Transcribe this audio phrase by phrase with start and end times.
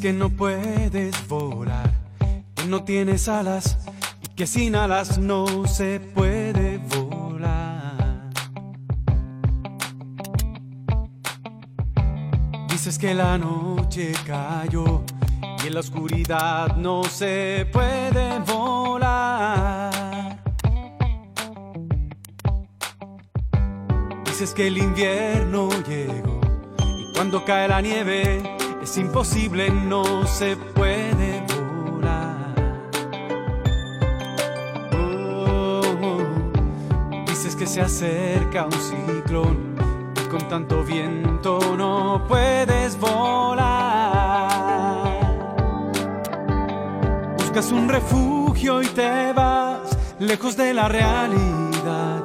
[0.00, 1.92] Que no puedes volar,
[2.54, 3.78] que no tienes alas
[4.22, 8.30] y que sin alas no se puede volar.
[12.68, 15.02] Dices que la noche cayó
[15.64, 19.90] y en la oscuridad no se puede volar.
[24.26, 26.40] Dices que el invierno llegó
[26.78, 28.57] y cuando cae la nieve
[28.90, 31.44] es imposible, no se puede
[31.92, 32.54] volar.
[34.94, 35.82] Oh,
[37.26, 39.76] dices que se acerca un ciclón
[40.16, 43.68] y con tanto viento no puedes volar.
[47.36, 52.22] Buscas un refugio y te vas lejos de la realidad.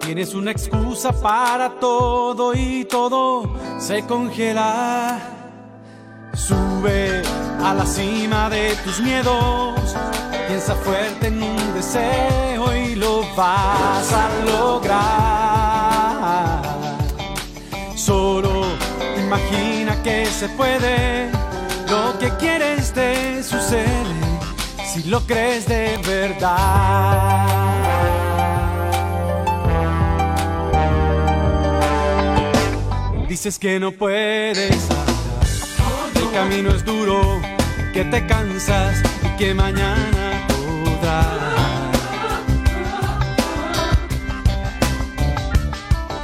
[0.00, 5.41] Tienes una excusa para todo y todo se congela.
[6.46, 7.22] Sube
[7.62, 9.94] a la cima de tus miedos,
[10.48, 15.02] piensa fuerte en un deseo y lo vas a lograr.
[17.94, 18.64] Solo
[19.16, 21.30] imagina que se puede,
[21.88, 23.86] lo que quieres te sucede,
[24.92, 27.46] si lo crees de verdad.
[33.28, 34.88] Dices que no puedes
[36.32, 37.40] camino es duro,
[37.92, 41.26] que te cansas y que mañana podrás.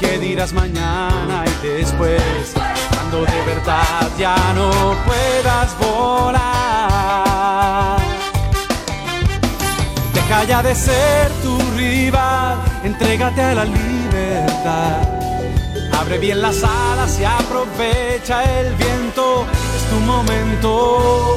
[0.00, 2.54] ¿Qué dirás mañana y después?
[2.90, 4.70] Cuando de verdad ya no
[5.06, 6.38] puedas volar.
[10.14, 15.17] Deja ya de ser tu rival, entrégate a la libertad.
[15.98, 19.44] Abre bien las alas y aprovecha el viento
[19.90, 21.36] tu momento.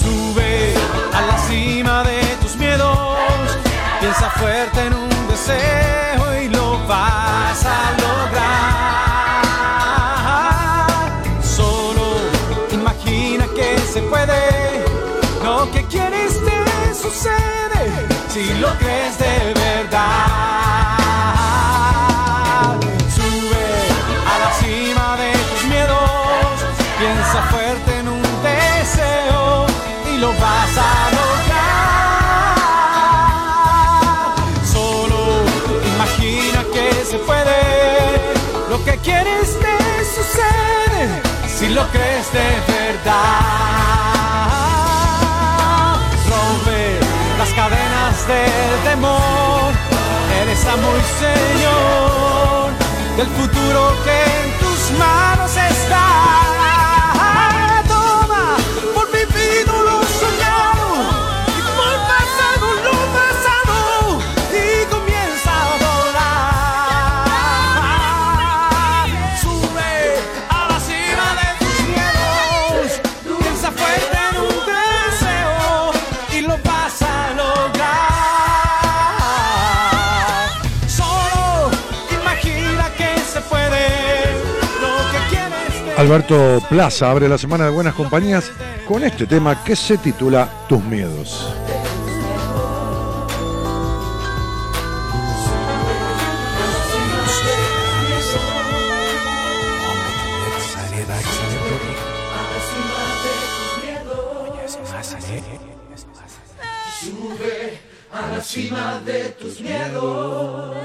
[0.00, 0.74] Sube
[1.12, 3.58] a la cima de tus miedos,
[4.00, 8.62] piensa fuerte en un deseo y lo vas a lograr.
[11.42, 12.04] Solo
[12.70, 14.84] imagina que se puede,
[15.42, 21.03] lo que quieres te sucede si lo crees de verdad.
[30.40, 31.74] Vas a lograr.
[34.64, 35.20] Solo
[35.94, 37.60] imagina que se puede,
[38.70, 39.76] lo que quieres te
[40.16, 43.44] sucede si lo crees de verdad.
[46.30, 46.98] Rompe
[47.38, 49.72] las cadenas del temor,
[50.42, 52.04] eres amo y señor
[53.16, 56.73] del futuro que en tus manos está.
[85.96, 88.50] Alberto Plaza abre la semana de buenas compañías
[88.86, 91.54] con este tema que se titula Tus miedos.
[108.42, 110.76] Cima de tus miedos.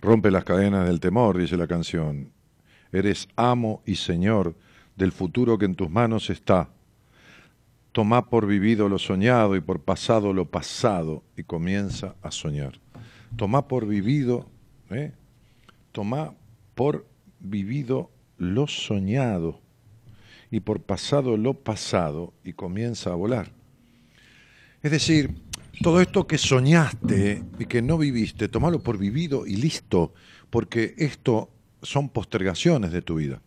[0.00, 2.32] Rompe las cadenas del temor, dice la canción.
[2.92, 4.54] Eres amo y señor
[4.96, 6.68] del futuro que en tus manos está.
[7.92, 12.78] Toma por vivido lo soñado y por pasado lo pasado y comienza a soñar.
[13.36, 14.46] Toma por vivido,
[14.90, 15.12] ¿eh?
[15.92, 16.34] toma
[16.74, 17.06] por
[17.40, 19.60] vivido lo soñado
[20.50, 23.52] y por pasado lo pasado y comienza a volar.
[24.82, 25.34] Es decir,
[25.82, 30.12] todo esto que soñaste y que no viviste, tomalo por vivido y listo,
[30.50, 31.50] porque esto
[31.82, 33.40] son postergaciones de tu vida.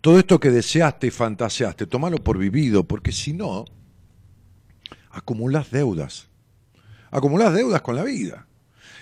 [0.00, 3.64] Todo esto que deseaste y fantaseaste, tomalo por vivido, porque si no,
[5.10, 6.28] acumulás deudas.
[7.10, 8.46] Acumulás deudas con la vida.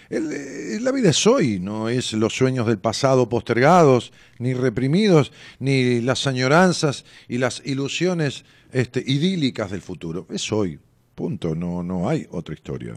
[0.08, 6.00] Eh, la vida es hoy, no es los sueños del pasado postergados, ni reprimidos, ni
[6.00, 10.26] las añoranzas y las ilusiones este, idílicas del futuro.
[10.30, 10.78] Es hoy,
[11.14, 12.94] punto, no, no hay otra historia.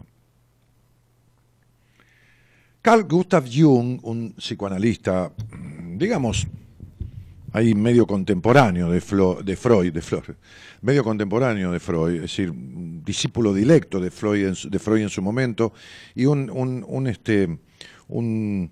[2.82, 5.30] Carl Gustav Jung, un psicoanalista,
[5.96, 6.46] digamos,
[7.52, 9.00] ahí medio contemporáneo de,
[9.44, 10.34] de Freud, de
[10.80, 12.50] medio contemporáneo de Freud, es decir,
[13.04, 15.74] discípulo directo de Freud en su, de Freud en su momento,
[16.14, 17.58] y un, un, este,
[18.08, 18.70] un,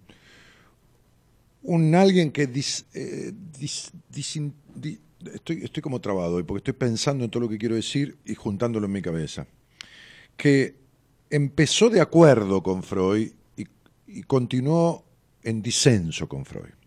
[1.63, 2.45] un alguien que
[2.95, 3.33] eh,
[5.35, 8.35] estoy, estoy como trabado hoy, porque estoy pensando en todo lo que quiero decir y
[8.35, 9.47] juntándolo en mi cabeza,
[10.35, 10.77] que
[11.29, 13.33] empezó de acuerdo con Freud
[14.09, 15.05] y, y continuó
[15.43, 16.79] en disenso con Freud.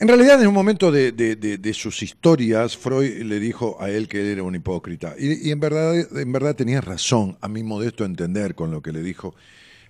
[0.00, 4.26] En realidad, en un momento de, sus historias, Freud le dijo a él que él
[4.28, 5.16] era un hipócrita.
[5.18, 9.02] Y, en, verdad, en verdad tenía razón, a mi modesto entender, con lo que le
[9.02, 9.34] dijo.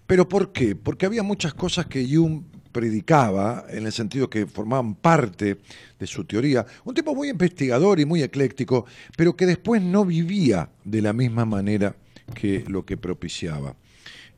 [0.06, 0.74] ¿Pero por qué?
[0.74, 2.42] Porque había muchas cosas que Jung
[2.72, 5.58] predicaba, en el sentido que formaban parte
[5.98, 6.64] de su teoría.
[6.84, 11.44] Un tipo muy investigador y muy ecléctico, pero que después no vivía de la misma
[11.44, 11.94] manera
[12.34, 13.76] que lo que propiciaba.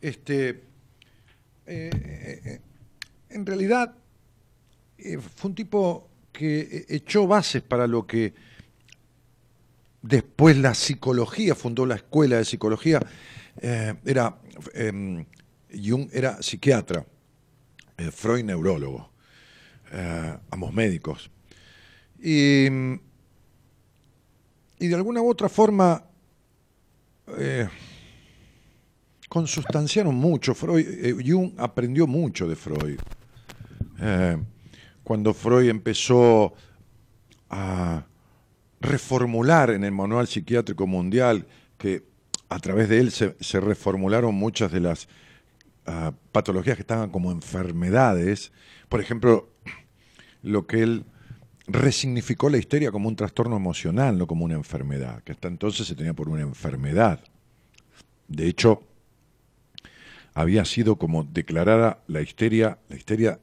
[0.00, 0.69] Este,
[1.72, 2.60] eh, eh, eh,
[3.28, 3.94] en realidad,
[5.36, 8.34] fue un tipo que echó bases para lo que
[10.02, 13.00] después la psicología, fundó la escuela de psicología,
[13.62, 14.36] era,
[14.74, 15.24] em,
[15.72, 17.06] Jung era psiquiatra,
[18.10, 19.12] Freud neurólogo,
[20.50, 21.30] ambos médicos.
[22.18, 22.66] Y,
[24.80, 26.04] y, de alguna u otra forma
[29.30, 30.54] consustanciaron mucho.
[30.54, 30.84] Freud,
[31.26, 32.98] Jung aprendió mucho de Freud
[35.10, 36.54] cuando Freud empezó
[37.48, 38.04] a
[38.80, 41.46] reformular en el Manual Psiquiátrico Mundial,
[41.76, 42.04] que
[42.48, 45.08] a través de él se, reformularon muchas de las
[45.86, 48.52] ah, patologías que estaban como enfermedades,
[48.88, 49.50] por ejemplo,
[50.42, 51.04] lo que él
[51.66, 55.94] resignificó la histeria como un trastorno emocional, no como una enfermedad, que hasta entonces se
[55.94, 57.20] tenía por una enfermedad.
[58.28, 58.84] De hecho,
[60.34, 63.40] había sido como declarada la histeria, la histeria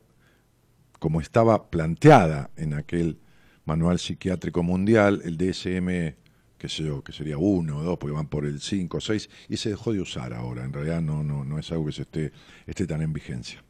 [1.00, 3.20] como estaba planteada en aquel
[3.66, 6.16] manual psiquiátrico mundial, el DSM,
[6.58, 9.30] qué sé yo, que sería uno o dos, porque van por el 5 o 6,
[9.50, 10.64] y se dejó de usar ahora.
[10.64, 12.32] En realidad no, no, no es algo que se esté,
[12.66, 13.64] esté tan en vigencia.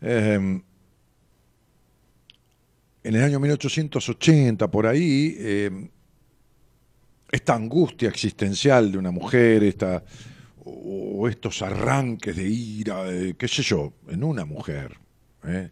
[0.00, 0.60] Em,
[3.04, 5.88] en el año 1880, por ahí, em,
[7.30, 10.04] esta angustia existencial de una mujer, esta,
[10.64, 13.04] o estos arranques de ira,
[13.36, 14.96] qué sé yo, en una mujer,
[15.44, 15.70] ¿eh?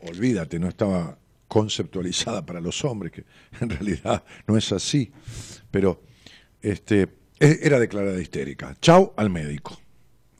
[0.00, 3.24] olvídate, no estaba conceptualizada para los hombres, que
[3.60, 5.12] en realidad no es así,
[5.70, 6.02] pero
[6.60, 7.02] este,
[7.38, 8.76] e, era declarada histérica.
[8.80, 9.78] Chau al médico.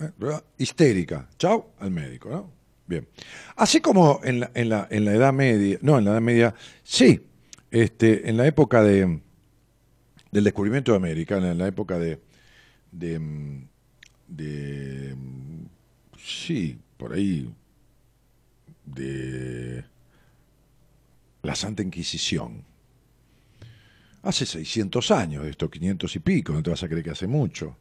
[0.00, 0.10] ¿eh?
[0.58, 1.28] Histérica.
[1.38, 2.30] Chau al médico.
[2.30, 2.52] ¿no?
[2.86, 3.06] Bien.
[3.56, 6.54] Así como en la, en, la, en la Edad Media, no, en la Edad Media,
[6.82, 7.26] sí,
[7.70, 9.20] este, en la época de,
[10.30, 12.20] del descubrimiento de América, en la época de,
[12.92, 13.20] de,
[14.28, 15.14] de
[16.24, 17.52] sí, por ahí,
[18.84, 19.84] de
[21.42, 22.64] la Santa Inquisición.
[24.22, 27.76] Hace 600 años, esto 500 y pico, no te vas a creer que hace mucho.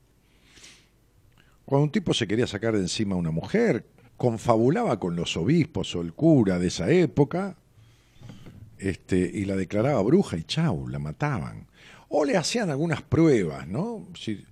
[1.66, 3.86] Cuando un tipo se quería sacar de encima a una mujer,
[4.18, 7.56] confabulaba con los obispos o el cura de esa época
[8.78, 11.68] este, y la declaraba bruja y chau, la mataban.
[12.10, 14.08] O le hacían algunas pruebas, ¿no?
[14.20, 14.46] Si,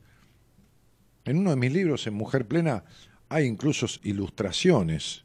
[1.31, 2.83] en uno de mis libros, en Mujer Plena,
[3.29, 5.23] hay incluso ilustraciones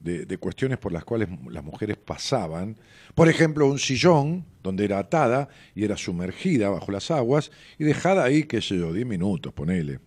[0.00, 2.76] de, cuestiones por las cuales las mujeres pasaban.
[3.14, 8.24] Por ejemplo, un sillón donde era atada y era sumergida bajo las aguas y dejada
[8.24, 10.00] ahí, qué sé yo, 10 minutos, ponele.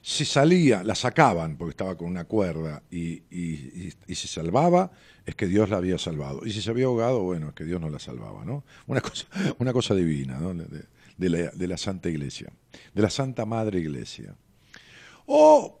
[0.00, 4.90] Si salía, la sacaban porque estaba con una cuerda y, y, se salvaba,
[5.26, 6.46] es que Dios la había salvado.
[6.46, 8.64] Y si se había ahogado, bueno, es que Dios no la salvaba, ¿no?
[8.86, 9.26] Una cosa,
[9.58, 10.54] una cosa divina, ¿no?
[11.18, 12.52] La, de la Santa Iglesia,
[12.94, 14.34] de la Santa Madre Iglesia.
[15.26, 15.80] o,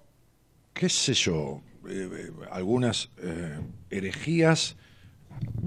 [0.72, 3.10] qué sé yo, eh, algunas
[3.90, 4.76] herejías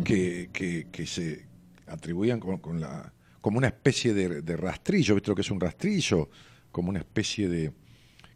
[0.03, 0.49] que,
[0.91, 1.45] que, se
[1.87, 6.29] atribuían con, la, como una especie de, rastrillo, ¿viste lo que es un rastrillo?
[6.71, 7.71] Como una especie de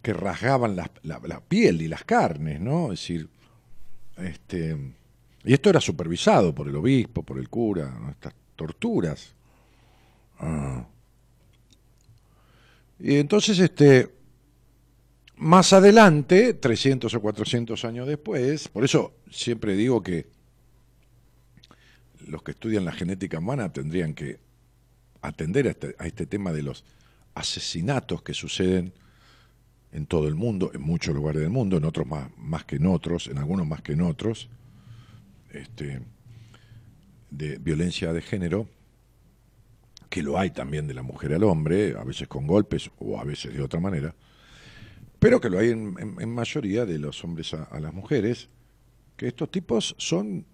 [0.02, 2.92] que rasgaban la, la, piel y las carnes, ¿no?
[2.92, 3.30] Es decir,
[4.18, 4.78] este,
[5.44, 9.34] y esto era supervisado por el obispo, por el cura, estas torturas.
[10.40, 10.86] Ah.
[13.00, 14.14] Y entonces, este,
[15.38, 20.28] más adelante, 300 o 400 años después, por eso siempre digo que
[22.28, 24.40] los que estudian la genética humana tendrían que
[25.22, 26.86] atender a este, a este tema de los
[27.34, 28.94] asesinatos que suceden
[29.92, 32.86] en todo el mundo, en muchos lugares del mundo, en otros más, más que en
[32.86, 34.50] otros, en algunos más que en otros,
[35.52, 36.02] este,
[37.30, 38.68] de violencia de género,
[40.10, 43.24] que lo hay también de la mujer al hombre, a veces con golpes o a
[43.24, 44.16] veces de otra manera,
[45.20, 48.50] pero que lo hay en, mayoría de los hombres a las mujeres,
[49.16, 50.46] que estos tipos son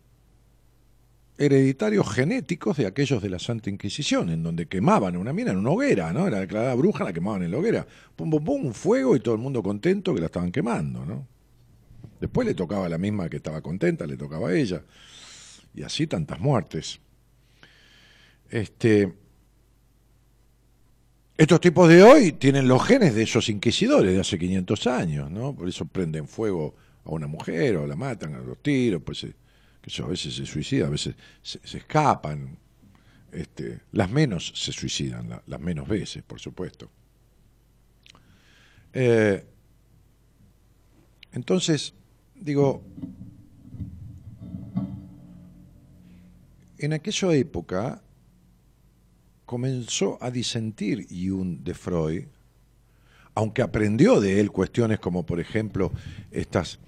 [1.37, 5.71] hereditarios genéticos de aquellos de la Santa Inquisición, en donde quemaban una mina en una
[5.71, 6.27] hoguera, ¿no?
[6.27, 7.87] Era declarada bruja, la quemaban en la hoguera.
[8.15, 11.27] Pum, pum, pum, un fuego y todo el mundo contento que la estaban quemando, ¿no?
[12.19, 14.83] Después le tocaba a la misma que estaba contenta, le tocaba a ella.
[15.73, 16.99] Y así tantas muertes.
[18.49, 19.11] Este,
[21.41, 25.55] estos tipos de hoy tienen los genes de esos inquisidores de hace 500 años, ¿no?
[25.55, 29.25] Por eso prenden fuego a una mujer o la matan a los tiros, pues
[29.81, 32.59] que a veces se suicidan, a veces se, escapan,
[33.31, 36.91] este, las menos se suicidan, las menos veces, por supuesto.
[38.93, 39.43] Eh,
[41.31, 41.95] entonces,
[42.35, 42.83] digo,
[46.77, 48.03] en aquella época
[49.51, 52.23] comenzó a disentir Jung de Freud,
[53.35, 55.91] aunque aprendió de él cuestiones como, por ejemplo,
[56.31, 56.79] estas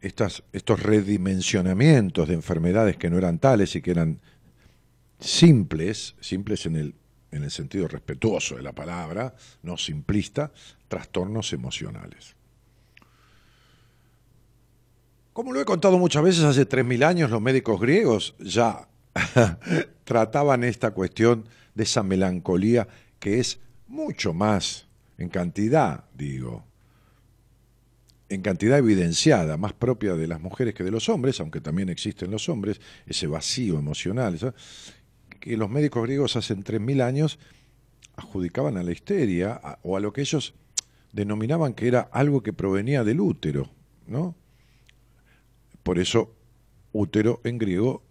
[0.00, 4.18] estos redimensionamientos de enfermedades que no eran tales y que eran
[5.20, 6.94] simples, simples en el,
[7.30, 10.50] en el sentido respetuoso de la palabra, no simplista,
[10.88, 12.34] trastornos emocionales.
[15.32, 18.88] Como lo he contado muchas veces, hace 3.000 años los médicos griegos ya
[20.04, 22.88] trataban esta cuestión de esa melancolía
[23.18, 24.86] que es mucho más
[25.18, 26.64] en cantidad, digo,
[28.28, 32.30] en cantidad evidenciada, más propia de las mujeres que de los hombres, aunque también existen
[32.30, 34.38] los hombres, ese vacío emocional,
[35.38, 37.38] que los médicos griegos hace 3.000 años
[38.16, 40.54] adjudicaban a la histeria o a lo que ellos
[41.12, 43.68] denominaban que era algo que provenía del útero,
[44.06, 44.34] ¿no?
[45.82, 46.34] Por eso
[46.92, 48.02] útero en griego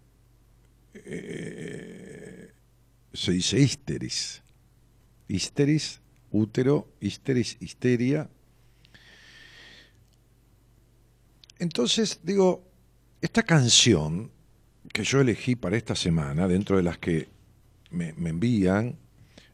[0.94, 2.54] eh,
[3.14, 4.42] se dice histeris.
[5.28, 8.30] Histeris, útero, histeris, histeria,
[11.62, 12.68] Entonces, digo,
[13.22, 14.32] esta canción
[14.92, 17.30] que yo elegí para esta semana, dentro de las que
[17.92, 18.98] me, envían,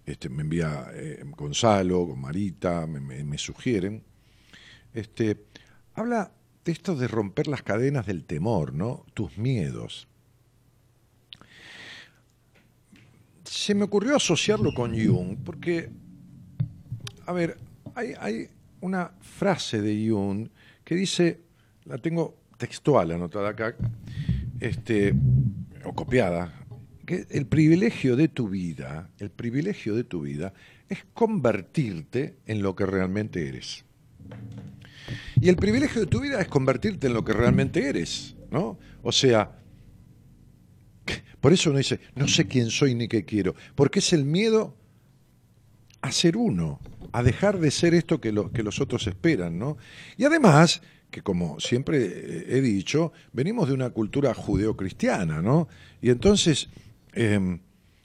[0.05, 4.05] este, me envía eh, Gonzalo, Marita, me, sugieren,
[4.93, 5.43] este,
[5.95, 6.31] habla
[6.63, 9.05] de esto de romper las cadenas del temor, ¿no?
[9.13, 10.07] Tus miedos.
[13.49, 15.89] Se me ocurrió asociarlo con Jung, porque,
[17.25, 17.57] a ver,
[17.95, 18.47] hay, hay
[18.81, 20.49] una frase de Jung
[20.83, 21.41] que dice,
[21.85, 23.75] la tengo textual anotada acá,
[24.59, 25.13] este,
[25.85, 26.53] o copiada,
[27.05, 30.53] que el privilegio de tu vida, el privilegio de tu vida
[30.89, 33.85] es convertirte en lo que realmente eres.
[35.39, 38.77] Y el privilegio de tu vida es convertirte en lo que realmente eres, ¿no?
[39.03, 39.56] O sea,
[41.41, 44.75] por eso uno dice, no sé quién soy ni qué quiero, porque es el miedo
[46.01, 46.79] a ser uno,
[47.11, 49.77] a dejar de ser esto que, que los otros esperan, ¿no?
[50.17, 55.67] Y además, que como siempre he dicho, venimos de una cultura judeocristiana, ¿no?
[56.01, 56.69] Y entonces
[57.13, 57.59] em,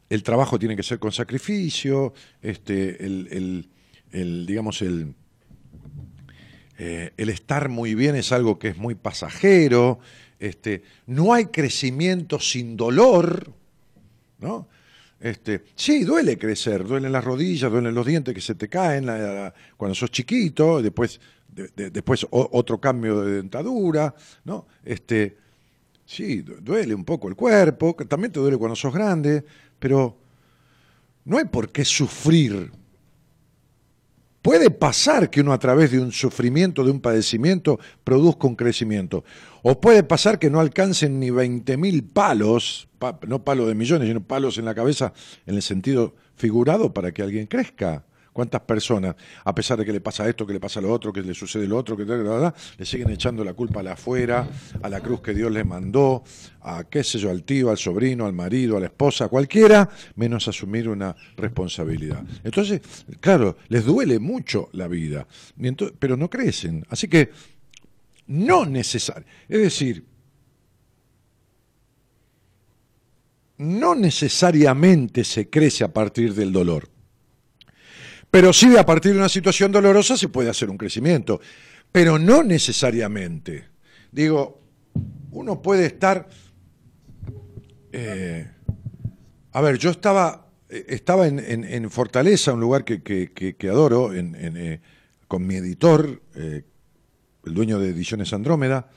[0.09, 2.13] el trabajo tiene que ser con sacrificio,
[2.43, 3.67] este, el,
[4.47, 5.15] digamos, el,
[6.79, 10.01] eh, el estar muy bien es algo que es muy pasajero,
[10.43, 13.49] este, no hay crecimiento sin dolor,
[14.41, 14.67] ¿no?
[15.21, 19.07] Este, sí, duele crecer, duelen las rodillas, duelen los dientes que se te caen
[19.77, 21.21] cuando sos chiquito, después
[21.77, 24.13] después otro cambio de dentadura,
[24.45, 24.67] ¿no?
[24.85, 25.37] Este,
[26.05, 29.45] sí, duele un poco el cuerpo, también te duele cuando sos grande,
[29.79, 30.19] pero
[31.25, 32.73] no hay por qué sufrir.
[34.43, 39.25] Puede pasar que uno a través de un sufrimiento, de un padecimiento, produzca un crecimiento.
[39.63, 42.89] O puede pasar que no alcancen ni 20.000 palos,
[43.29, 45.13] no palos de millones, sino palos en la cabeza
[45.47, 48.05] en el sentido figurado para que alguien crezca.
[48.33, 51.23] Cuántas personas, a pesar de que le pasa esto, que le pasa lo otro, que
[51.23, 54.49] le sucede lo otro, que le siguen echando la culpa a la afuera,
[54.83, 56.25] a la cruz que Dios les mandó,
[56.63, 59.89] a qué sé yo, al tío, al sobrino, al marido, a la esposa, a cualquiera,
[60.17, 62.25] menos asumir una responsabilidad.
[62.45, 62.81] Entonces,
[63.21, 65.27] claro, les duele mucho la vida,
[65.99, 66.85] pero no crecen.
[66.89, 67.31] Así que,
[68.29, 69.27] no necesario.
[69.49, 70.05] Es decir,
[73.59, 76.92] no necesariamente se crece a partir del dolor.
[78.33, 81.41] Pero sí a partir de una situación dolorosa se puede hacer un crecimiento,
[81.93, 83.69] pero no necesariamente.
[84.11, 84.61] Digo,
[85.31, 86.29] uno puede estar...
[87.93, 88.51] Eh,
[89.53, 94.81] a ver, yo estaba, eh, estaba en, Fortaleza, un lugar que, adoro, eh,
[95.29, 96.65] con mi editor, el
[97.45, 98.89] dueño de Ediciones Andrómeda,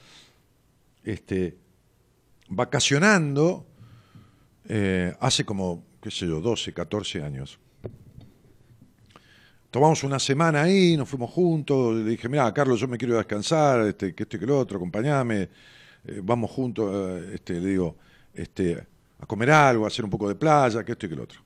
[1.04, 1.58] este,
[2.48, 3.68] vacacionando
[4.68, 7.60] eh, hace como, qué sé yo, 12, 14 años.
[9.76, 13.82] Tomamos una semana ahí, nos fuimos juntos, le dije, mira, Carlos, yo me quiero descansar,
[13.82, 15.50] este, que este que lo otro, acompañame,
[16.06, 17.98] eh, vamos juntos, eh, este, le digo,
[18.34, 18.88] este,
[19.20, 21.42] a comer algo, a hacer un poco de playa, que esto y que lo otro.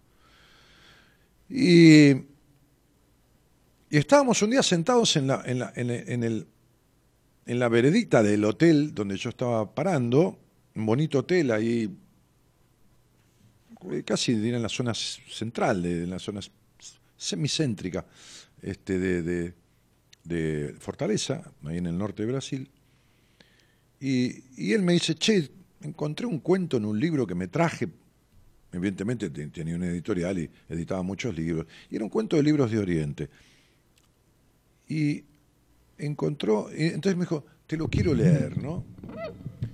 [1.49, 6.47] Y, y estábamos un día sentados en la, en, el,
[7.47, 10.37] en la veredita del hotel donde yo estaba parando,
[10.75, 11.97] un bonito hotel ahí
[14.05, 16.41] casi en la zona central, en la zona
[17.19, 18.05] semicéntrica
[18.61, 19.53] este, de,
[20.23, 22.69] de, Fortaleza, ahí en el norte de Brasil.
[23.99, 27.89] Y, él me dice, che, encontré un cuento en un libro que me traje,
[28.71, 32.79] evidentemente tenía una editorial y editaba muchos libros, y era un cuento de libros de
[32.79, 33.29] Oriente.
[34.87, 35.23] Y
[35.97, 38.83] encontró, entonces me dijo, te lo quiero leer, ¿no?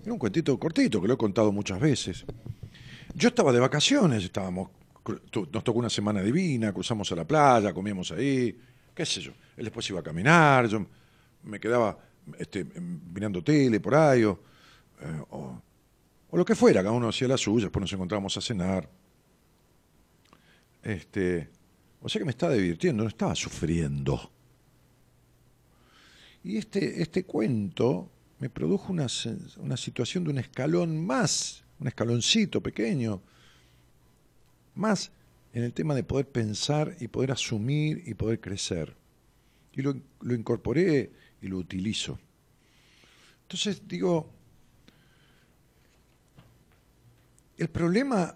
[0.04, 2.26] Era un cuentito cortito que lo he contado muchas veces.
[3.14, 4.70] Yo estaba de vacaciones, estábamos,
[5.52, 8.58] nos tocó una semana divina, cruzamos a la playa, comíamos ahí,
[8.94, 9.32] qué sé yo.
[9.56, 10.86] Él después iba a caminar, yo
[11.44, 11.98] me quedaba
[12.38, 14.40] este, mirando tele por ahí, o,
[15.02, 15.62] eh, o,
[16.32, 18.90] lo que fuera, cada uno hacía la suya, después nos encontrábamos a cenar.
[20.84, 21.50] Este,
[22.02, 24.32] o sea que me estaba divirtiendo, no estaba sufriendo.
[26.44, 29.08] Y este, este cuento me produjo una,
[29.58, 33.22] una situación de un escalón más un escaloncito pequeño,
[34.76, 35.12] más
[35.54, 38.96] en el tema de poder pensar y poder asumir y poder crecer.
[39.74, 41.12] Y lo, incorporé
[41.42, 42.20] y lo utilizo.
[43.44, 44.30] Entonces digo,
[47.58, 48.36] el problema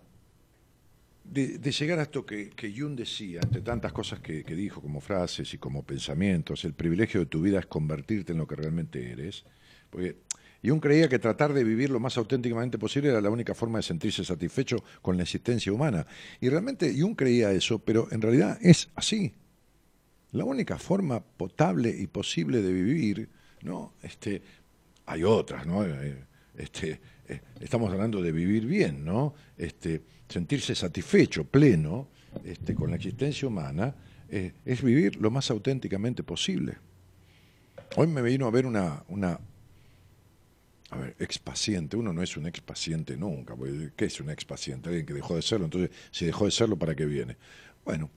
[1.26, 5.02] de, llegar a esto que, que, Jung decía, entre tantas cosas que, que, dijo como
[5.02, 9.12] frases y como pensamientos, el privilegio de tu vida es convertirte en lo que realmente
[9.12, 9.44] eres,
[9.90, 10.18] porque
[10.62, 13.80] y un creía que tratar de vivir lo más auténticamente posible era la única forma
[13.80, 16.06] de sentirse satisfecho con la existencia humana.
[16.42, 19.34] Y realmente Jung creía eso, pero en realidad es así.
[20.32, 23.30] La única forma potable y posible de vivir,
[23.64, 23.94] ¿no?
[24.02, 24.42] Este,
[25.06, 25.86] hay otras, ¿no?
[25.86, 26.26] Eh,
[26.58, 29.34] este, eh, estamos hablando de vivir bien, ¿no?
[29.58, 32.10] Este, sentirse satisfecho, pleno,
[32.44, 33.96] este, con la existencia humana,
[34.30, 36.78] eh, es vivir lo más auténticamente posible.
[37.96, 39.40] Hoy me vino a ver una, una
[40.92, 43.56] a ver, expaciente, uno no es un expaciente nunca,
[43.96, 44.90] ¿qué es un expaciente?
[44.90, 47.38] Alguien que dejó de serlo, entonces si dejó de serlo, ¿para qué viene?
[47.86, 48.10] Bueno,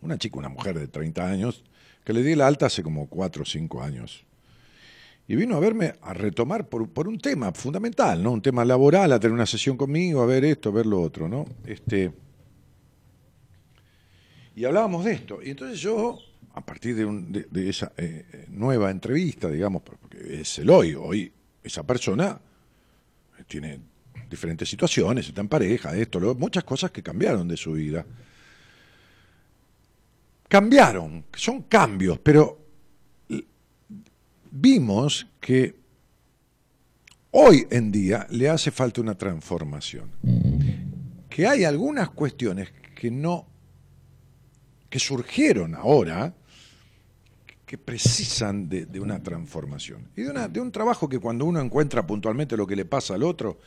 [0.00, 1.64] una chica, una mujer de 30 años,
[2.04, 4.24] que le di la alta hace como 4 o 5 años.
[5.28, 8.30] Y vino a verme a retomar por, un tema fundamental, ¿no?
[8.30, 11.28] Un tema laboral, a tener una sesión conmigo, a ver esto, a ver lo otro,
[11.28, 11.44] ¿no?
[11.64, 12.12] Este,
[14.54, 15.40] y hablábamos de esto.
[15.42, 16.16] Y entonces yo,
[16.54, 21.32] a partir de, esa eh, nueva entrevista, digamos, porque es el hoy, hoy
[21.66, 22.40] esa persona
[23.48, 23.80] tiene
[24.30, 28.04] diferentes situaciones, está en pareja, esto, muchas cosas que cambiaron de su vida.
[30.48, 32.58] Cambiaron, son cambios, pero
[34.50, 35.74] vimos que
[37.32, 40.10] hoy en día le hace falta una transformación.
[41.28, 43.46] Que hay algunas cuestiones que no,
[44.88, 46.32] que surgieron ahora,
[47.66, 52.66] que precisan de, una transformación y de, un trabajo que cuando uno encuentra puntualmente lo
[52.66, 53.58] que le pasa al otro,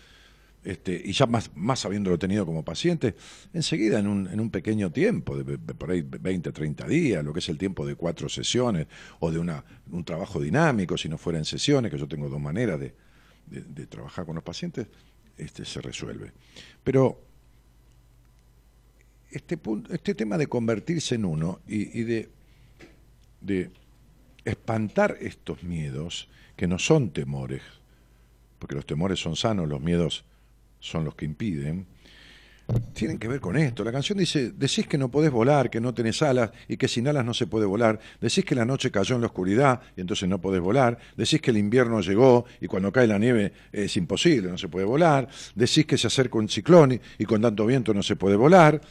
[0.64, 3.16] este, y ya más, más habiéndolo tenido como paciente,
[3.54, 7.40] enseguida en un, en un pequeño tiempo, de, por ahí 20, 30 días, lo que
[7.40, 8.88] es el tiempo de cuatro sesiones,
[9.20, 12.42] o de una, un trabajo dinámico, si no fuera en sesiones, que yo tengo dos
[12.42, 12.94] maneras de,
[13.48, 14.88] de, trabajar con los pacientes,
[15.38, 16.32] este, se resuelve.
[16.84, 17.22] Pero
[19.32, 19.60] este,
[19.92, 22.30] este tema de convertirse en uno y, de
[24.50, 27.62] espantar estos miedos, que no son temores,
[28.60, 30.26] porque los temores son sanos, los miedos
[30.80, 31.88] son los que impiden,
[32.94, 33.84] tienen que ver con esto.
[33.84, 37.08] La canción dice, decís que no podés volar, que no tenés alas y que sin
[37.08, 38.00] alas no se puede volar.
[38.22, 41.00] Decís que la noche cayó en la oscuridad y entonces no podés volar.
[41.16, 44.86] Decís que el invierno llegó y cuando cae la nieve es imposible, no se puede
[44.86, 45.28] volar.
[45.56, 48.82] Decís que se acerca un ciclón y con tanto viento no se puede volar.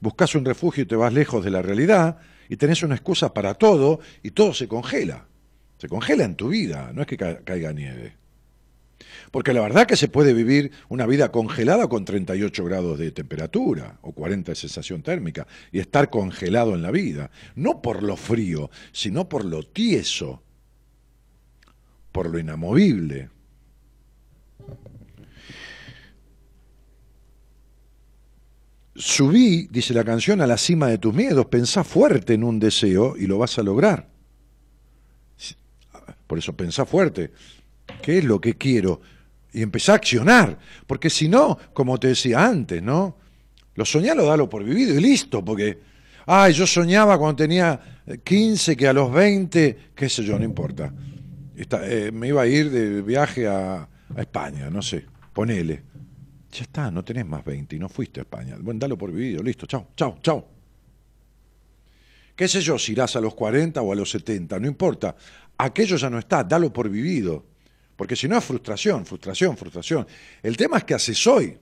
[0.00, 3.54] Buscás un refugio y te vas lejos de la realidad y tenés una excusa para
[3.54, 5.26] todo y todo se congela.
[5.78, 8.16] Se congela en tu vida, no es que caiga nieve.
[9.30, 13.98] Porque la verdad que se puede vivir una vida congelada con 38 grados de temperatura
[14.02, 17.30] o 40 de sensación térmica y estar congelado en la vida.
[17.56, 20.42] No por lo frío, sino por lo tieso,
[22.12, 23.30] por lo inamovible.
[28.96, 33.16] Subí, dice la canción, a la cima de tus miedos, pensá fuerte en un deseo
[33.16, 34.08] y lo vas a lograr.
[36.26, 37.32] Por eso pensá fuerte.
[38.02, 39.00] ¿Qué es lo que quiero?
[39.52, 43.16] Y empezá a accionar, porque si no, como te decía antes, ¿no?
[43.74, 45.80] Lo soñalo, dalo por vivido y listo, porque,
[46.26, 47.80] ay, yo soñaba cuando tenía
[48.22, 50.92] 15 que a los 20, qué sé yo, no importa.
[51.56, 55.82] Eh, me iba a ir de viaje a, a España, no sé, ponele.
[56.54, 58.56] Ya está, no tenés más 20 y no fuiste a España.
[58.60, 60.46] Bueno, dalo por vivido, listo, chao, chao, chao.
[62.36, 64.60] ¿Qué sé yo, si irás a los 40 o a los 70?
[64.60, 65.16] No importa.
[65.58, 67.44] Aquello ya no está, dalo por vivido.
[67.96, 70.06] Porque si no es frustración, frustración, frustración.
[70.44, 71.58] El tema es que haces hoy.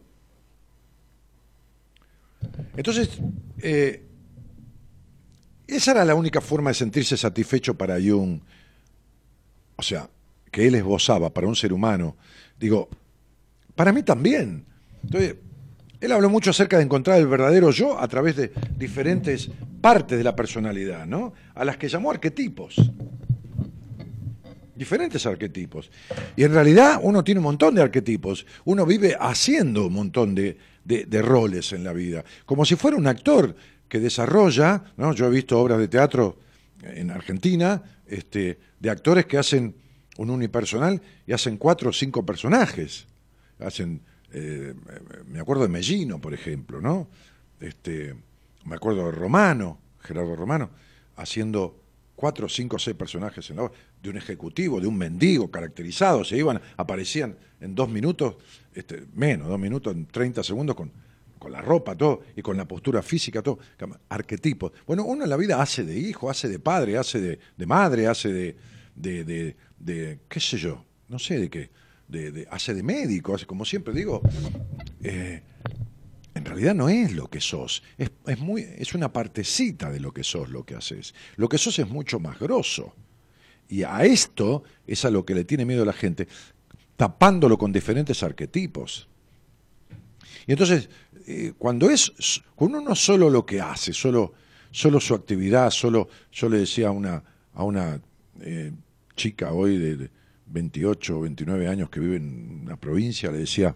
[2.76, 3.18] Entonces,
[3.60, 4.04] eh,
[5.66, 8.40] esa era la única forma de sentirse satisfecho para Jung.
[9.76, 10.08] O sea,
[10.50, 12.14] que él esbozaba para un ser humano.
[12.58, 12.90] Digo,
[13.74, 14.66] para mí también.
[15.02, 15.36] Entonces,
[16.00, 20.24] él habló mucho acerca de encontrar el verdadero yo a través de diferentes partes de
[20.24, 21.32] la personalidad, ¿no?
[21.54, 22.76] A las que llamó arquetipos
[24.82, 25.90] diferentes arquetipos.
[26.34, 30.56] Y en realidad uno tiene un montón de arquetipos, uno vive haciendo un montón de,
[31.22, 33.54] roles en la vida, como si fuera un actor
[33.88, 35.12] que desarrolla, ¿no?
[35.12, 36.38] yo he visto obras de teatro
[36.82, 39.76] en Argentina, este, de actores que hacen
[40.18, 43.06] un unipersonal y hacen cuatro o cinco personajes.
[43.60, 44.02] Hacen,
[44.32, 44.74] eh,
[45.26, 47.08] me acuerdo de Mellino, por ejemplo, ¿no?
[47.60, 48.14] Este,
[48.64, 50.70] me acuerdo de Romano, Gerardo Romano,
[51.16, 51.80] haciendo
[52.16, 56.36] cuatro, cinco, seis personajes en la obra, de un ejecutivo, de un mendigo caracterizado, se
[56.36, 58.36] iban, aparecían en dos minutos,
[58.74, 60.90] este, menos, dos minutos, en 30 segundos con,
[61.38, 63.58] con la ropa, todo, y con la postura física, todo,
[64.08, 64.72] arquetipos.
[64.86, 68.32] Bueno, uno en la vida hace de hijo, hace de padre, hace de, madre, hace
[68.32, 68.56] de,
[68.94, 71.70] de, de, qué sé yo, no sé de qué,
[72.12, 74.20] de, hace de médico, hace, como siempre digo,
[75.02, 75.42] eh,
[76.34, 80.12] en realidad no es lo que sos, es, es, muy, es una partecita de lo
[80.12, 81.14] que sos lo que haces.
[81.36, 82.94] Lo que sos es mucho más grosso.
[83.68, 86.28] Y a esto es a lo que le tiene miedo la gente,
[86.96, 89.08] tapándolo con diferentes arquetipos.
[90.46, 90.90] Y entonces,
[91.26, 92.12] eh, cuando es,
[92.54, 94.34] cuando uno solo lo que hace, solo,
[94.70, 97.22] solo su actividad, solo, yo le decía a una,
[97.54, 98.00] a una
[98.40, 98.72] eh,
[99.16, 100.10] chica hoy de
[100.52, 103.74] 28 o 29 años que vive en una provincia, le decía,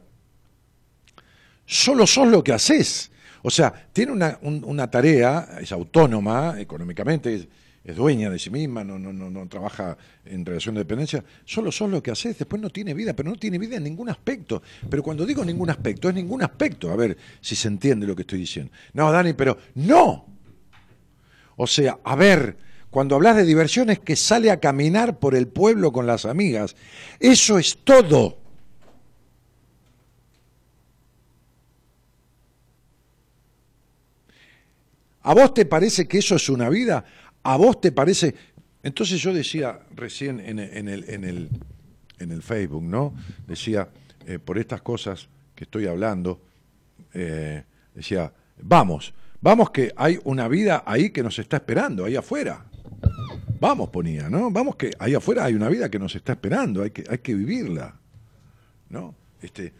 [1.64, 3.10] solo sos lo que haces.
[3.42, 7.48] O sea, tiene una, una tarea, es autónoma económicamente, es,
[7.94, 11.88] dueña de sí misma, no, no, no, no, trabaja en relación de dependencia, solo sos
[11.88, 14.60] lo que haces, después no tiene vida, pero no tiene vida en ningún aspecto.
[14.90, 18.22] Pero cuando digo ningún aspecto, es ningún aspecto, a ver si se entiende lo que
[18.22, 18.72] estoy diciendo.
[18.92, 20.26] No, Dani, pero no.
[21.54, 22.56] O sea, a ver,
[22.96, 26.74] cuando hablas de diversión es que sale a caminar por el pueblo con las amigas.
[27.20, 28.38] Eso es todo.
[35.20, 37.04] ¿A vos te parece que eso es una vida?
[37.42, 38.34] ¿A vos te parece...?
[38.82, 41.50] Entonces yo decía recién en, el, en, el,
[42.18, 43.12] en el, Facebook, ¿no?
[43.46, 43.90] Decía,
[44.26, 46.40] eh, por estas cosas que estoy hablando,
[47.12, 47.62] eh,
[47.94, 48.32] decía,
[48.62, 52.64] vamos, vamos que hay una vida ahí que nos está esperando, ahí afuera.
[53.60, 54.50] Vamos, ponía, ¿no?
[54.50, 57.34] Vamos que ahí afuera hay una vida que nos está esperando, hay que, hay que
[57.34, 57.98] vivirla,
[58.88, 59.14] ¿no?
[59.40, 59.72] Este,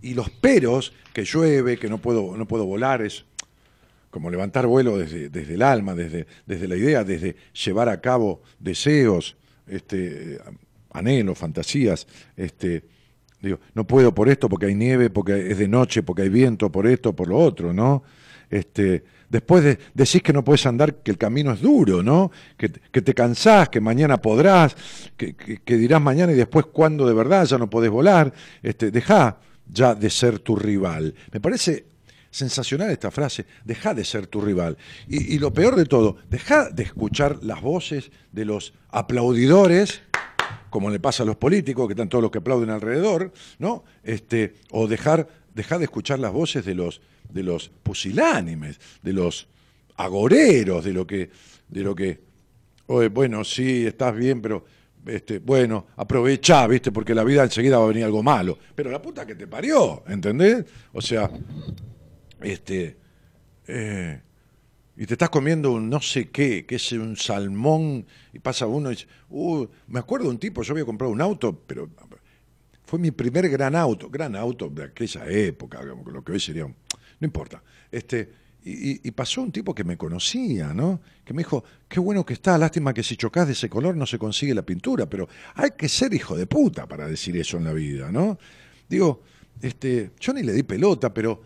[0.00, 3.24] y, los peros, que llueve, que no puedo, no puedo volar, es
[4.10, 8.42] como levantar vuelo desde, desde el alma, desde, desde la idea, desde llevar a cabo
[8.58, 9.36] deseos,
[9.66, 10.38] este,
[10.90, 12.84] anhelos, fantasías, este,
[13.40, 16.70] digo, no puedo por esto porque hay nieve, porque es de noche, porque hay viento,
[16.70, 18.02] por esto, por lo otro, ¿no?
[18.50, 22.30] Este, después de, decís que no puedes andar, que el camino es duro, ¿no?
[22.56, 24.76] Que, te cansás, que mañana podrás,
[25.16, 29.38] que, dirás mañana y después cuando de verdad ya no podés volar, este, deja
[29.70, 31.14] ya de ser tu rival.
[31.32, 31.86] Me parece
[32.30, 34.76] sensacional esta frase, deja de ser tu rival.
[35.08, 40.02] Y, lo peor de todo, deja de escuchar las voces de los aplaudidores,
[40.70, 43.84] como le pasa a los políticos, que están todos los que aplauden alrededor, ¿no?
[44.02, 49.48] Este, o dejar dejá de escuchar las voces de los, de los pusilánimes, de los
[49.96, 51.30] agoreros, de lo que,
[51.68, 52.20] de lo que,
[53.10, 54.64] bueno, sí, estás bien, pero
[55.04, 56.92] este, bueno, aprovechá, ¿viste?
[56.92, 58.56] Porque la vida enseguida va a venir algo malo.
[58.72, 60.64] Pero la puta que te parió, ¿entendés?
[60.92, 61.28] O sea,
[62.40, 62.96] este,
[63.66, 64.20] eh,
[64.96, 68.92] y te estás comiendo un no sé qué, que es un salmón, y pasa uno
[68.92, 71.90] y dice, uh, me acuerdo de un tipo, yo había comprado un auto, pero
[72.88, 76.74] fue mi primer gran auto, gran auto de aquella época, lo que hoy sería, no
[77.20, 77.62] importa.
[77.92, 78.32] Este,
[78.64, 81.02] y, pasó un tipo que me conocía, ¿no?
[81.22, 84.06] Que me dijo, qué bueno que está, lástima que si chocas de ese color no
[84.06, 87.64] se consigue la pintura, pero hay que ser hijo de puta para decir eso en
[87.64, 88.38] la vida, ¿no?
[88.88, 89.20] Digo,
[89.60, 91.42] este, yo ni le di pelota, pero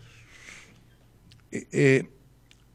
[1.51, 2.09] eh, eh,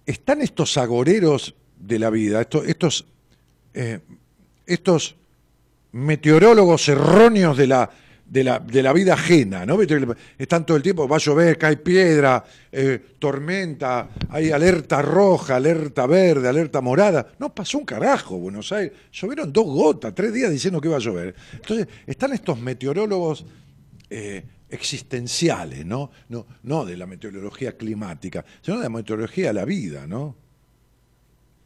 [0.05, 3.07] están estos agoreros de la vida, estos,
[3.73, 4.01] eh,
[4.67, 5.17] estos
[5.93, 7.91] meteorólogos erróneos de la,
[8.29, 9.79] de la, de la vida ajena, ¿no?
[10.39, 16.07] Están todo el tiempo, va a llover, cae piedra, eh, tormenta, hay alerta roja, alerta
[16.07, 17.27] verde, alerta morada.
[17.39, 18.93] No pasó un carajo, Buenos Aires.
[19.13, 21.35] Llovieron dos gotas, tres días diciendo que iba a llover.
[21.55, 23.47] Entonces, están estos meteorólogos
[24.11, 26.11] eh, existenciales, ¿no?
[26.29, 26.47] ¿no?
[26.65, 30.37] No de la meteorología climática, sino de la meteorología de la vida, ¿no?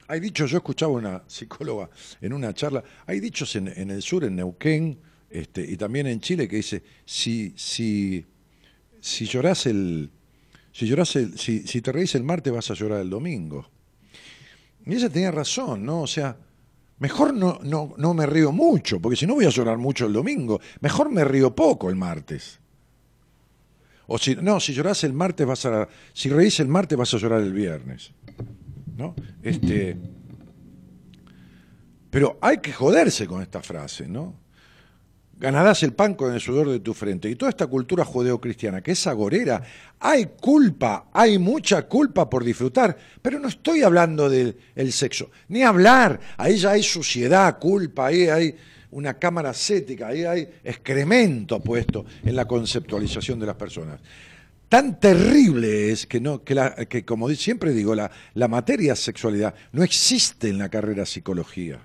[0.07, 1.89] Hay dichos, yo escuchaba una psicóloga
[2.21, 4.99] en una charla, hay dichos en, en el sur, en Neuquén,
[5.33, 8.25] este, y también en Chile que dice, si, si,
[9.01, 9.25] si
[9.65, 10.11] el,
[10.73, 10.95] si
[11.37, 13.69] si, si te reís el martes vas a llorar el domingo.
[14.85, 16.03] Y ella tenía razón, ¿no?
[16.03, 16.37] O sea,
[16.99, 20.13] mejor no, no, no me río mucho, porque si no voy a llorar mucho el
[20.13, 22.59] domingo, mejor me río poco el martes.
[24.07, 27.19] O si, no, si llorás el martes vas a, si reís el martes vas a
[27.19, 28.13] llorar el viernes.
[28.97, 29.15] ¿No?
[29.43, 29.97] Este,
[32.11, 34.42] pero hay que joderse con esta frase, ¿no?
[35.43, 37.29] Ganarás el pan con el sudor de tu frente.
[37.29, 39.61] Y toda esta cultura judeocristiana, que es agorera,
[39.99, 46.21] hay culpa, hay mucha culpa por disfrutar, pero no estoy hablando del sexo, ni hablar,
[46.37, 48.55] ahí ya hay suciedad, culpa, ahí hay
[48.93, 53.99] una cámara ascética, ahí hay excremento puesto en la conceptualización de las personas.
[54.69, 59.55] Tan terrible es que, no, que, la, que como siempre digo, la, la materia sexualidad
[59.73, 61.85] no existe en la carrera psicología.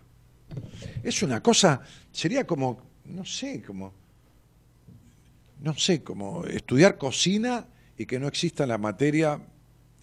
[1.04, 3.94] Es una cosa, sería como no sé, como,
[5.62, 7.68] no sé, como estudiar cocina
[7.98, 9.42] y que no exista la materia,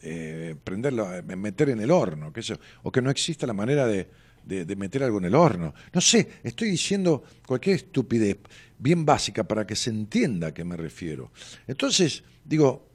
[0.02, 4.08] eh, eh, meter en el horno, que eso, o que no exista la manera de,
[4.44, 5.74] de, meter algo en el horno.
[5.92, 8.38] No sé, estoy diciendo cualquier estupidez
[8.78, 11.30] bien básica para que se entienda a qué me refiero.
[11.66, 12.88] Entonces, digo,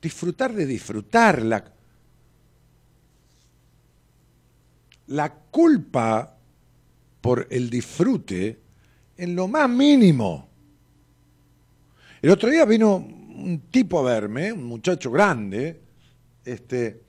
[0.00, 1.64] disfrutar de disfrutar la,
[5.06, 6.36] la culpa
[7.20, 8.61] por el disfrute
[9.16, 10.48] en lo más mínimo.
[12.20, 15.80] El otro día vino un tipo a verme, un muchacho grande,
[16.44, 17.02] este,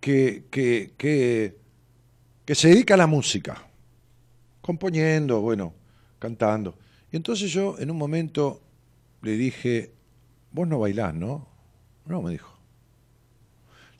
[0.00, 0.92] que, que,
[2.44, 3.66] que, se dedica a la música,
[4.60, 5.72] componiendo, bueno,
[6.18, 6.76] cantando.
[7.10, 8.60] Y entonces yo en un momento
[9.22, 9.92] le dije,
[10.50, 11.48] vos no bailás, ¿no?
[12.06, 12.52] No, me dijo.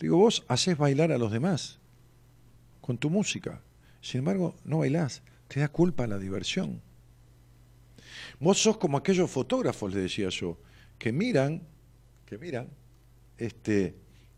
[0.00, 1.78] Digo, vos haces bailar a los demás
[2.80, 3.62] con tu música.
[4.02, 6.82] Sin embargo, no bailás, te da culpa la diversión.
[8.40, 10.58] Vos sos como aquellos fotógrafos, le decía yo,
[10.98, 11.62] que miran,
[12.26, 12.68] que miran
[13.38, 13.94] este,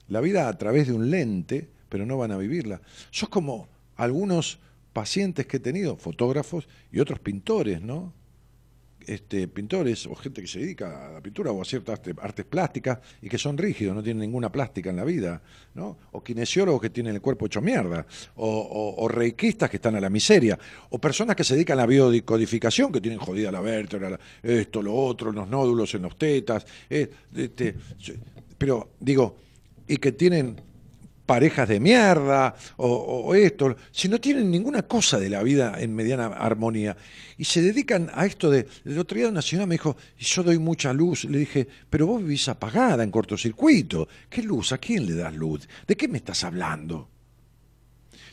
[0.08, 2.82] la vida a través de un lente, pero no van a vivirla.
[3.10, 4.60] Sos como algunos
[4.92, 8.12] pacientes que he tenido, fotógrafos y otros pintores, ¿no?
[9.06, 12.98] Este, pintores o gente que se dedica a la pintura o a ciertas artes plásticas
[13.22, 15.42] y que son rígidos, no tienen ninguna plástica en la vida,
[15.74, 15.96] ¿no?
[16.12, 20.58] o kinesiólogos que tienen el cuerpo hecho mierda, o, reikistas que están a la miseria,
[20.90, 24.94] o personas que se dedican a la biodicodificación, que tienen jodida la vértebra, esto, lo
[24.94, 27.74] otro, los nódulos en los tetas, eh, este,
[28.56, 29.36] pero digo,
[29.86, 30.56] y que tienen
[31.26, 36.26] parejas de mierda o, esto, si no tienen ninguna cosa de la vida en mediana
[36.26, 36.96] armonía
[37.36, 38.66] y se dedican a esto de...
[38.84, 42.22] El otro día una señora me dijo, yo doy mucha luz, le dije, pero vos
[42.22, 44.72] vivís apagada en cortocircuito, ¿qué luz?
[44.72, 45.68] ¿A quién le das luz?
[45.86, 47.08] ¿De qué me estás hablando?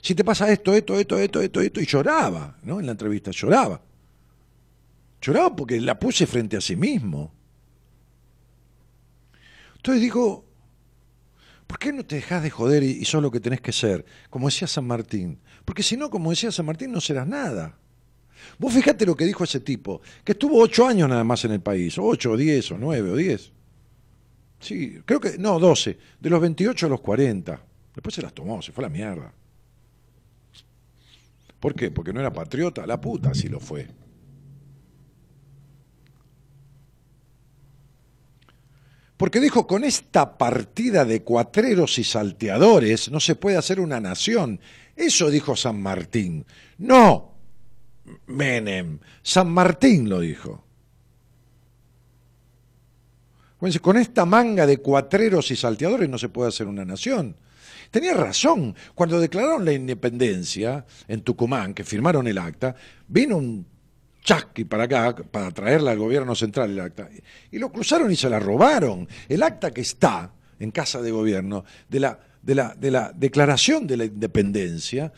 [0.01, 2.79] Si te pasa esto, esto, esto, esto, esto, esto, y lloraba, ¿no?
[2.79, 3.79] En la entrevista lloraba.
[5.21, 7.31] Lloraba porque la puse frente a sí mismo.
[9.77, 10.45] Entonces digo,
[11.71, 14.03] ¿Por qué no te dejas de joder y, sos lo que tenés que ser?
[14.29, 15.39] Como decía San Martín.
[15.63, 17.77] Porque si no, como decía San Martín, no serás nada.
[18.59, 21.61] Vos fijate lo que dijo ese tipo, que estuvo ocho años nada más en el
[21.61, 23.53] país, ocho, o diez, o nueve, o diez.
[24.59, 27.63] Sí, creo que, no, doce, de los veintiocho a los cuarenta.
[27.95, 29.33] Después se las tomó, se fue a la mierda.
[31.57, 31.89] ¿Por qué?
[31.89, 33.87] Porque no era patriota, la puta sí lo fue.
[39.21, 44.59] Porque dijo, con esta partida de cuatreros y salteadores no se puede hacer una nación.
[44.95, 46.43] Eso dijo San Martín.
[46.79, 47.31] No,
[48.25, 50.63] Menem, San Martín lo dijo.
[53.59, 57.35] Con esta manga de cuatreros y salteadores no se puede hacer una nación.
[57.91, 58.75] Tenía razón.
[58.95, 62.75] Cuando declararon la independencia en Tucumán, que firmaron el acta,
[63.07, 63.67] vino un
[64.21, 67.09] chasqui para acá, para traerla al gobierno central el acta,
[67.51, 69.07] y lo cruzaron y se la robaron.
[69.27, 73.87] El acta que está en casa de gobierno de la, de la, de la declaración
[73.87, 75.11] de la independencia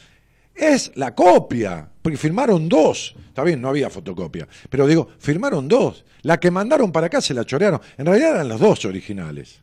[0.56, 3.16] es la copia, porque firmaron dos.
[3.28, 6.06] Está bien, no había fotocopia, pero digo, firmaron dos.
[6.22, 7.82] La que mandaron para acá se la chorearon.
[7.98, 9.62] En realidad eran los dos originales.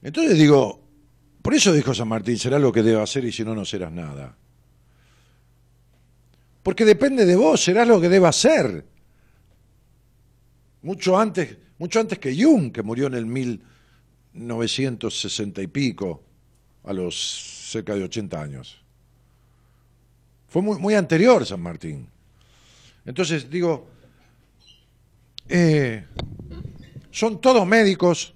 [0.00, 0.87] Entonces digo,
[1.48, 3.90] por eso dijo San Martín, será lo que debo hacer y si no, no serás
[3.90, 4.36] nada.
[6.62, 8.84] Porque depende de vos, serás lo que deba hacer.
[10.82, 16.22] Mucho antes, mucho antes que Jung, que murió en el 1960 y pico,
[16.84, 17.16] a los
[17.70, 18.82] cerca de 80 años.
[20.48, 22.10] Fue muy, muy anterior San Martín.
[23.06, 23.88] Entonces digo,
[25.48, 26.04] eh,
[27.10, 28.34] son todos médicos,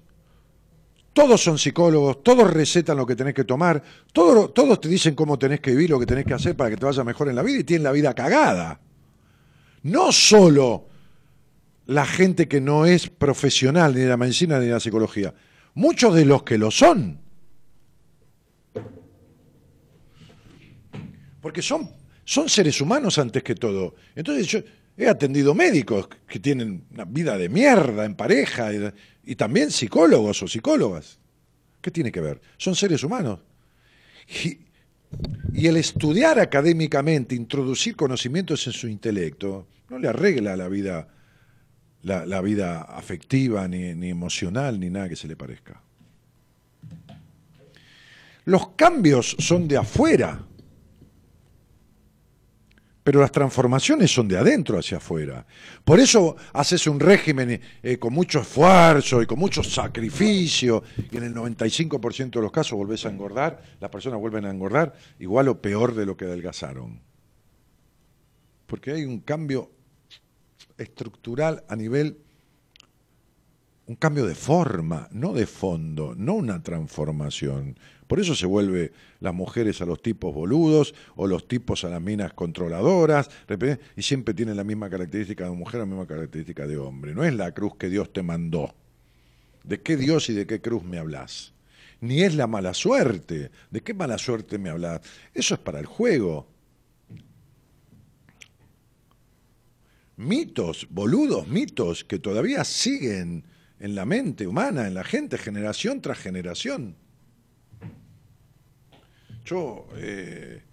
[1.13, 5.59] todos son psicólogos, todos recetan lo que tenés que tomar, todos, te dicen cómo tenés
[5.61, 7.59] que vivir, lo que tenés que hacer para que te vaya mejor en la vida
[7.59, 8.79] y tienen la vida cagada.
[9.83, 10.87] No solo
[11.85, 15.33] la gente que no es profesional ni de la medicina ni de la psicología,
[15.75, 17.19] muchos de los que lo son.
[21.41, 21.91] Porque son,
[22.25, 23.95] son seres humanos antes que todo.
[24.15, 24.59] Entonces yo
[24.97, 28.71] he atendido médicos que tienen una vida de mierda en pareja
[29.23, 31.19] y, también psicólogos o psicólogas.
[31.81, 32.41] ¿Qué tiene que ver?
[32.57, 33.39] Son seres humanos.
[34.43, 34.59] Y,
[35.67, 41.07] el estudiar académicamente, introducir conocimientos en su intelecto, no le arregla la vida,
[42.01, 45.81] la, vida afectiva, ni, ni emocional, ni nada que se le parezca.
[48.45, 50.43] Los cambios son de afuera
[53.03, 55.45] pero las transformaciones son de adentro hacia afuera.
[55.83, 61.23] Por eso haces un régimen eh, con mucho esfuerzo y con mucho sacrificio, y en
[61.23, 65.61] el 95% de los casos volvés a engordar, las personas vuelven a engordar igual o
[65.61, 67.01] peor de lo que adelgazaron.
[68.67, 69.71] Porque hay un cambio
[70.77, 72.22] estructural a nivel
[73.85, 77.77] un cambio de forma, no de fondo, no una transformación.
[78.07, 82.01] Por eso se vuelve las mujeres a los tipos boludos o los tipos a las
[82.01, 83.29] minas controladoras,
[83.95, 87.13] y siempre tienen la misma característica de mujer, la misma característica de hombre.
[87.13, 88.73] No es la cruz que Dios te mandó.
[89.63, 91.53] ¿De qué Dios y de qué cruz me hablas?
[91.99, 93.51] Ni es la mala suerte.
[93.71, 95.01] ¿De qué mala suerte me hablas?
[95.33, 96.47] Eso es para el juego.
[100.15, 103.45] Mitos, boludos mitos que todavía siguen
[103.83, 106.95] en la mente humana, en la gente, generación tras generación.
[109.43, 110.63] Yo eh,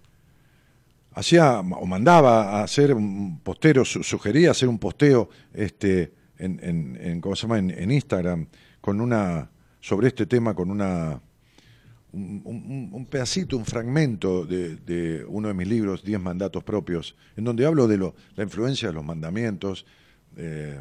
[1.11, 7.41] hacía o mandaba a hacer un postero, sugería hacer un posteo este, en, ¿cómo se
[7.41, 7.57] llama?
[7.59, 8.47] En, Instagram
[8.79, 11.21] con una, sobre este tema con una,
[12.13, 17.89] un, pedacito, un fragmento de, uno de mis libros, Diez mandatos propios, en donde hablo
[17.89, 19.85] de lo, la influencia de los mandamientos.
[20.37, 20.79] Eh,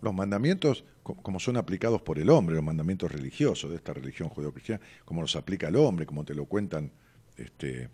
[0.00, 0.84] los mandamientos
[1.14, 5.36] como son aplicados por el hombre, los mandamientos religiosos de esta religión judeocristiana, como los
[5.36, 6.90] aplica el hombre, como te lo cuentan
[7.36, 7.88] este,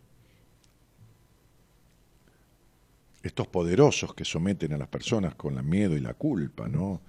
[3.23, 7.01] estos poderosos que someten a las personas con el miedo y la culpa, ¿no?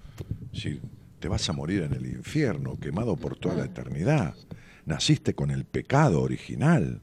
[0.53, 0.79] Si
[1.19, 4.35] te vas a morir en el infierno, quemado por toda la eternidad,
[4.85, 7.01] naciste con el pecado original.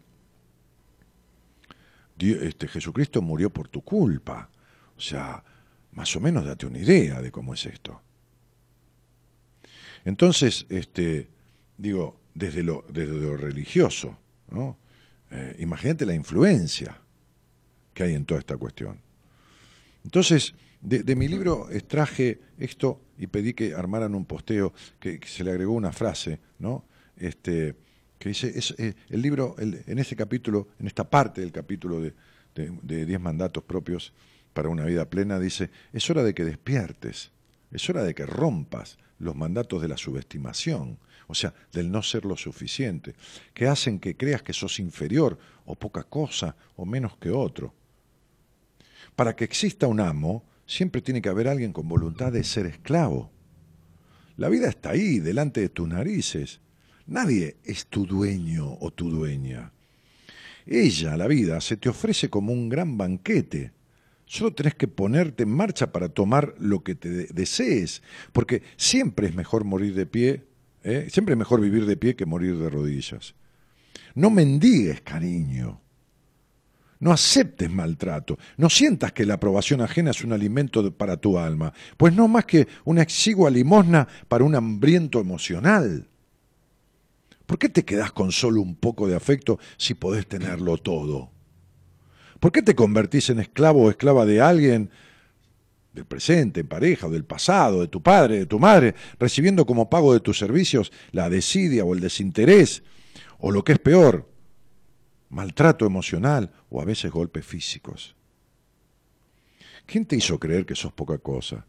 [2.19, 4.49] este, Jesucristo murió por tu culpa.
[4.97, 5.43] O sea,
[5.93, 8.01] más o menos date una idea de cómo es esto.
[10.05, 11.29] Entonces, este,
[11.77, 14.19] digo, desde lo, desde lo religioso.
[15.31, 17.01] Eh, imagínate la influencia
[17.95, 19.01] que hay en toda esta cuestión.
[20.05, 25.53] Entonces, de, mi libro extraje esto y pedí que armaran un posteo que, se le
[25.53, 26.85] agregó una frase, ¿no?
[27.17, 27.77] Este,
[28.19, 32.15] que dice, eh, el libro, en ese capítulo, en esta parte del capítulo de,
[32.55, 34.13] de Diez Mandatos Propios
[34.53, 37.31] para una Vida Plena, dice, es hora de que despiertes,
[37.71, 42.25] es hora de que rompas los mandatos de la subestimación, o sea, del no ser
[42.25, 43.15] lo suficiente,
[43.55, 47.73] que hacen que creas que sos inferior o poca cosa o menos que otro.
[49.17, 53.31] Para que exista un amo, siempre tiene que haber alguien con voluntad de ser esclavo.
[54.37, 56.61] La vida está ahí, delante de tus narices.
[57.07, 59.73] Nadie es tu dueño o tu dueña.
[60.67, 63.73] Ella, la vida, se te ofrece como un gran banquete
[64.33, 68.03] Solo tenés que ponerte en marcha para tomar lo que te desees,
[68.33, 70.47] porque siempre es mejor morir de pie,
[70.85, 71.09] ¿eh?
[71.11, 73.35] siempre es mejor vivir de pie que morir de rodillas.
[74.15, 75.83] No mendigues cariño,
[76.99, 81.75] no aceptes maltrato, no sientas que la aprobación ajena es un alimento para tu alma,
[81.99, 86.09] pues no más que una exigua limosna para un hambriento emocional.
[87.45, 91.33] ¿Por qué te quedás con solo un poco de afecto si podés tenerlo todo?
[92.43, 94.91] ¿Por qué te convertís en esclavo o esclava de alguien,
[95.93, 99.89] del presente, en pareja, o del pasado, de tu padre, de tu madre, recibiendo como
[99.89, 102.83] pago de tus servicios la desidia o el desinterés,
[103.39, 104.29] o lo que es peor,
[105.29, 108.17] maltrato emocional o a veces golpes físicos?
[109.87, 111.65] ¿Quién te hizo creer que sos poca cosa?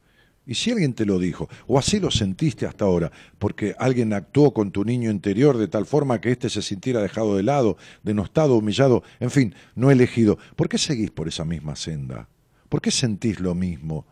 [0.45, 4.53] Y si alguien te lo dijo, o así lo sentiste hasta ahora, porque alguien actuó
[4.53, 8.55] con tu niño interior de tal forma que éste se sintiera dejado de lado, denostado,
[8.55, 12.27] humillado, en fin, no elegido, ¿por qué seguís por esa misma senda?
[12.67, 14.05] ¿Por qué sentís lo mismo?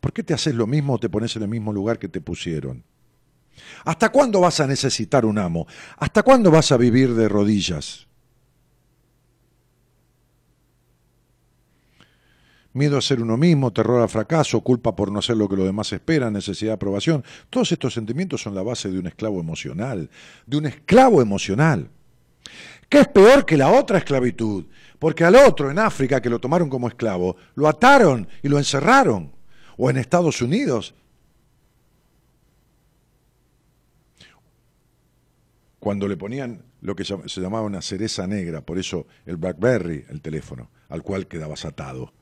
[0.00, 2.20] ¿Por qué te haces lo mismo o te pones en el mismo lugar que te
[2.20, 2.84] pusieron?
[3.84, 5.66] ¿Hasta cuándo vas a necesitar un amo?
[5.96, 8.06] ¿Hasta cuándo vas a vivir de rodillas?
[12.76, 15.66] Miedo a ser uno mismo, terror al fracaso, culpa por no ser lo que los
[15.66, 17.24] demás esperan, necesidad de aprobación.
[17.50, 20.10] Todos estos sentimientos son la base de un esclavo emocional,
[20.46, 21.90] de un esclavo emocional.
[22.88, 24.66] ¿Qué es peor que la otra esclavitud?
[24.98, 29.32] Porque al otro en África que lo tomaron como esclavo, lo ataron y lo encerraron.
[29.76, 30.94] O en Estados Unidos.
[35.80, 40.20] Cuando le ponían lo que se llamaba una cereza negra, por eso el Blackberry, el
[40.20, 42.12] teléfono, al cual quedabas atado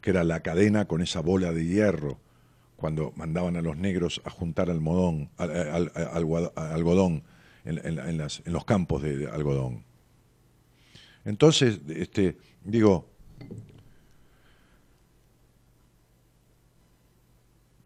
[0.00, 2.18] que era la cadena con esa bola de hierro,
[2.76, 7.24] cuando mandaban a los negros a juntar algodón, algodón
[7.64, 9.84] en, los campos de, algodón.
[11.24, 13.06] Entonces, este, digo,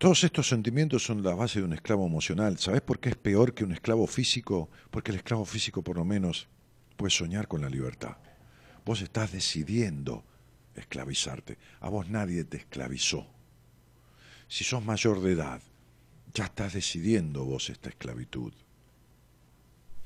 [0.02, 2.58] Todos estos sentimientos son la base de un esclavo emocional.
[2.58, 4.68] ¿Sabes por qué es peor que un esclavo físico?
[4.90, 6.48] Porque el esclavo físico por lo menos
[6.96, 8.16] puede soñar con la libertad.
[8.84, 10.24] Vos estás decidiendo
[10.80, 11.58] esclavizarte.
[11.80, 13.26] A vos nadie te esclavizó.
[14.48, 15.62] Si sos mayor de edad,
[16.34, 18.52] ya estás decidiendo vos esta esclavitud.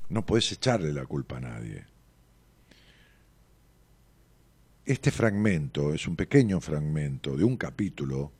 [0.09, 1.85] No podés echarle la culpa a nadie.
[4.85, 8.31] Este fragmento es un pequeño fragmento de un capítulo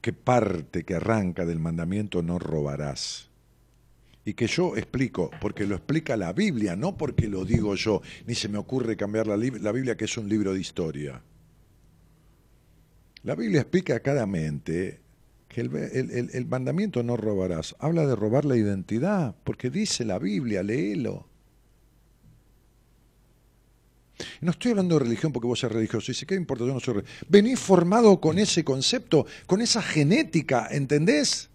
[0.00, 3.27] que parte, que arranca del mandamiento no robarás
[4.28, 8.34] y que yo explico, porque lo explica la Biblia, no porque lo digo yo, ni
[8.34, 11.22] se me ocurre cambiar la, Biblia, que es un libro de historia.
[13.22, 15.00] La Biblia explica claramente
[15.48, 15.74] que el,
[16.30, 21.26] el, mandamiento no robarás habla de robar la identidad, porque dice la Biblia, léelo.
[24.42, 26.12] No estoy hablando de religión porque vos seas religioso.
[26.12, 26.66] Dice, ¿qué importa?
[26.66, 27.24] Yo no soy religioso.
[27.30, 31.48] Venís formado con ese concepto, con esa genética, ¿entendés?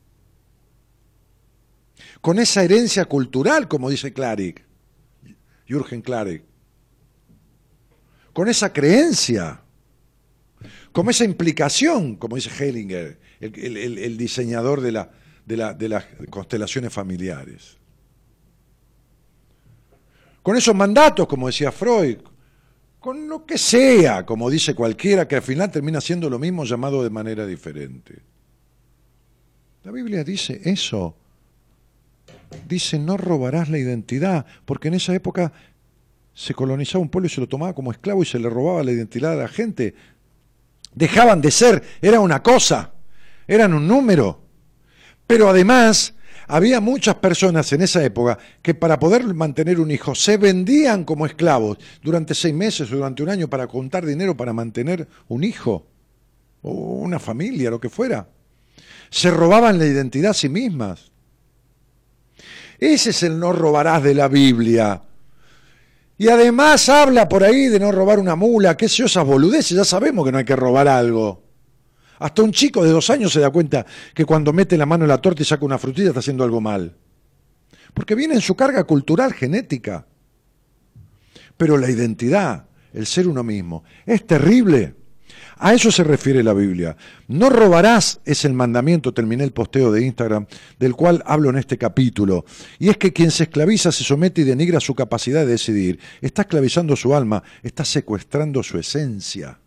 [2.22, 4.64] Con esa herencia cultural, como dice Clarick,
[5.68, 6.44] Jürgen Clarick,
[8.34, 9.62] con esa creencia,
[10.92, 15.06] con esa implicación, como dice Hellinger, el, diseñador de,
[15.46, 17.78] de las constelaciones familiares.
[20.42, 22.18] Con esos mandatos, como decía Freud,
[23.00, 27.04] con lo que sea, como dice cualquiera, que al final termina siendo lo mismo llamado
[27.04, 28.22] de manera diferente.
[29.84, 31.18] La Biblia dice eso
[32.68, 35.54] dice no robarás la identidad, porque en esa época
[36.34, 38.92] se colonizaba un pueblo y se lo tomaba como esclavo y se le robaba la
[38.92, 39.94] identidad a la gente.
[40.96, 42.94] Dejaban de ser, era una cosa,
[43.48, 44.42] eran un número.
[45.28, 46.14] Pero además
[46.48, 51.26] había muchas personas en esa época que para poder mantener un hijo se vendían como
[51.26, 55.88] esclavos durante seis meses o durante un año para contar dinero para mantener un hijo
[56.62, 58.28] o una familia, lo que fuera.
[59.10, 61.12] Se robaban la identidad a sí mismas.
[62.80, 65.02] Ese es el no robarás de la Biblia.
[66.18, 69.84] Y además habla por ahí de no robar una mula, qué sé yo, boludeces, ya
[69.84, 71.44] sabemos que no hay que robar algo.
[72.20, 75.10] Hasta un chico de dos años se da cuenta que cuando mete la mano en
[75.10, 76.96] la torta y saca una frutilla está haciendo algo mal.
[77.94, 80.06] Porque viene en su carga cultural, genética.
[81.58, 84.96] Pero la identidad, el ser uno mismo, es terrible.
[85.64, 86.98] A eso se refiere la Biblia.
[87.30, 90.46] No robarás es el mandamiento, terminé el posteo de Instagram,
[90.78, 92.44] del cual hablo en este capítulo.
[92.80, 96.02] Y es que quien se esclaviza se somete y denigra su capacidad de decidir.
[96.20, 99.58] Está esclavizando su alma, está secuestrando su esencia.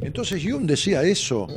[0.00, 1.48] Entonces Jung decía eso.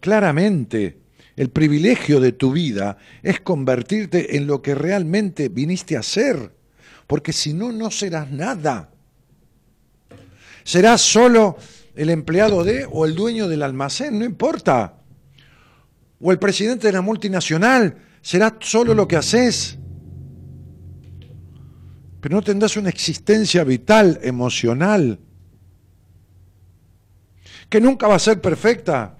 [0.00, 0.96] Claramente,
[1.36, 6.54] el privilegio de tu vida es convertirte en lo que realmente viniste a ser.
[7.06, 8.95] Porque si no, no serás nada.
[10.66, 11.56] Serás solo
[11.94, 14.98] el empleado de o el dueño del almacén, no importa.
[16.20, 19.78] O el presidente de la multinacional, será solo lo que haces.
[22.20, 25.20] Pero no tendrás una existencia vital, emocional,
[27.68, 29.16] que nunca va a ser perfecta.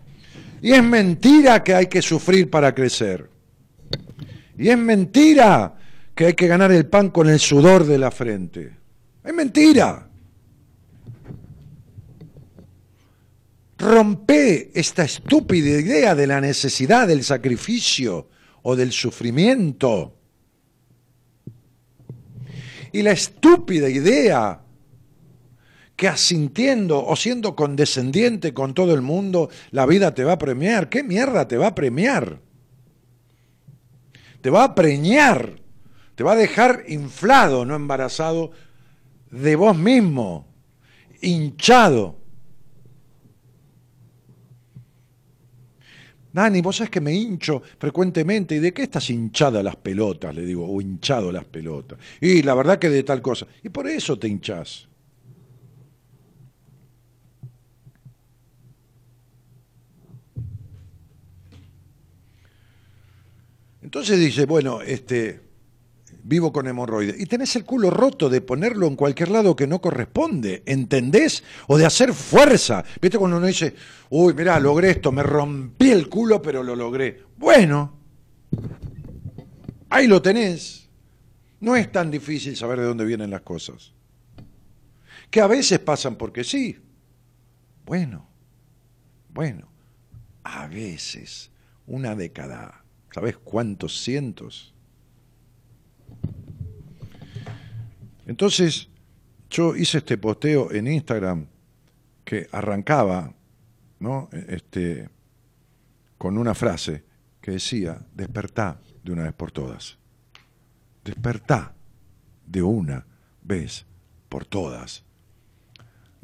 [0.60, 3.30] Y es mentira que hay que sufrir para crecer.
[4.58, 5.76] Y es mentira
[6.12, 8.76] que hay que ganar el pan con el sudor de la frente.
[9.22, 10.05] Es mentira.
[13.78, 18.28] Rompe esta estúpida idea de la necesidad del sacrificio
[18.62, 20.14] o del sufrimiento.
[22.92, 24.62] Y la estúpida idea
[25.96, 30.88] que asintiendo o siendo condescendiente con todo el mundo, la vida te va a premiar.
[30.88, 32.40] ¿Qué mierda te va a premiar?
[34.42, 35.60] Te va a preñar,
[36.14, 38.52] te va a dejar inflado, no embarazado,
[39.30, 40.46] de vos mismo,
[41.20, 42.25] hinchado.
[46.36, 48.56] Dani, vos sabés que me hincho frecuentemente.
[48.56, 50.34] ¿Y de qué estás hinchada las pelotas?
[50.34, 51.98] Le digo, o hinchado las pelotas.
[52.20, 53.46] Y la verdad que de tal cosa.
[53.62, 54.86] Y por eso te hinchás.
[63.80, 65.40] Entonces dice, bueno, este,
[66.26, 67.20] vivo con hemorroides.
[67.20, 71.44] Y tenés el culo roto de ponerlo en cualquier lado que no corresponde, ¿entendés?
[71.68, 72.84] O de hacer fuerza.
[73.00, 73.74] ¿Viste cuando uno dice,
[74.10, 77.22] uy, mirá, logré esto, me rompí el culo, pero lo logré?
[77.36, 77.94] Bueno,
[79.88, 80.88] ahí lo tenés.
[81.60, 83.92] No es tan difícil saber de dónde vienen las cosas.
[85.30, 86.78] Que a veces pasan porque sí.
[87.84, 88.28] Bueno,
[89.28, 89.68] bueno,
[90.42, 91.52] a veces,
[91.86, 94.75] una década, ¿sabes cuántos cientos?
[98.26, 98.88] Entonces,
[99.50, 101.46] yo hice este posteo en Instagram
[102.24, 103.32] que arrancaba,
[104.00, 104.28] ¿no?
[104.32, 105.08] Este,
[106.18, 107.04] con una frase
[107.40, 109.98] que decía, despertá de una vez por todas.
[111.04, 111.74] Despertá
[112.46, 113.06] de una
[113.42, 113.86] vez
[114.28, 115.06] por todas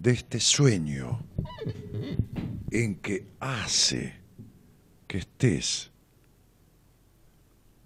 [0.03, 1.24] de este sueño
[2.72, 4.16] en que hace
[5.07, 5.93] que estés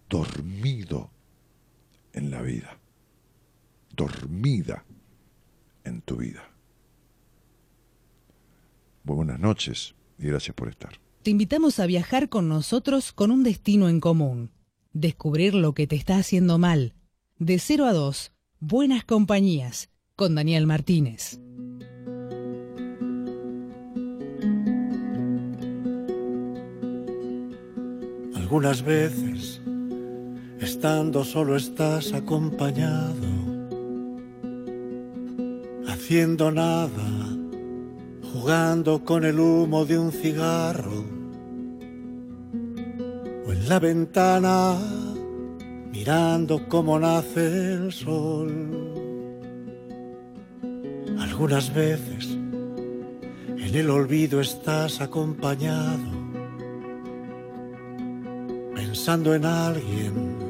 [0.08, 1.10] dormido
[2.16, 2.76] en la vida
[3.96, 4.84] dormida
[5.84, 6.50] en tu vida.
[9.04, 11.00] buenas noches y gracias por estar.
[11.22, 14.50] Te invitamos a viajar con nosotros con un destino en común.
[14.92, 16.94] Descubrir lo que te está haciendo mal.
[17.38, 21.40] De 0 a 2, Buenas Compañías, con Daniel Martínez.
[28.34, 29.60] Algunas veces,
[30.60, 33.46] estando solo estás acompañado
[36.06, 37.36] haciendo nada,
[38.32, 41.04] jugando con el humo de un cigarro,
[43.44, 44.78] o en la ventana
[45.90, 48.52] mirando cómo nace el sol.
[51.18, 52.38] Algunas veces
[53.48, 56.12] en el olvido estás acompañado,
[58.76, 60.45] pensando en alguien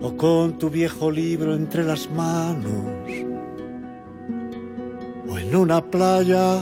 [0.00, 3.26] o con tu viejo libro entre las manos
[5.38, 6.58] en una playa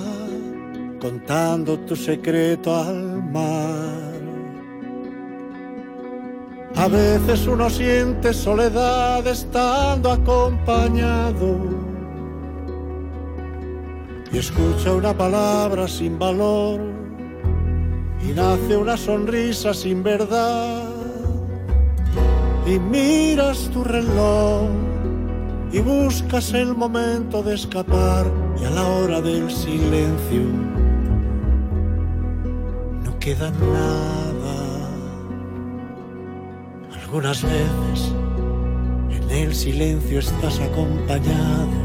[1.00, 4.14] contando tu secreto al mar.
[6.76, 11.58] A veces uno siente soledad estando acompañado
[14.32, 16.80] y escucha una palabra sin valor
[18.22, 20.83] y nace una sonrisa sin verdad
[22.74, 24.68] y miras tu reloj
[25.70, 28.26] y buscas el momento de escapar
[28.60, 30.42] y a la hora del silencio
[33.04, 34.88] no queda nada.
[37.00, 38.12] Algunas veces
[39.10, 41.80] en el silencio estás acompañado,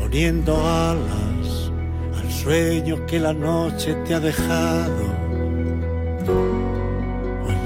[0.00, 1.70] poniendo alas
[2.18, 5.16] al sueño que la noche te ha dejado.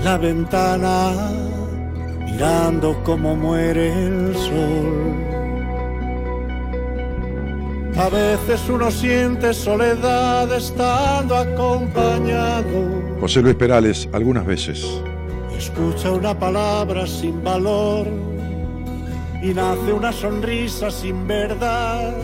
[0.05, 1.13] La ventana
[2.25, 5.21] mirando cómo muere el sol
[8.01, 13.19] a veces uno siente soledad estando acompañado.
[13.21, 14.87] José Luis Perales, algunas veces.
[15.55, 18.07] Escucha una palabra sin valor
[19.43, 22.15] y nace una sonrisa sin verdad.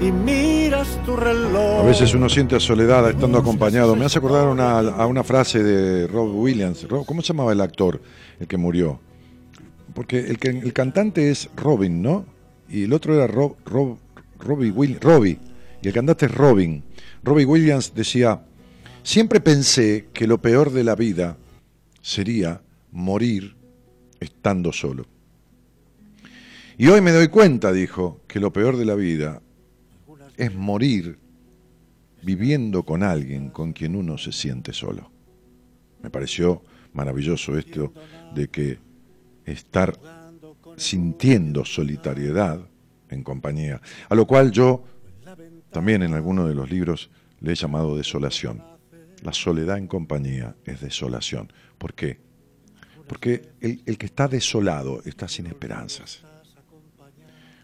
[0.00, 1.80] Y miras tu reloj.
[1.80, 3.96] A veces uno siente soledad estando acompañado.
[3.96, 6.86] Me hace acordar a una frase de Rob Williams.
[7.06, 8.00] ¿Cómo se llamaba el actor,
[8.38, 9.00] el que murió?
[9.94, 12.36] Porque el, el cantante es Robin, ¿no?
[12.68, 13.98] y el otro era Rob, Rob,
[14.38, 15.38] Robbie, Will, Robbie,
[15.82, 16.82] y el cantante es Robin.
[17.22, 18.42] Robbie Williams decía,
[19.02, 21.36] siempre pensé que lo peor de la vida
[22.02, 23.56] sería morir
[24.20, 25.06] estando solo.
[26.78, 29.42] Y hoy me doy cuenta, dijo, que lo peor de la vida
[30.36, 31.18] es morir
[32.22, 35.10] viviendo con alguien con quien uno se siente solo.
[36.02, 36.62] Me pareció
[36.92, 37.92] maravilloso esto
[38.34, 38.78] de que
[39.44, 39.98] estar
[40.76, 42.60] sintiendo solitariedad
[43.08, 44.84] en compañía, a lo cual yo
[45.70, 47.10] también en alguno de los libros
[47.40, 48.62] le he llamado desolación.
[49.22, 51.52] La soledad en compañía es desolación.
[51.78, 52.18] ¿Por qué?
[53.06, 56.22] Porque el, el que está desolado está sin esperanzas.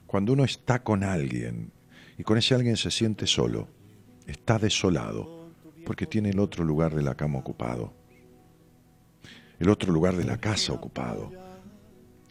[0.07, 1.73] Cuando uno está con alguien
[2.19, 3.69] y con ese alguien se siente solo,
[4.27, 5.51] está desolado
[5.85, 7.93] porque tiene el otro lugar de la cama ocupado,
[9.59, 11.33] el otro lugar de la casa ocupado.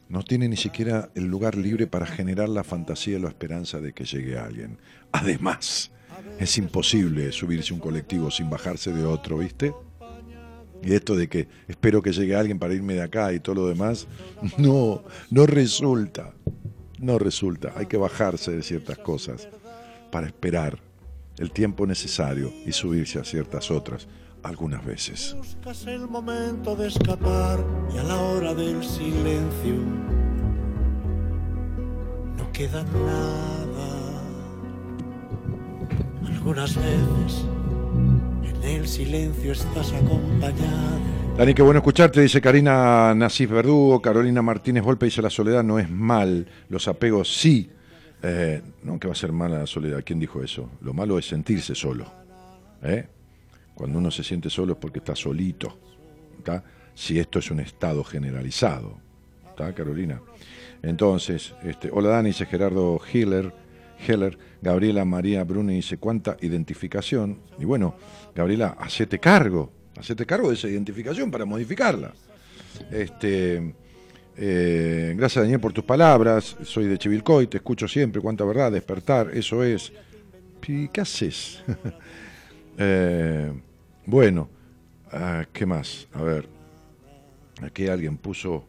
[0.07, 3.93] No tiene ni siquiera el lugar libre para generar la fantasía y la esperanza de
[3.93, 4.77] que llegue alguien.
[5.13, 5.91] Además,
[6.37, 9.73] es imposible subirse un colectivo sin bajarse de otro, ¿viste?
[10.83, 13.67] Y esto de que espero que llegue alguien para irme de acá y todo lo
[13.67, 14.07] demás,
[14.57, 16.33] no, no resulta.
[16.99, 17.73] No resulta.
[17.77, 19.47] Hay que bajarse de ciertas cosas
[20.11, 20.77] para esperar
[21.37, 24.07] el tiempo necesario y subirse a ciertas otras
[24.43, 25.35] algunas veces.
[25.37, 27.59] Buscas el momento de escapar
[27.93, 29.75] y a la hora del silencio
[32.37, 34.21] no queda nada.
[36.27, 37.45] Algunas veces
[38.45, 40.99] en el silencio estás acompañado.
[41.37, 45.79] Dani, qué bueno escucharte, dice Karina Nasif Verdugo, Carolina Martínez Volpe dice la soledad no
[45.79, 47.71] es mal, los apegos sí.
[48.23, 50.69] Eh, no, que va a ser mala la soledad, ¿quién dijo eso?
[50.81, 52.05] Lo malo es sentirse solo.
[52.83, 53.07] ¿eh?
[53.73, 55.77] Cuando uno se siente solo es porque está solito.
[56.37, 56.63] ¿está?
[56.93, 58.99] Si esto es un estado generalizado.
[59.49, 60.21] ¿Está, Carolina?
[60.83, 63.53] Entonces, este, hola Dani, dice Gerardo Hiller,
[64.07, 67.39] Heller, Gabriela María Bruni dice, ¿cuánta identificación?
[67.59, 67.95] Y bueno,
[68.35, 72.13] Gabriela, hacete cargo, hacete cargo de esa identificación para modificarla.
[72.91, 73.75] Este,
[74.43, 79.29] eh, gracias Daniel por tus palabras, soy de Chivilcoy, te escucho siempre, cuánta verdad, despertar,
[79.35, 79.93] eso es.
[80.67, 81.63] ¿Y ¿Qué haces?
[82.79, 83.51] eh,
[84.07, 84.49] bueno,
[85.11, 86.07] ah, ¿qué más?
[86.13, 86.47] A ver,
[87.61, 88.65] aquí alguien puso,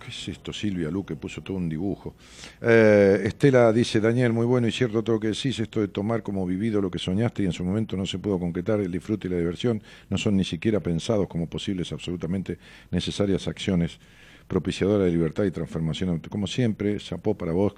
[0.00, 0.50] ¿qué es esto?
[0.54, 2.14] Silvia Luque puso todo un dibujo.
[2.62, 6.22] Eh, Estela dice, Daniel, muy bueno y cierto todo lo que decís, esto de tomar
[6.22, 9.28] como vivido lo que soñaste y en su momento no se pudo concretar, el disfrute
[9.28, 12.58] y la diversión no son ni siquiera pensados como posibles, absolutamente
[12.90, 14.00] necesarias acciones
[14.48, 16.20] propiciadoras de libertad y transformación.
[16.28, 17.74] Como siempre, chapó para vos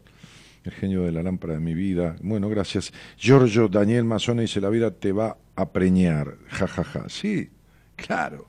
[0.64, 2.16] el genio de la lámpara de mi vida.
[2.22, 2.92] Bueno, gracias.
[3.18, 6.36] Giorgio Daniel Mazona dice, la vida te va a preñar.
[6.48, 7.08] Ja, ja, ja.
[7.08, 7.50] Sí,
[7.96, 8.48] claro.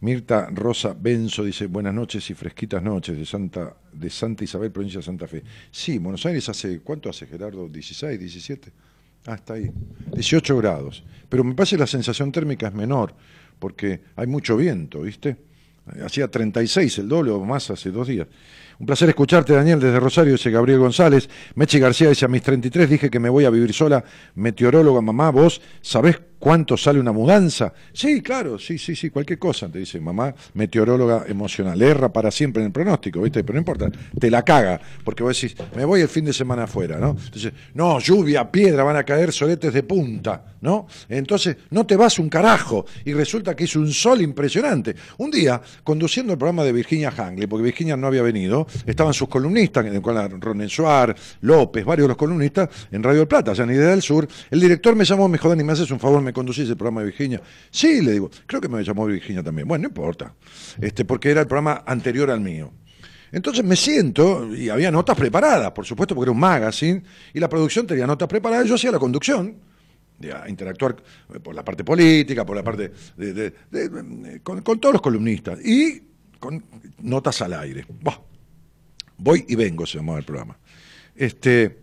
[0.00, 4.98] Mirta Rosa Benzo dice, buenas noches y fresquitas noches de Santa, de Santa Isabel, provincia
[4.98, 5.44] de Santa Fe.
[5.70, 7.68] Sí, Buenos Aires hace, ¿cuánto hace Gerardo?
[7.68, 8.72] ¿16, 17?
[9.26, 9.70] Ah, está ahí.
[10.12, 11.04] 18 grados.
[11.28, 13.14] Pero me parece la sensación térmica es menor,
[13.60, 15.36] porque hay mucho viento, ¿viste?
[16.04, 18.28] Hacía 36, el doble o más hace dos días.
[18.78, 21.28] Un placer escucharte, Daniel, desde Rosario, dice Gabriel González.
[21.54, 24.04] Mechi García dice, a mis 33 dije que me voy a vivir sola.
[24.34, 27.72] Meteoróloga, mamá, vos sabés cuánto sale una mudanza.
[27.92, 31.80] Sí, claro, sí, sí, sí, cualquier cosa, te dice mamá, meteoróloga emocional.
[31.80, 33.44] Erra para siempre en el pronóstico, ¿viste?
[33.44, 33.88] Pero no importa,
[34.18, 37.10] te la caga, porque vos decís, me voy el fin de semana afuera, ¿no?
[37.10, 40.88] Entonces, no, lluvia, piedra, van a caer soletes de punta, ¿no?
[41.08, 44.96] Entonces, no te vas un carajo, y resulta que es un sol impresionante.
[45.18, 49.28] Un día, conduciendo el programa de Virginia Hangley, porque Virginia no había venido, estaban sus
[49.28, 53.62] columnistas, el cual Ronen Suar, López, varios de los columnistas, en Radio del Plata, allá
[53.62, 54.26] en Idea del Sur.
[54.50, 56.20] El director me llamó, me dijo, Dani, ¿me haces un favor?
[56.20, 57.40] Me conducís el programa de Virginia.
[57.70, 59.66] Sí, le digo, creo que me llamó Virginia también.
[59.68, 60.34] Bueno, no importa,
[60.80, 62.72] este, porque era el programa anterior al mío.
[63.30, 67.02] Entonces me siento, y había notas preparadas, por supuesto, porque era un magazine,
[67.32, 69.56] y la producción tenía notas preparadas, yo hacía la conducción,
[70.18, 70.96] de interactuar
[71.42, 73.32] por la parte política, por la parte de,
[73.70, 76.02] de- con, todos los columnistas, y
[76.38, 76.62] con
[77.00, 77.86] notas al aire.
[78.00, 78.18] Buah.
[79.16, 80.58] Voy y vengo, se llamaba el programa.
[81.16, 81.78] Este,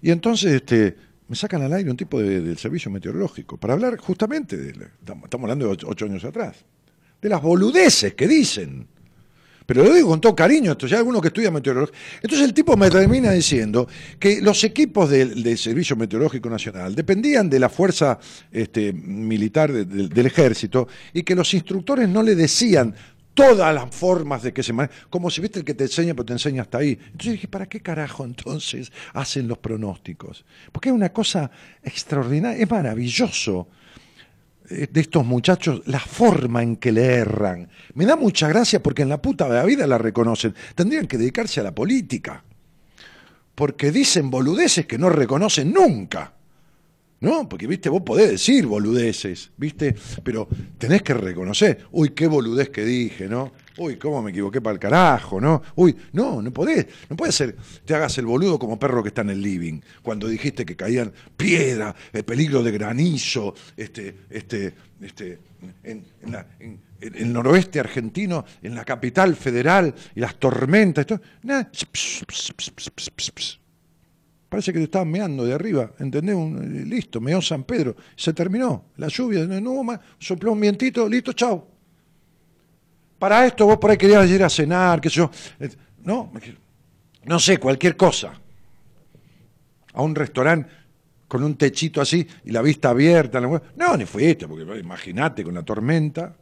[0.00, 0.96] y entonces este,
[1.28, 4.70] me sacan al aire un tipo de- del servicio meteorológico para hablar justamente, de,
[5.00, 6.56] estamos hablando de ocho, años atrás,
[7.22, 8.86] de las boludeces que dicen.
[9.66, 11.96] Pero lo digo con todo cariño, esto ya alguno que estudia meteorología.
[12.16, 17.58] Entonces el tipo me termina diciendo que los equipos del, Servicio Meteorológico Nacional dependían de
[17.58, 18.18] la fuerza
[18.52, 22.94] este, militar de- de- del ejército y que los instructores no le decían
[23.34, 26.24] todas las formas de que se maneja, como si viste el que te enseña, pero
[26.24, 26.98] te enseña hasta ahí.
[27.06, 30.44] Entonces dije, ¿para qué carajo entonces hacen los pronósticos?
[30.72, 31.50] Porque es una cosa
[31.82, 33.68] extraordinaria, es maravilloso
[34.70, 37.68] eh, de estos muchachos, la forma en que le erran.
[37.94, 40.54] Me da mucha gracia porque en la puta de la vida la reconocen.
[40.74, 42.42] Tendrían que dedicarse a la política.
[43.54, 46.33] porque dicen boludeces que no reconocen nunca.
[47.24, 47.48] ¿No?
[47.48, 50.46] Porque, viste, vos podés decir boludeces, viste, pero
[50.76, 53.50] tenés que reconocer, uy, qué boludez que dije, ¿no?
[53.78, 55.62] Uy, cómo me equivoqué para el carajo, ¿no?
[55.74, 57.56] Uy, no, no podés, no puede ser,
[57.86, 61.14] te hagas el boludo como perro que está en el living, cuando dijiste que caían
[61.34, 65.38] piedra, el peligro de granizo, este, este, este,
[65.82, 66.04] en,
[67.00, 71.70] el noroeste argentino, en la capital federal, y las tormentas, esto, nada,
[74.54, 76.86] Parece que te estaban meando de arriba, ¿entendés?
[76.86, 78.84] listo, meó San Pedro, se terminó.
[78.98, 81.66] La lluvia, no hubo más, sopló un vientito, listo, chao.
[83.18, 85.30] Para esto vos por ahí querías ir a cenar, qué sé yo.
[85.58, 85.70] Eh,
[86.04, 86.30] no,
[87.24, 88.32] no sé, cualquier cosa.
[89.92, 90.70] A un restaurante
[91.26, 93.40] con un techito así y la vista abierta.
[93.40, 96.32] No, ni fuiste, porque imagínate con la tormenta.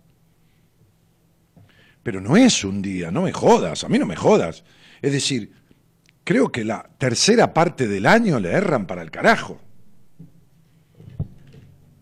[2.02, 4.64] Pero no es un día, no me jodas, a mí no me jodas.
[5.00, 5.50] Es decir,
[6.24, 9.60] creo que la tercera parte del año le erran para el carajo.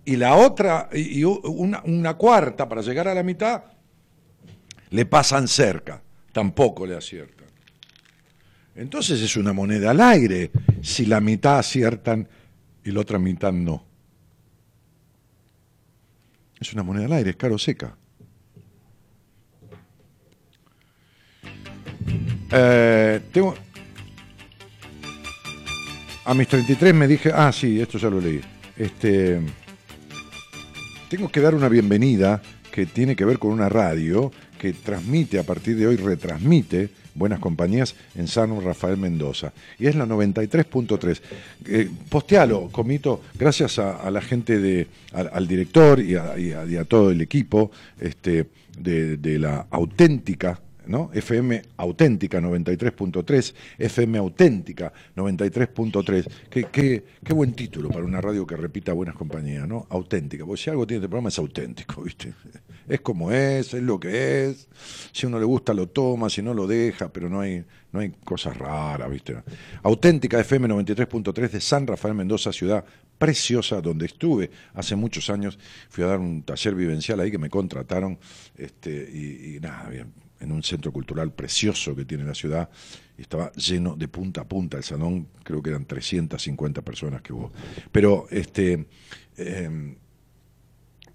[0.05, 3.65] Y la otra, y una, cuarta para llegar a la mitad,
[4.91, 6.03] le pasan cerca,
[6.33, 7.47] tampoco le aciertan.
[8.75, 10.51] Entonces es una moneda al aire
[10.83, 12.29] si la mitad aciertan
[12.83, 13.85] y la otra mitad no.
[16.59, 17.97] Es una moneda al aire, es caro seca.
[22.53, 23.55] Eh, tengo,
[26.31, 28.41] a mis 33 me dije, ah, sí, esto ya lo leí.
[28.77, 29.41] Este,
[31.09, 35.43] tengo que dar una bienvenida que tiene que ver con una radio que transmite, a
[35.43, 39.53] partir de hoy retransmite Buenas Compañías en San Rafael Mendoza.
[39.77, 41.21] Y es la 93.3.
[41.67, 47.73] Eh, postealo, Comito, gracias a, la gente de, al, director y a, todo el equipo
[47.99, 48.47] este,
[48.79, 50.61] de, de la auténtica
[50.91, 51.11] ¿no?
[51.15, 56.27] FM auténtica 93.3, FM auténtica 93.3.
[56.51, 59.87] Qué, qué, qué, buen título para una radio que repita buenas compañías, ¿no?
[59.89, 60.45] Auténtica.
[60.45, 62.35] Porque si algo tiene este programa es auténtico, ¿viste?
[62.89, 64.69] Es como es, es lo que es.
[65.13, 68.11] Si uno le gusta lo toma, si no lo deja, pero no hay, no hay
[68.25, 69.37] cosas raras, ¿viste?
[69.85, 72.85] Auténtica FM 93.3 de San Rafael Mendoza, ciudad
[73.17, 75.57] preciosa donde estuve hace muchos años.
[75.89, 78.19] Fui a dar un taller vivencial ahí que me contrataron
[78.57, 82.71] este, y, y nada, bien en un centro cultural precioso que tiene la ciudad,
[83.17, 87.33] y estaba lleno de punta a punta el salón, creo que eran 350 personas que
[87.33, 87.53] hubo.
[87.93, 88.87] Pero este
[89.37, 89.97] em,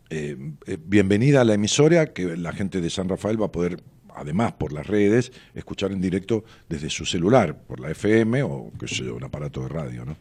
[0.10, 3.82] em, eh, bienvenida a la emisora, que la gente de San Rafael va a poder,
[4.14, 8.88] además por las redes, escuchar en directo desde su celular, por la FM o qué
[8.88, 10.18] sé yo, un aparato de radio, ¿no?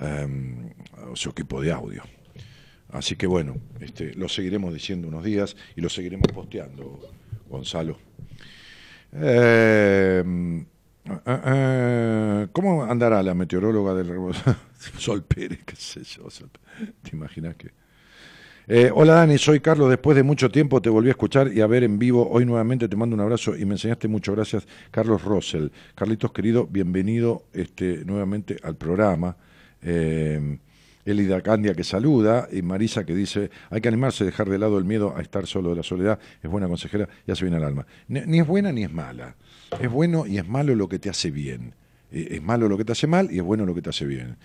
[0.00, 0.70] Em,
[1.10, 2.02] o su equipo de audio.
[2.88, 6.98] Así que bueno, este, lo seguiremos diciendo unos días y lo seguiremos posteando,
[7.48, 7.98] Gonzalo.
[9.12, 10.22] Eh,
[11.26, 14.12] eh, eh, ¿Cómo andará la meteoróloga del
[14.98, 15.60] Sol Pérez?
[15.64, 16.28] ¿Qué sé yo?
[17.02, 17.70] ¿Te imaginas que.?
[18.92, 19.90] hola Dani, soy Carlos.
[19.90, 22.28] Después de mucho tiempo te volví a escuchar y a ver en vivo.
[22.30, 24.32] Hoy nuevamente te mando un abrazo y me enseñaste mucho.
[24.32, 25.72] Gracias, Carlos Rossell.
[25.96, 29.36] Carlitos, querido, bienvenido este, nuevamente al programa.
[31.04, 34.84] Elida Candia que saluda y Marisa que dice, hay que animarse, dejar de lado el
[34.84, 37.86] miedo a estar solo de la soledad, es buena consejera, ya se viene al alma.
[38.08, 39.36] Ni, es buena ni es mala,
[39.80, 41.74] es bueno y es malo lo que te hace bien,
[42.10, 44.04] eh, es malo lo que te hace mal y es bueno lo que te hace
[44.04, 44.36] bien.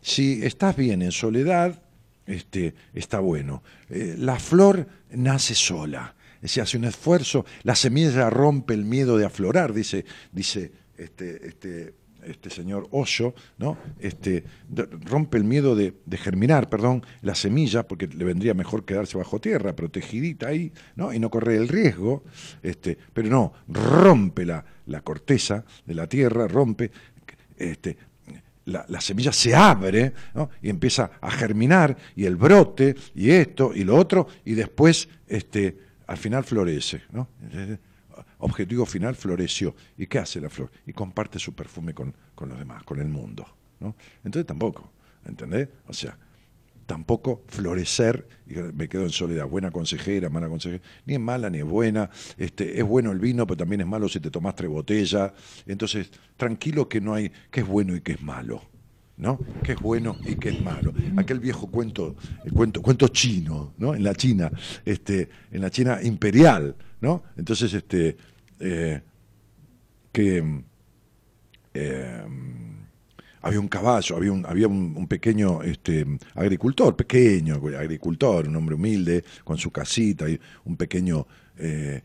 [0.00, 1.82] Si estás bien en soledad,
[2.26, 3.62] este, está bueno.
[3.88, 9.26] Eh, la flor nace sola, se hace un esfuerzo, la semilla rompe el miedo de
[9.26, 13.76] aflorar, dice, dice este, este este señor Osho, ¿no?
[13.98, 14.44] Este,
[15.04, 19.74] rompe el miedo de, germinar, perdón, la semilla, porque le vendría mejor quedarse bajo tierra,
[19.74, 21.12] protegidita ahí, ¿no?
[21.12, 22.24] Y no correr el riesgo,
[22.62, 26.90] este, pero no, rompe la, la corteza de la tierra, rompe,
[27.56, 27.96] este,
[28.66, 30.50] la, la, semilla se abre ¿no?
[30.62, 35.76] y empieza a germinar, y el brote, y esto, y lo otro, y después, este,
[36.06, 37.28] al final florece, ¿no?
[38.40, 39.74] Objetivo final, floreció.
[39.96, 40.70] ¿Y qué hace la flor?
[40.86, 43.46] Y comparte su perfume con, los demás, con el mundo.
[43.80, 43.94] ¿no?
[44.24, 44.90] Entonces tampoco,
[45.24, 45.68] ¿entendés?
[45.86, 46.16] O sea,
[46.90, 51.58] tampoco florecer, y me quedo en soledad, buena consejera, mala consejera, ni es mala ni
[51.58, 54.68] es buena, este, es bueno el vino, pero también es malo si te tomas tres
[54.68, 55.30] botellas,
[55.66, 58.62] entonces tranquilo que no hay, que es bueno y que es malo,
[59.18, 59.38] ¿no?
[59.62, 60.92] Que es bueno y que es malo.
[61.16, 63.94] Aquel viejo cuento, el cuento, cuento chino, ¿no?
[63.94, 64.50] En la China,
[64.84, 67.22] este, en la China imperial, ¿no?
[67.36, 68.16] Entonces, este,
[68.60, 69.00] eh,
[70.12, 70.62] que
[71.72, 72.24] eh,
[73.42, 79.24] había un caballo, había un, había un, pequeño este, agricultor, pequeño agricultor, un hombre humilde,
[79.44, 82.02] con su casita y un pequeño eh,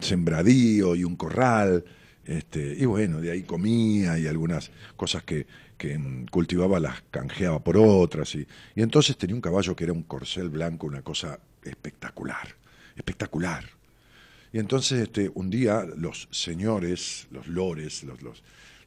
[0.00, 1.84] sembradío y un corral,
[2.26, 5.46] Este, y bueno, de ahí comía y algunas cosas que,
[5.78, 5.96] que
[6.30, 8.34] cultivaba las canjeaba por otras.
[8.34, 12.48] Y, y entonces tenía un caballo que era un corcel blanco, una cosa espectacular,
[12.96, 13.75] espectacular.
[14.56, 18.22] Y entonces este, un día los señores, los lores, los,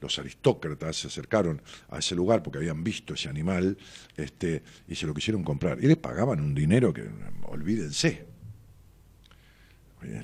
[0.02, 3.78] los, aristócratas se acercaron a ese lugar porque habían visto ese animal
[4.18, 5.78] este, y se lo quisieron comprar.
[5.80, 7.08] Y le pagaban un dinero que,
[7.44, 8.26] olvídense,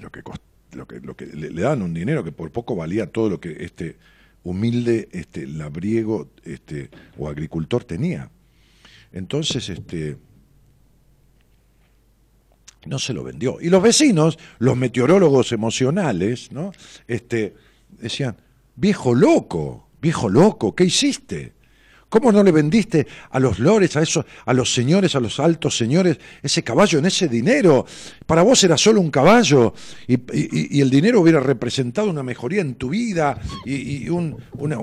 [0.02, 0.24] lo que,
[1.04, 4.00] lo que le, le daban un dinero que por poco valía todo lo que este
[4.44, 6.90] humilde este, labriego este,
[7.20, 8.32] o agricultor tenía.
[9.12, 10.18] Entonces, este,
[12.86, 13.58] no se lo vendió.
[13.62, 16.72] Y los vecinos, los meteorólogos emocionales, ¿no?
[17.08, 17.56] Este,
[17.90, 18.38] decían,
[18.76, 21.54] viejo loco, viejo loco, ¿qué hiciste?
[22.08, 25.76] ¿Cómo no le vendiste a los lores, a esos, a los señores, a los altos
[25.76, 27.86] señores, ese caballo en ese dinero?
[28.26, 29.74] Para vos era solo un caballo
[30.08, 34.78] y, el dinero hubiera representado una mejoría en tu vida y, un, una,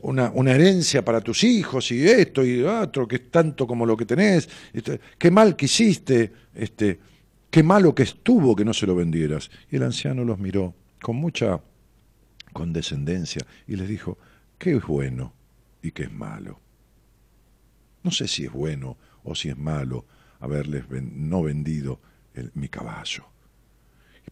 [0.00, 3.96] una, una, herencia para tus hijos y esto y otro, que es tanto como lo
[3.96, 4.48] que tenés.
[4.72, 6.98] Este, qué mal que hiciste, este,
[7.50, 9.50] qué malo que estuvo que no se lo vendieras.
[9.70, 11.60] Y el anciano los miró con mucha
[12.52, 14.18] condescendencia y les dijo,
[14.58, 15.32] qué es bueno
[15.82, 16.60] y qué es malo.
[18.02, 20.04] No sé si es bueno o si es malo
[20.40, 22.00] haberles no vendido
[22.54, 23.24] mi caballo.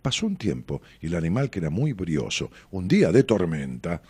[0.02, 4.02] Pasó un tiempo y el animal que era muy brioso, un día de tormenta,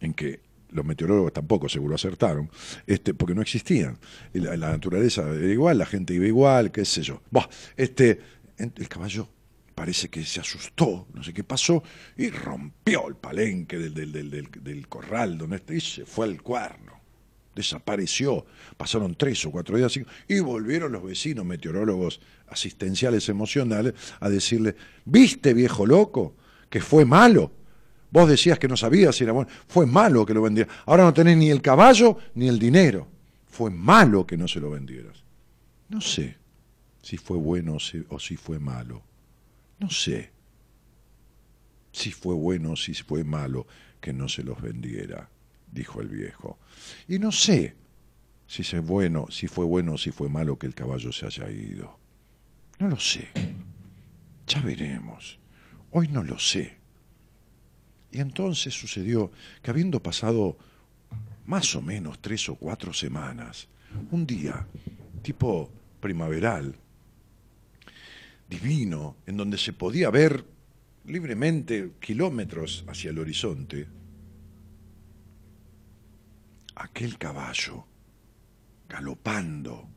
[0.00, 0.40] en que
[0.74, 2.50] los meteorólogos tampoco seguro acertaron,
[2.86, 3.98] este, porque no existían.
[4.32, 7.22] La, naturaleza era igual, la gente iba igual, qué sé yo.
[7.76, 8.20] este,
[8.58, 9.28] el caballo
[9.74, 11.82] parece que se asustó, no sé qué pasó,
[12.16, 16.92] y rompió el palenque del, del, del, corral donde está, y se fue al cuerno.
[17.54, 18.44] Desapareció.
[18.76, 19.96] Pasaron tres o cuatro días
[20.26, 26.34] y volvieron los vecinos meteorólogos asistenciales emocionales a decirle, ¿viste viejo loco?
[26.68, 27.52] Que fue malo
[28.14, 29.50] Vos decías que no sabías si era bueno.
[29.66, 30.72] Fue malo que lo vendieras.
[30.86, 33.08] Ahora no tenés ni el caballo ni el dinero.
[33.48, 35.24] Fue malo que no se lo vendieras.
[35.88, 36.36] No sé
[37.02, 39.02] si fue bueno o si fue malo.
[39.80, 40.30] No sé
[41.90, 43.66] si fue bueno o si fue malo
[44.00, 45.28] que no se los vendiera,
[45.72, 46.60] dijo el viejo.
[47.08, 47.74] Y no sé
[48.46, 51.50] si, fue bueno, si fue bueno o si fue malo que el caballo se haya
[51.50, 51.98] ido.
[52.78, 53.26] No lo sé.
[54.46, 55.40] Ya veremos.
[55.90, 56.83] Hoy no lo sé.
[58.14, 60.56] Y entonces sucedió que habiendo pasado
[61.46, 63.66] más o menos tres o cuatro semanas,
[64.12, 64.68] un día,
[65.20, 66.76] tipo primaveral,
[68.48, 70.44] divino, en donde se podía ver
[71.06, 73.88] libremente kilómetros hacia el horizonte,
[76.76, 77.84] aquel caballo,
[78.88, 79.88] galopando,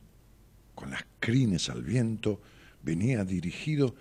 [0.74, 2.42] con las crines al viento,
[2.82, 3.94] venía dirigido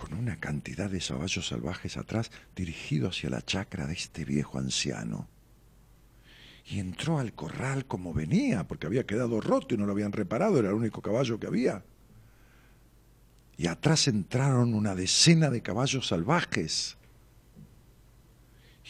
[0.00, 5.28] con una cantidad de caballos salvajes atrás, dirigido hacia la chacra de este viejo anciano.
[6.66, 10.58] Y entró al corral como venía, porque había quedado roto y no lo habían reparado,
[10.58, 11.84] era el único caballo que había.
[13.58, 16.96] Y atrás entraron una decena de caballos salvajes.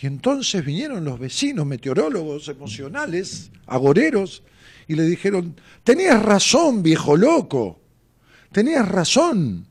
[0.01, 4.45] Y entonces vinieron los vecinos, meteorólogos emocionales, agoreros,
[4.87, 7.81] y le dijeron, tenías razón, viejo loco,
[8.53, 9.70] tenías razón.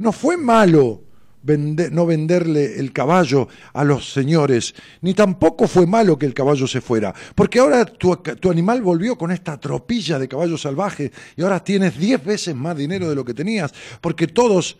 [0.00, 1.02] No fue malo
[1.42, 6.80] no venderle el caballo a los señores, ni tampoco fue malo que el caballo se
[6.80, 8.18] fuera, porque ahora tu,
[8.50, 13.10] animal volvió con esta tropilla de caballos salvajes y ahora tienes diez veces más dinero
[13.10, 14.78] de lo que tenías, porque todos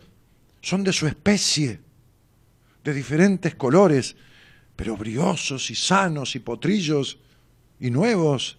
[0.59, 1.79] son de su especie,
[2.83, 4.15] de diferentes colores,
[4.75, 7.19] pero briosos y sanos y potrillos
[7.79, 8.57] y nuevos.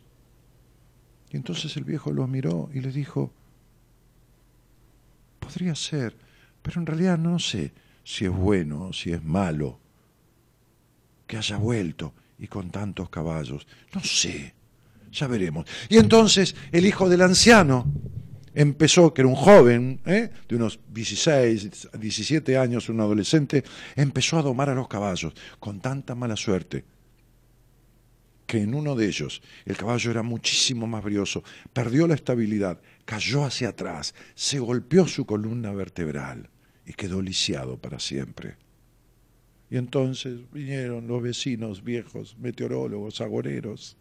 [1.31, 3.33] Y entonces el viejo los miró y les dijo,
[5.41, 6.22] podría ser
[6.63, 7.73] pero en realidad no sé
[8.05, 9.79] si es bueno si es malo
[11.27, 13.67] que haya vuelto y con tantos caballos.
[13.95, 14.55] No sé,
[15.11, 15.67] ya veremos.
[15.89, 17.87] Y entonces el hijo del anciano
[18.55, 20.31] empezó, que era un joven, ¿eh?
[20.49, 23.65] de unos 16, 17 años, un adolescente,
[23.97, 26.85] empezó a domar a los caballos con tanta mala suerte
[28.45, 31.43] que en uno de ellos el caballo era muchísimo más brioso,
[31.73, 36.51] perdió la estabilidad, cayó hacia atrás, se golpeó su columna vertebral
[36.87, 38.57] y quedó lisiado para siempre.
[39.71, 43.97] Y entonces vinieron los vecinos viejos, meteorólogos, agoreros,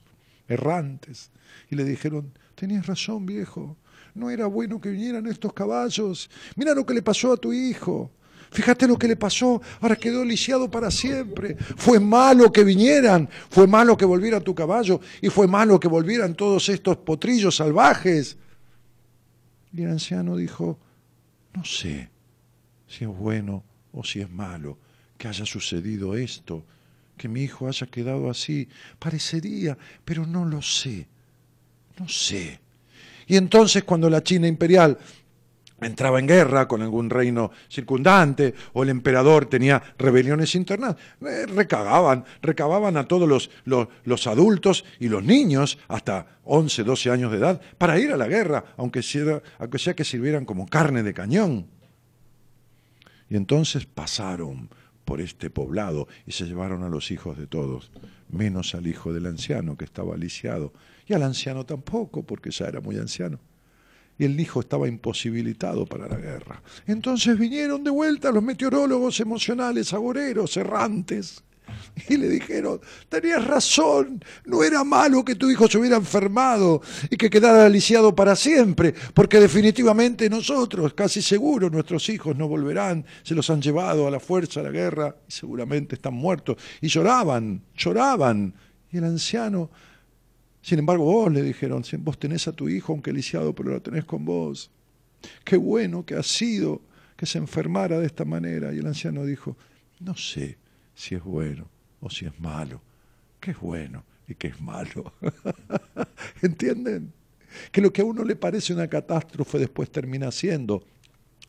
[0.48, 1.32] errantes,
[1.70, 3.78] y le dijeron, tenías razón viejo,
[4.14, 8.12] no era bueno que vinieran estos caballos, mira lo que le pasó a tu hijo,
[8.52, 11.56] Fíjate lo que le pasó, ahora quedó lisiado para siempre.
[11.56, 16.36] Fue malo que vinieran, fue malo que volviera tu caballo y fue malo que volvieran
[16.36, 18.38] todos estos potrillos salvajes.
[19.72, 20.78] Y el anciano dijo,
[21.54, 22.11] no sé,
[22.92, 23.64] si es bueno
[23.94, 24.78] o si es malo
[25.18, 26.66] que haya sucedido esto,
[27.16, 28.68] que mi hijo haya quedado así.
[29.00, 31.08] Parecería, pero no lo sé.
[32.00, 32.60] No sé.
[33.28, 34.98] Y entonces cuando la China imperial
[35.80, 42.26] entraba en guerra con algún reino circundante o el emperador tenía rebeliones internas, eh, recagaban,
[42.42, 47.62] recababan a todos los, los, adultos y los niños hasta 11, 12 años de edad
[47.78, 51.81] para ir a la guerra, aunque sea, aunque sea que sirvieran como carne de cañón.
[53.32, 54.70] Y entonces pasaron
[55.06, 57.90] por este poblado y se llevaron a los hijos de todos,
[58.30, 60.74] menos al hijo del anciano que estaba lisiado,
[61.08, 63.40] y al anciano tampoco, porque ya era muy anciano
[64.20, 66.62] y el hijo estaba imposibilitado para la guerra.
[66.86, 71.44] Entonces vinieron de vuelta los meteorólogos emocionales, agoreros, errantes,
[72.10, 77.18] y le dijeron, tenías razón, no era malo que tu hijo se hubiera enfermado y
[77.18, 83.36] que quedara lisiado para siempre, porque definitivamente nosotros, casi seguro, nuestros hijos no volverán, se
[83.36, 86.58] los han llevado a la fuerza a la guerra y seguramente están muertos.
[86.82, 88.54] Y lloraban, lloraban.
[88.92, 89.70] Y el anciano
[90.62, 94.06] sin embargo, vos le dijeron, vos tenés a tu hijo, aunque lisiado, pero lo tenés
[94.06, 94.70] con vos.
[95.44, 96.82] Qué bueno que ha sido
[97.18, 98.74] que se enfermara de esta manera.
[98.74, 99.58] Y el anciano dijo,
[100.00, 100.61] no sé
[101.02, 101.68] si es bueno
[102.00, 102.80] o si es malo.
[103.40, 105.12] ¿Qué es bueno y qué es malo?
[106.44, 107.12] ¿Entienden?
[107.72, 110.84] Que lo que a uno le parece una catástrofe después termina siendo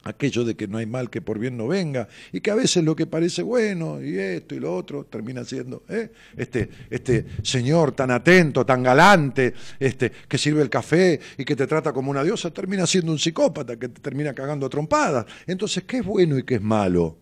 [0.04, 2.82] aquello de que no hay mal que por bien no venga, y que a veces
[2.82, 6.10] lo que parece bueno, y esto y lo otro, termina siendo ¿eh?
[6.36, 11.68] este, este señor tan atento, tan galante, este, que sirve el café y que te
[11.68, 15.26] trata como una diosa, termina siendo un psicópata que te termina cagando a trompadas.
[15.46, 17.21] Entonces, ¿qué es bueno y qué es malo?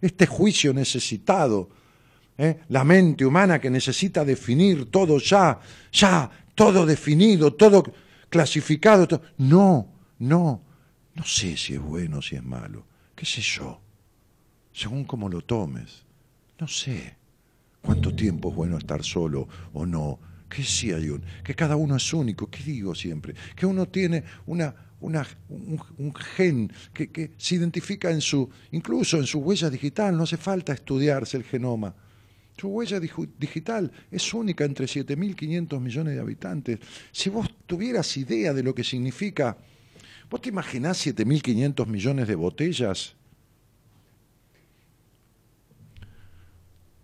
[0.00, 1.70] Este juicio necesitado,
[2.38, 2.60] ¿eh?
[2.68, 5.58] la mente humana que necesita definir todo ya,
[5.92, 7.84] ya, todo definido, todo
[8.28, 9.22] clasificado.
[9.38, 9.88] No,
[10.18, 10.62] no,
[11.14, 12.86] no sé si es bueno si es malo.
[13.14, 13.80] ¿Qué sé yo?
[14.72, 16.04] Según cómo lo tomes.
[16.58, 17.16] No sé
[17.80, 20.18] cuánto tiempo es bueno estar solo o no.
[20.48, 23.34] Que sí hay un, que cada uno es único, ¿qué digo siempre?
[23.56, 29.26] Que uno tiene una, una, un, gen que, que, se identifica en su, incluso en
[29.26, 31.94] su huella digital, no hace falta estudiarse el genoma.
[32.56, 36.78] Su huella digital es única entre 7.500 millones de habitantes.
[37.12, 39.58] Si vos tuvieras idea de lo que significa
[40.28, 43.14] ¿Vos te imaginás 7.500 millones de botellas?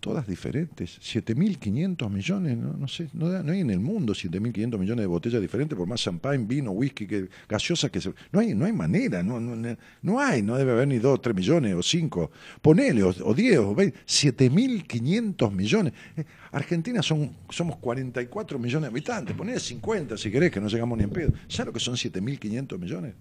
[0.03, 0.99] Todas diferentes.
[0.99, 5.87] 7.500 millones, no, sé, no, hay en el mundo 7.500 millones de botellas diferentes, por
[5.87, 8.13] más champán, vino, whisky, que, gaseosa que se...
[8.33, 11.73] No hay, no hay manera, no, no, hay, no debe haber ni 2, 3 millones
[11.75, 12.31] o 5.
[12.61, 13.97] Ponele, o, 10, o 20.
[14.05, 15.93] 7.500 millones.
[16.17, 20.97] Eh, Argentina son, somos 44 millones de habitantes, ponele 50 si querés, que no llegamos
[20.97, 21.31] ni en pedo.
[21.47, 23.13] ¿Sabes lo que son 7.500 millones?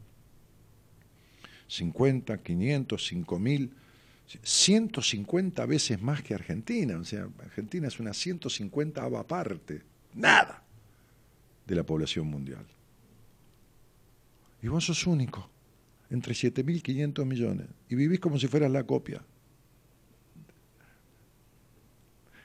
[1.68, 3.70] 50, 500, 5.000,
[4.26, 6.96] 150 veces más que Argentina.
[6.98, 9.82] O sea, Argentina es una 150 parte,
[10.14, 10.62] nada,
[11.66, 12.66] de la población mundial.
[14.62, 15.50] Y vos sos único,
[16.10, 19.22] entre 7.500 millones, y vivís como si fueras la copia.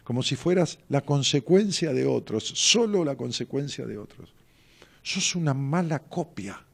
[0.08, 4.34] como si fueras la consecuencia de otros, solo la consecuencia de otros.
[5.04, 6.66] Sos una mala copia.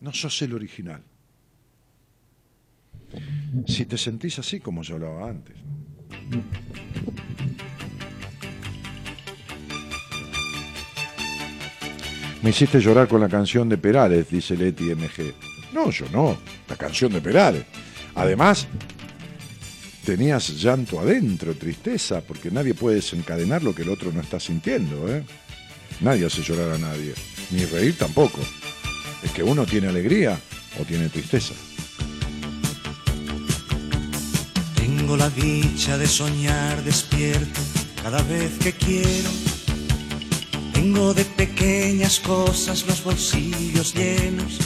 [0.00, 1.02] No sos el original.
[3.66, 5.56] Si te sentís así como yo lo hago antes.
[12.42, 15.34] Me hiciste llorar con la canción de Perales, dice Leti MG.
[15.72, 16.38] No, yo no,
[16.68, 17.64] la canción de Perales.
[18.14, 18.68] Además,
[20.04, 25.12] tenías llanto adentro, tristeza, porque nadie puede desencadenar lo que el otro no está sintiendo.
[25.12, 25.24] ¿eh?
[26.00, 27.14] Nadie hace llorar a nadie,
[27.50, 28.38] ni reír tampoco.
[29.24, 30.38] Es que uno tiene alegría
[30.80, 31.54] o tiene tristeza.
[35.06, 37.60] Tengo la dicha de soñar despierto
[38.02, 39.30] cada vez que quiero.
[40.72, 44.58] Tengo de pequeñas cosas los bolsillos llenos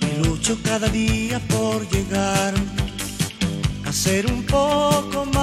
[0.00, 2.54] y lucho cada día por llegar
[3.90, 5.42] ser un poco más.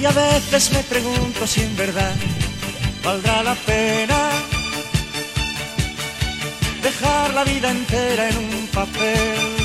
[0.00, 2.14] Y a veces me pregunto si en verdad
[3.02, 4.30] valdrá la pena
[6.80, 9.61] dejar la vida entera en un papel.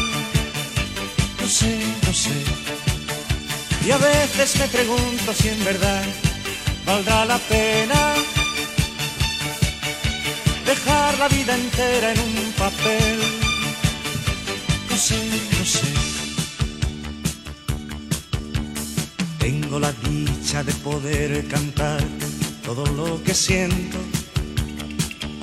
[1.48, 2.44] No sé, no sé.
[3.88, 6.04] Y a veces me pregunto si en verdad
[6.86, 8.16] valdrá la pena
[10.66, 13.18] dejar la vida entera en un papel
[14.90, 15.20] no sé,
[15.58, 15.88] no sé.
[19.40, 22.04] Tengo la dicha de poder cantar
[22.66, 24.00] todo lo que siento,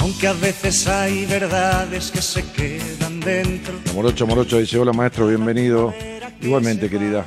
[0.04, 3.72] aunque a veces hay verdades que se quedan dentro.
[3.94, 5.94] Morocho Morocho dice, hola maestro, bienvenido.
[6.42, 7.24] Igualmente, querida.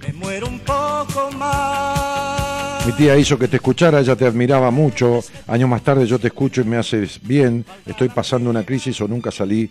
[0.00, 2.86] Me muero un poco más.
[2.86, 5.20] Mi tía hizo que te escuchara, ella te admiraba mucho.
[5.46, 7.62] Años más tarde yo te escucho y me haces bien.
[7.84, 9.70] Estoy pasando una crisis o nunca salí,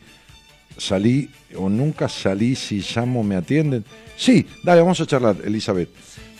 [0.77, 3.83] salí o nunca salí si llamo me atienden.
[4.15, 5.89] Sí, dale, vamos a charlar, Elizabeth.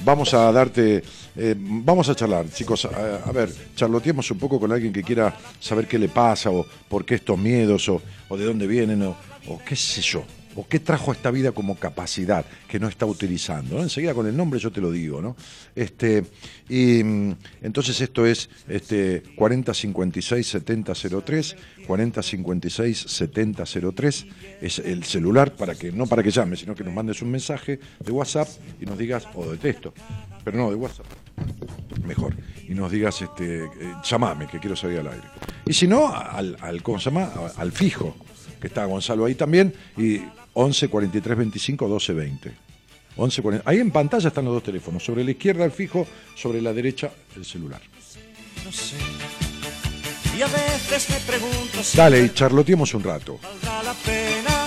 [0.02, 1.02] Vamos a darte,
[1.38, 2.86] eh, vamos a charlar, chicos.
[2.86, 7.06] A, ver, charloteemos un poco con alguien que quiera saber qué le pasa o por
[7.06, 9.16] qué estos miedos o, o de dónde vienen o,
[9.48, 10.24] o qué sé yo.
[10.58, 13.80] O qué trajo a esta vida como capacidad que no está utilizando.
[13.80, 15.36] Enseguida con el nombre yo te lo digo, ¿no?
[15.76, 16.26] Este,
[16.68, 21.56] y mm, entonces esto es este, 4056 7003,
[21.86, 24.26] 4056 7003,
[24.60, 27.80] es el celular para que, no para que llames, sino que nos mandes un mensaje
[28.04, 28.50] de WhatsApp
[28.82, 29.94] y nos digas, o de texto,
[30.44, 31.06] pero no, de WhatsApp
[32.04, 32.36] mejor.
[32.68, 33.70] Y nos digas, este, eh,
[34.04, 35.28] llamame, que quiero salir al aire.
[35.66, 37.10] Y si no, al, al, ¿cómo se?
[37.10, 38.16] Al fijo,
[38.60, 40.22] que está Gonzalo ahí también, y
[40.54, 42.52] 11 43 25 12 20.
[43.18, 43.70] 11, 40.
[43.70, 47.12] Ahí en pantalla están los dos teléfonos, sobre la izquierda el fijo, sobre la derecha
[47.36, 47.82] el celular.
[48.64, 48.96] No sé.
[50.38, 53.40] Y a veces me pregunto si Dale, y charloteemos un rato.
[53.42, 54.67] valdrá la pena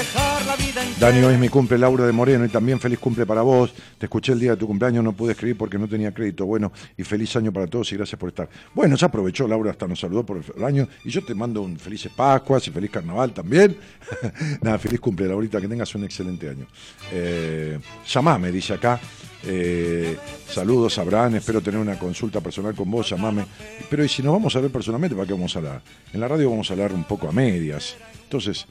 [0.00, 0.82] dejar la vida.
[0.98, 3.72] Dani, hoy es mi cumple, Laura de Moreno, y también feliz cumple para vos.
[3.98, 6.46] Te escuché el día de tu cumpleaños, no pude escribir porque no tenía crédito.
[6.46, 8.48] Bueno, y feliz año para todos y gracias por estar.
[8.74, 11.78] Bueno, ya aprovechó, Laura hasta nos saludó por el año, y yo te mando un
[11.78, 13.76] felices Pascuas y feliz carnaval también.
[14.62, 16.66] Nada, feliz cumple, Laurita, que tengas un excelente año.
[17.12, 18.98] Eh, llamame, dice acá.
[19.42, 20.16] Eh,
[20.48, 23.44] saludos, Abraham, espero tener una consulta personal con vos, llamame.
[23.88, 25.82] Pero y si nos vamos a ver personalmente, ¿para qué vamos a hablar?
[26.12, 27.96] En la radio vamos a hablar un poco a medias.
[28.24, 28.66] Entonces,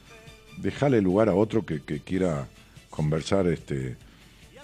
[0.58, 2.48] dejale lugar a otro que, que quiera
[2.90, 3.96] conversar este,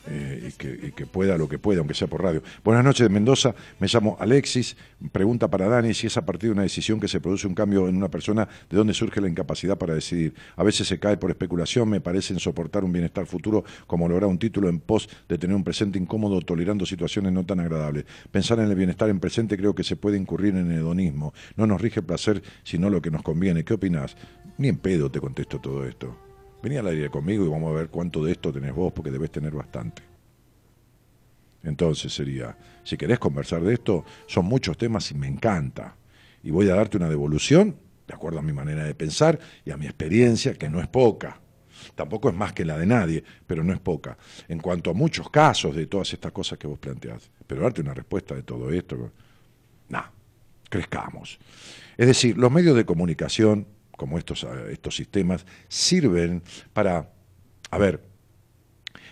[0.09, 2.43] eh, y, que, y que pueda lo que pueda, aunque sea por radio.
[2.65, 4.77] Buenas noches de Mendoza, me llamo Alexis.
[5.13, 7.89] Pregunta para Dani si es a partir de una decisión que se produce un cambio
[7.89, 10.35] en una persona, ¿de dónde surge la incapacidad para decidir?
[10.57, 14.39] A veces se cae por especulación, me parecen soportar un bienestar futuro como lograr un
[14.39, 18.05] título en pos de tener un presente incómodo tolerando situaciones no tan agradables.
[18.31, 21.35] Pensar en el bienestar en presente creo que se puede incurrir en hedonismo.
[21.57, 23.65] No nos rige el placer, sino lo que nos conviene.
[23.65, 24.17] ¿Qué opinás?
[24.59, 26.26] Ni en pedo te contesto todo esto.
[26.67, 29.31] Vení al aire conmigo y vamos a ver cuánto de esto tenés vos, porque debes
[29.31, 30.03] tener bastante.
[31.63, 35.95] Entonces sería, si querés conversar de esto, son muchos temas y me encanta.
[36.43, 37.77] Y voy a darte una devolución,
[38.09, 41.41] de acuerdo a mi manera de pensar y a mi experiencia, que no es poca.
[41.95, 44.19] Tampoco es más que la de nadie, pero no es poca.
[44.49, 47.31] En cuanto a muchos casos de todas estas cosas que vos planteás.
[47.47, 49.13] Pero darte una respuesta de todo esto,
[49.89, 50.03] no,
[50.69, 51.39] crezcamos.
[51.97, 56.43] Es decir, los medios de comunicación, como estos, eh, estos sistemas, sirven
[56.73, 57.11] para,
[57.71, 58.16] a ver,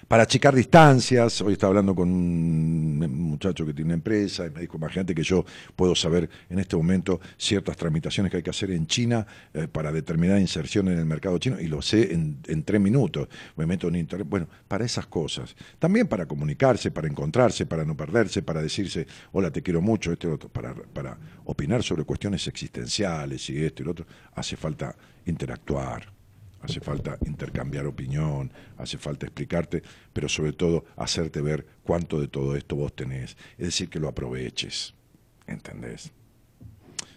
[0.09, 1.41] para achicar distancias.
[1.41, 2.99] Hoy estaba hablando con un
[3.29, 5.45] muchacho que tiene una empresa y me dijo, imagínate que yo
[5.77, 9.93] puedo saber en este momento ciertas tramitaciones que hay que hacer en China eh, para
[9.93, 13.29] determinada inserción en el mercado chino y lo sé en, en tres minutos.
[13.57, 14.29] Me meto en internet.
[14.29, 15.55] Bueno, para esas cosas.
[15.79, 20.29] También para comunicarse, para encontrarse, para no perderse, para decirse, hola, te quiero mucho, este
[20.29, 24.95] otro, para, para opinar sobre cuestiones existenciales y esto y lo otro, hace falta
[25.27, 26.14] interactuar
[26.65, 32.57] hace falta intercambiar opinión, hace falta explicarte, pero sobre todo hacerte ver cuánto de todo
[32.57, 33.37] esto vos tenés.
[33.59, 34.95] Es decir, que lo aproveches,
[35.47, 36.11] ¿entendés?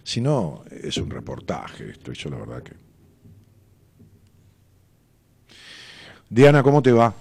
[0.04, 2.72] Si no, es un reportaje esto, y yo la verdad que...
[6.30, 7.14] Diana, ¿cómo te va?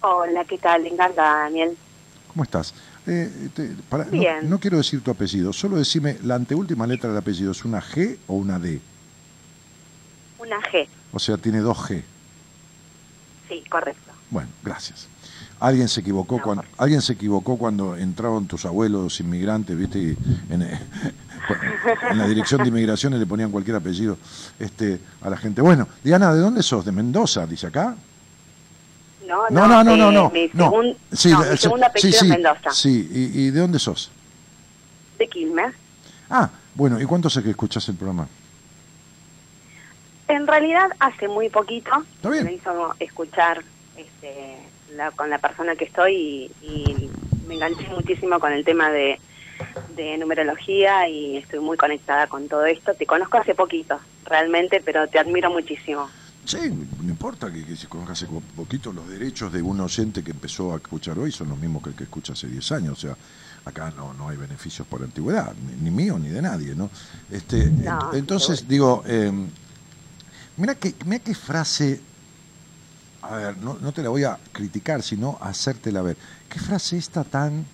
[0.00, 0.86] Hola, ¿qué tal?
[0.86, 1.76] Encantada, Daniel.
[2.28, 2.74] ¿Cómo estás?
[3.06, 4.48] Eh, te- para- no- Bien.
[4.48, 8.16] no quiero decir tu apellido, solo decime, ¿la anteúltima letra del apellido es una G
[8.26, 8.80] o una D?
[10.46, 10.86] Una G.
[11.12, 12.02] O sea, tiene dos G.
[13.48, 14.12] Sí, correcto.
[14.30, 15.06] Bueno, gracias.
[15.60, 20.16] Alguien se equivocó No, cuando alguien se equivocó cuando entraron tus abuelos inmigrantes, viste, y
[20.50, 20.62] en,
[22.10, 24.18] en la dirección de inmigraciones le ponían cualquier apellido
[24.58, 25.60] este a la gente.
[25.62, 26.84] Bueno, Diana, ¿de dónde sos?
[26.84, 27.46] ¿De Mendoza?
[27.46, 27.94] Dice acá.
[29.26, 30.30] No, No, no, no, no, eh, no.
[30.30, 30.70] Mi, no.
[30.70, 33.50] segun- Sí, no, de- mi sí, segundo apellido sí, sí, es Mendoza, Sí, ¿Y, y
[33.50, 34.10] de dónde sos?
[35.18, 35.72] de Quilmes.
[36.28, 38.26] Ah, bueno, ¿y cuánto sé que escuchás el programa?
[40.54, 41.90] En realidad, hace muy poquito
[42.44, 43.64] me hizo escuchar
[43.96, 44.56] este,
[44.94, 47.10] la- con la persona que estoy y, y
[47.48, 49.18] me enganché muchísimo con el tema de,
[49.96, 52.94] de numerología y estoy muy conectada con todo esto.
[52.94, 56.08] Te conozco hace poquito, realmente, pero te admiro muchísimo.
[56.44, 56.58] Sí,
[57.02, 60.72] no importa que, que se conozca hace poquito, los derechos de un oyente que empezó
[60.72, 63.16] a escuchar hoy son los mismos que el que escucha hace 10 años, o sea,
[63.64, 66.90] acá no, no hay beneficios por antigüedad, ni, ni mío ni de nadie, ¿no?
[67.32, 69.32] Este, No, ent- entonces, digo, eh,
[70.56, 72.00] mira, qué, mira qué frase,
[73.22, 76.16] a ver, no, no te la voy a criticar, sino hacértela ver,
[76.48, 77.64] qué frase esta tan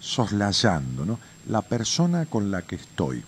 [0.00, 1.18] soslayando, ¿no?
[1.48, 3.24] La persona con la que estoy.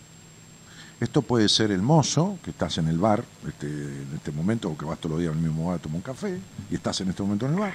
[0.98, 4.78] Esto puede ser el mozo, que estás en el bar este, en este momento, o
[4.78, 6.38] que vas todos los días al mismo bar a tomar un café,
[6.70, 7.74] y estás en este momento en el bar.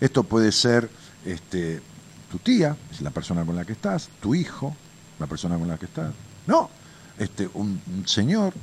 [0.00, 0.88] Esto puede ser
[1.24, 1.82] este,
[2.30, 4.74] tu tía, es la persona con la que estás, tu hijo,
[5.18, 6.12] la persona con la que estás.
[6.46, 6.70] No,
[7.18, 8.54] este, un señor,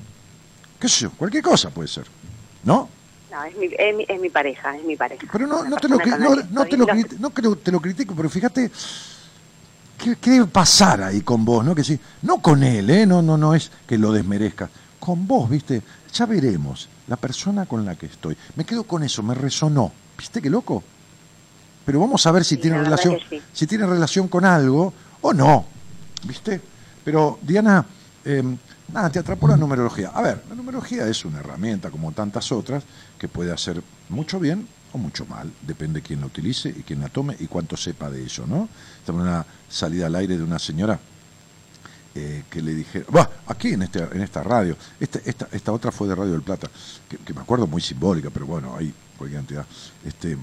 [0.80, 2.06] qué sé yo, cualquier cosa puede ser.
[2.64, 2.90] ¿No?
[3.32, 5.28] No, es mi, es mi, es mi pareja, es mi pareja.
[5.32, 6.86] Pero no, te lo, no, te lo,
[7.20, 8.72] no creo te lo critico, pero fíjate
[9.98, 11.76] qué, qué debe pasar ahí con vos, ¿no?
[11.76, 13.06] Que sí, no con él, ¿eh?
[13.06, 14.70] No, no, no es que lo desmerezca.
[15.00, 15.82] Con vos, ¿viste?
[16.14, 16.90] Ya veremos.
[17.08, 18.36] La persona con la que estoy.
[18.56, 19.92] Me quedo con eso, me resonó.
[20.18, 20.84] ¿Viste qué loco?
[21.86, 23.42] Pero vamos a ver si Sí, tiene relación, sí.
[23.54, 25.66] si tiene relación con algo o no.
[26.24, 26.62] ¿Viste?
[27.04, 27.86] Pero, Diana,
[28.26, 28.44] eh,
[28.94, 30.10] nada, te atrapó la numerología.
[30.10, 32.84] A ver, la numerología es una herramienta, como tantas otras,
[33.18, 35.52] que puede hacer mucho bien o mucho mal.
[35.66, 38.70] Depende quién la utilice y quién la tome y cuánto sepa de eso, ¿no?
[39.00, 41.00] Estamos en una salida al aire de una señora
[42.16, 46.16] eh, que le dije, va, aquí en, este, en esta radio, esta, otra fue de
[46.16, 46.68] Radio del Plata,
[47.08, 49.66] que, me acuerdo muy simbólica, pero bueno, hay cualquier cantidad,
[50.04, 50.36] este,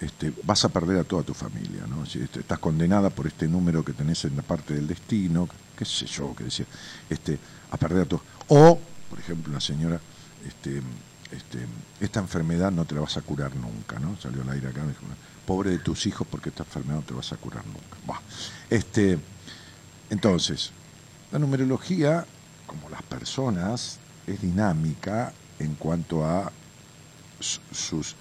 [0.00, 2.04] este, vas a perder a toda tu familia, ¿no?
[2.04, 5.46] Este, estás condenada por este número que tenés en la parte del destino,
[5.76, 6.64] qué sé yo, que decía,
[7.10, 7.38] este,
[7.70, 8.22] a perder todos.
[8.48, 8.78] O,
[9.08, 10.00] por ejemplo, una señora,
[10.46, 10.82] este,
[11.30, 11.66] este,
[12.00, 14.16] esta enfermedad no te la vas a curar nunca, ¿no?
[14.20, 15.02] Salió al aire acá, me dijo,
[15.46, 17.96] pobre de tus hijos porque esta enfermedad no te vas a curar nunca.
[18.06, 18.20] Buah.
[18.68, 19.18] Este,
[20.10, 20.72] entonces,
[21.32, 22.26] la numerología,
[22.66, 26.52] como las personas, es dinámica en cuanto a
[27.40, 28.14] su- sus,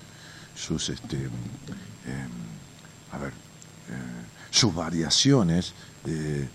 [0.56, 1.32] sus este, em,
[3.12, 3.32] a ver,
[3.90, 5.74] eh, sus variaciones
[6.06, 6.48] de,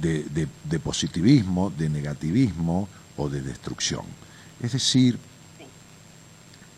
[0.00, 4.02] de- de- de positivismo, de negativismo o de destrucción.
[4.60, 5.18] Es decir,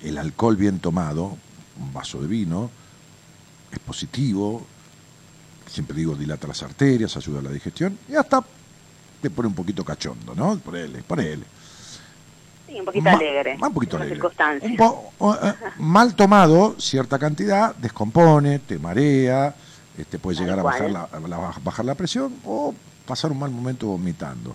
[0.02, 1.36] el alcohol bien tomado,
[1.80, 2.70] un vaso de vino,
[3.72, 4.64] es positivo,
[5.66, 8.42] siempre digo dilata las arterias, ayuda a la digestión y hasta
[9.20, 10.56] te pone un poquito cachondo, ¿no?
[10.58, 11.44] Ponele, ponele.
[12.68, 13.58] Sí, un poquito Ma- alegre.
[13.60, 14.20] un poquito alegre.
[14.62, 19.54] Un po- o, eh, mal tomado, cierta cantidad, descompone, te marea,
[19.96, 21.08] este, puede llegar a bajar la-
[21.64, 22.74] bajar la presión o
[23.08, 24.54] pasar un mal momento vomitando.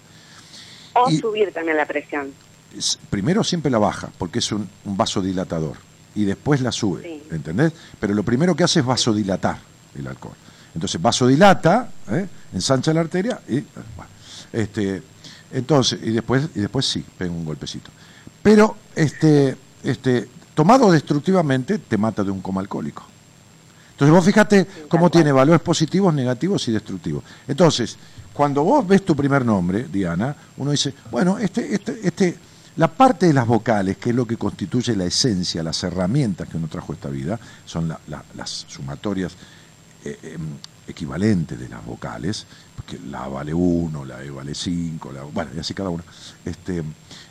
[0.93, 2.31] O y- subir también la presión.
[2.77, 5.75] Es- primero siempre la baja, porque es un, un vasodilatador,
[6.15, 7.23] y después la sube, Sí.
[7.35, 7.73] ¿entendés?
[7.99, 9.57] Pero lo primero que hace es vasodilatar
[9.95, 10.35] el alcohol.
[10.75, 12.27] Entonces vasodilata, ¿eh?
[12.53, 13.59] ensancha la arteria y
[13.95, 14.11] bueno,
[14.51, 15.03] este,
[15.51, 17.91] entonces y después y después sí pega un golpecito.
[18.41, 23.03] Pero este, este, tomado destructivamente te mata de un coma alcohólico.
[23.91, 27.23] Entonces vos fíjate cómo tiene valores positivos, negativos y destructivos.
[27.47, 27.95] Entonces,
[28.33, 32.37] cuando vos ves tu primer nombre, Diana, uno dice, bueno, este, este, este,
[32.77, 36.57] la parte de las vocales, que es lo que constituye la esencia, las herramientas que
[36.57, 39.33] uno trajo a esta vida, son la- la- las sumatorias
[40.05, 40.41] eh, em,
[40.87, 42.45] equivalentes de las vocales,
[42.75, 46.03] porque la A vale 1, la E vale 5, la, bueno, y así cada una.
[46.43, 46.83] Este,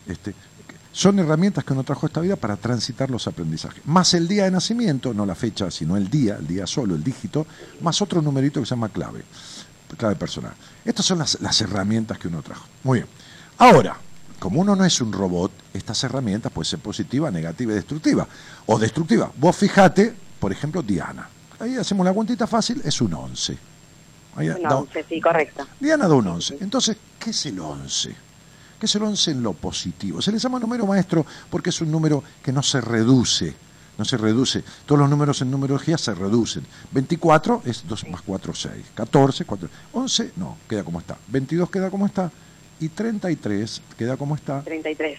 [0.06, 0.34] este,
[0.90, 3.82] son herramientas que uno trajo a esta vida para transitar los aprendizajes.
[3.86, 7.02] Más el día de nacimiento, no la fecha, sino el día, el día solo, el
[7.04, 7.46] dígito,
[7.82, 9.22] más otro numerito que se llama clave,
[9.96, 10.52] clave personal.
[10.84, 12.66] Estas son las, las herramientas que uno trajo.
[12.84, 13.08] Muy bien.
[13.58, 13.96] Ahora,
[14.38, 18.26] como uno no es un robot, estas herramientas pueden ser positiva, negativa y destructiva.
[18.66, 19.30] O destructiva.
[19.36, 21.28] Vos fijate, por ejemplo, Diana.
[21.60, 23.56] Ahí hacemos la cuentita fácil, es un 11.
[24.36, 25.66] Ahí Un da- 11, sí, correcto.
[25.78, 26.58] Diana da un 11.
[26.60, 28.16] Entonces, ¿qué es el 11?
[28.80, 30.20] ¿Qué es el 11 en lo positivo?
[30.20, 33.54] Se le llama número maestro porque es un número que no se reduce.
[33.98, 34.64] No se reduce.
[34.86, 36.64] Todos los números en numerología se reducen.
[36.92, 38.72] 24 es 2 más 4, 6.
[38.94, 39.68] 14, 4.
[39.92, 41.18] 11, no, queda como está.
[41.28, 42.30] 22 queda como está.
[42.80, 44.62] Y 33 queda como está.
[44.62, 45.18] 33.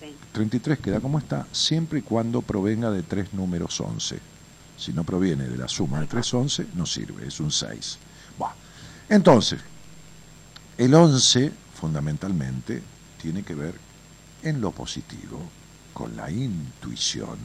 [0.00, 0.16] Sí.
[0.32, 4.18] 33 queda como está, siempre y cuando provenga de tres números 11.
[4.76, 7.98] Si no proviene de la suma de 3 11, no sirve, es un 6.
[8.38, 8.52] Buah.
[9.08, 9.60] Entonces,
[10.76, 12.82] el 11 fundamentalmente
[13.20, 13.74] tiene que ver
[14.42, 15.40] en lo positivo
[15.92, 17.38] con la intuición,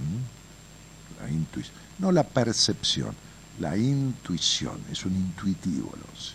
[1.22, 3.16] la intuición, no la percepción,
[3.60, 6.34] la intuición, es un intuitivo el 11.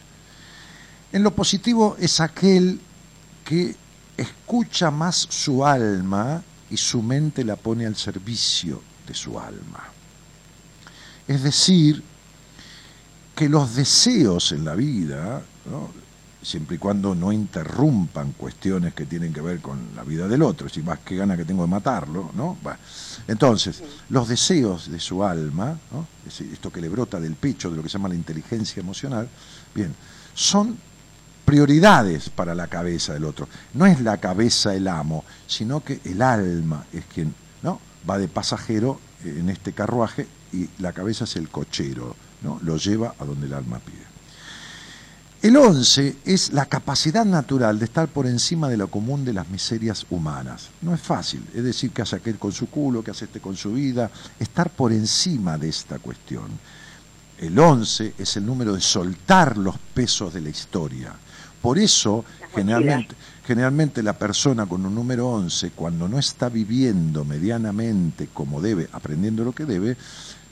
[1.13, 2.81] En lo positivo es aquel
[3.45, 3.77] que
[4.17, 9.85] escucha más su alma y su mente la pone al servicio de su alma.
[11.27, 12.03] Es decir,
[13.35, 15.43] que los deseos en la vida.
[16.45, 20.69] Siempre y cuando no interrumpan cuestiones que tienen que ver con la vida del otro,
[20.69, 22.59] si más que gana que tengo de matarlo, ¿no?
[22.63, 22.79] Bueno,
[23.27, 25.79] entonces, los deseos de su alma,
[26.29, 29.29] esto que le brota del pecho, de lo que se llama la inteligencia emocional,
[29.75, 29.95] bien,
[30.35, 30.77] son
[31.45, 33.49] prioridades para la cabeza del otro.
[33.73, 37.81] No es la cabeza el amo, sino que el alma es quien ¿no?
[38.09, 42.61] va de pasajero en este carruaje y la cabeza es el cochero, ¿no?
[42.63, 44.14] lo lleva a donde el alma pide.
[45.45, 49.47] El 11 es la capacidad natural de estar por encima de lo común de las
[49.51, 50.71] miserias humanas.
[50.81, 53.55] No es fácil, es decir, que hace aquel con su culo, que hace este con
[53.55, 54.11] su vida,
[54.41, 56.47] estar por encima de esta cuestión.
[57.39, 61.13] El 11 es el número de soltar los pesos de la historia.
[61.61, 63.15] Por eso, generalmente,
[63.47, 69.45] generalmente la persona con un número 11, cuando no está viviendo medianamente como debe, aprendiendo
[69.45, 69.99] lo que debe,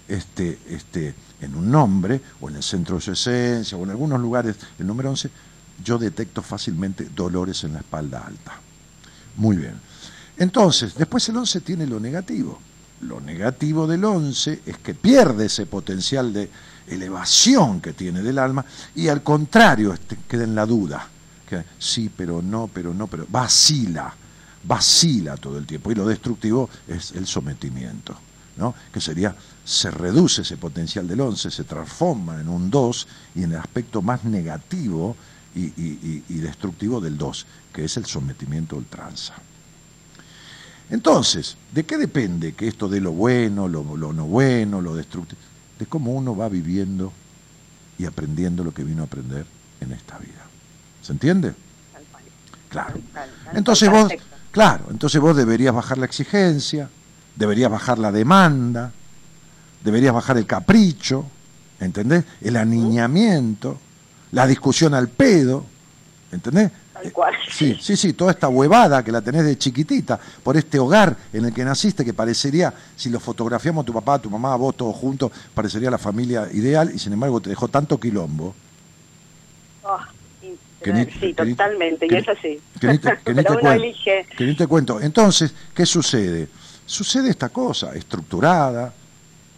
[0.08, 4.20] este, este, en un nombre, o en el centro de su esencia, o en algunos
[4.20, 5.30] lugares, el número 11,
[5.84, 8.60] yo detecto fácilmente dolores en la espalda alta.
[9.36, 9.74] Muy bien.
[10.36, 12.58] Entonces, después el 11 tiene lo negativo.
[13.02, 16.48] Lo negativo del 11 es que pierde ese potencial de
[16.86, 18.64] elevación que tiene del alma
[18.94, 21.08] y al contrario este, queda en la duda.
[21.48, 24.14] Que, sí, pero no, pero no, pero vacila,
[24.64, 25.90] vacila todo el tiempo.
[25.90, 28.16] Y lo destructivo es el sometimiento,
[28.56, 28.74] ¿no?
[28.92, 29.34] que sería,
[29.64, 34.02] se reduce ese potencial del 11, se transforma en un 2 y en el aspecto
[34.02, 35.16] más negativo
[35.54, 39.34] y, y, y destructivo del 2, que es el sometimiento ultranza.
[40.90, 45.40] Entonces, ¿de qué depende que esto de lo bueno, lo, lo, no bueno, lo destructivo?
[45.78, 47.12] De cómo uno va viviendo
[47.98, 49.46] y aprendiendo lo que vino a aprender
[49.80, 50.44] en esta vida.
[51.00, 51.54] ¿Se entiende?
[52.68, 53.00] Claro.
[53.54, 54.12] Entonces vos,
[54.50, 56.90] claro, entonces vos deberías bajar la exigencia,
[57.36, 58.92] deberías bajar la demanda,
[59.82, 61.24] deberías bajar el capricho,
[61.80, 62.24] ¿entendés?
[62.40, 63.78] El aniñamiento,
[64.32, 65.64] la discusión al pedo,
[66.30, 66.70] ¿entendés?
[67.50, 71.46] Sí, sí, sí, toda esta huevada que la tenés de chiquitita, por este hogar en
[71.46, 75.32] el que naciste, que parecería, si lo fotografiamos tu papá, tu mamá, vos todos juntos,
[75.54, 78.54] parecería la familia ideal, y sin embargo te dejó tanto quilombo.
[79.82, 79.98] Oh,
[80.82, 82.60] que ni, sí, totalmente, y eso sí.
[82.80, 83.94] Que ni te, que ni te cuento,
[84.36, 85.00] que ni te cuento.
[85.00, 86.48] Entonces, ¿qué sucede?
[86.86, 88.92] Sucede esta cosa, estructurada,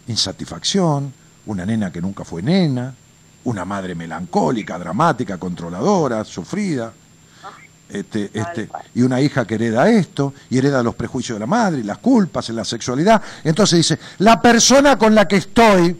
[0.07, 1.13] insatisfacción,
[1.45, 2.93] una nena que nunca fue nena,
[3.45, 6.93] una madre melancólica, dramática, controladora, sufrida
[7.87, 11.81] este, este, y una hija que hereda esto, y hereda los prejuicios de la madre,
[11.81, 13.21] y las culpas en la sexualidad.
[13.43, 15.95] Entonces dice, la persona con la que estoy,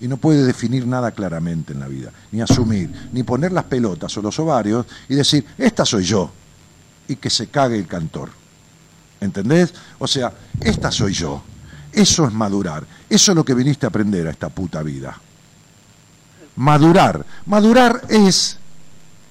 [0.00, 4.16] y no puede definir nada claramente en la vida, ni asumir, ni poner las pelotas
[4.16, 6.30] o los ovarios y decir, esta soy yo,
[7.06, 8.30] y que se cague el cantor.
[9.20, 9.72] ¿Entendés?
[9.98, 11.42] O sea, esta soy yo.
[11.94, 12.84] Eso es madurar.
[13.08, 15.18] Eso es lo que viniste a aprender a esta puta vida.
[16.56, 17.24] Madurar.
[17.46, 18.58] Madurar es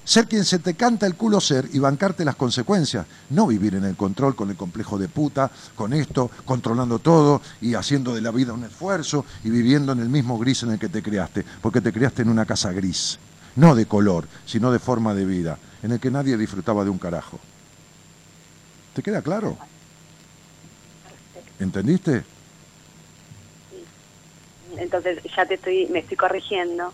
[0.04, 3.06] ser quien se te canta el culo ser y bancarte las consecuencias.
[3.30, 7.74] No vivir en el control con el complejo de puta, con esto, controlando todo y
[7.74, 10.88] haciendo de la vida un esfuerzo y viviendo en el mismo gris en el que
[10.88, 13.18] te creaste, porque te creaste en una casa gris,
[13.56, 16.98] no de color, sino de forma de vida, en el que nadie disfrutaba de un
[16.98, 17.38] carajo.
[18.94, 19.56] ¿Te queda claro?
[21.58, 22.33] ¿Entendiste?
[24.84, 26.92] Entonces ya te estoy, me estoy corrigiendo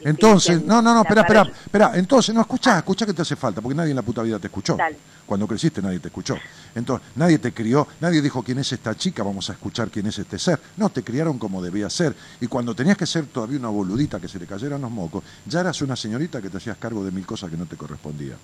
[0.00, 1.92] entonces, no, no, no, espera, espera, espera.
[1.94, 4.48] Entonces, no, escucha, escucha que te hace falta, porque nadie en la puta vida te
[4.48, 4.76] escuchó.
[5.24, 6.36] Cuando creciste nadie te escuchó.
[6.74, 10.18] Entonces, nadie te crió, nadie dijo quién es esta chica, vamos a escuchar quién es
[10.18, 10.60] este ser.
[10.76, 12.14] No, te criaron como debía ser.
[12.40, 15.60] Y cuando tenías que ser todavía una boludita que se le cayeran los mocos, ya
[15.60, 18.38] eras una señorita que te hacías cargo de mil cosas que no te correspondían.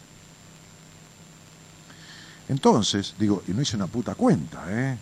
[2.49, 4.99] Entonces, digo, y no hice una puta cuenta, ¿eh?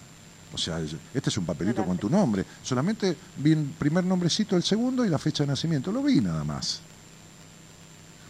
[0.53, 0.81] O sea,
[1.15, 2.45] este es un papelito con tu nombre.
[2.63, 5.93] Solamente vi el primer nombrecito, el segundo y la fecha de nacimiento.
[5.93, 6.81] Lo vi nada más.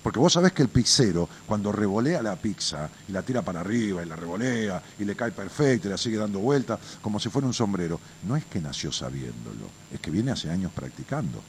[0.03, 4.03] Porque vos sabés que el pizzero, cuando revolea la pizza y la tira para arriba
[4.03, 7.47] y la revolea y le cae perfecto y la sigue dando vuelta como si fuera
[7.47, 11.43] un sombrero, no es que nació sabiéndolo, es que viene hace años practicando.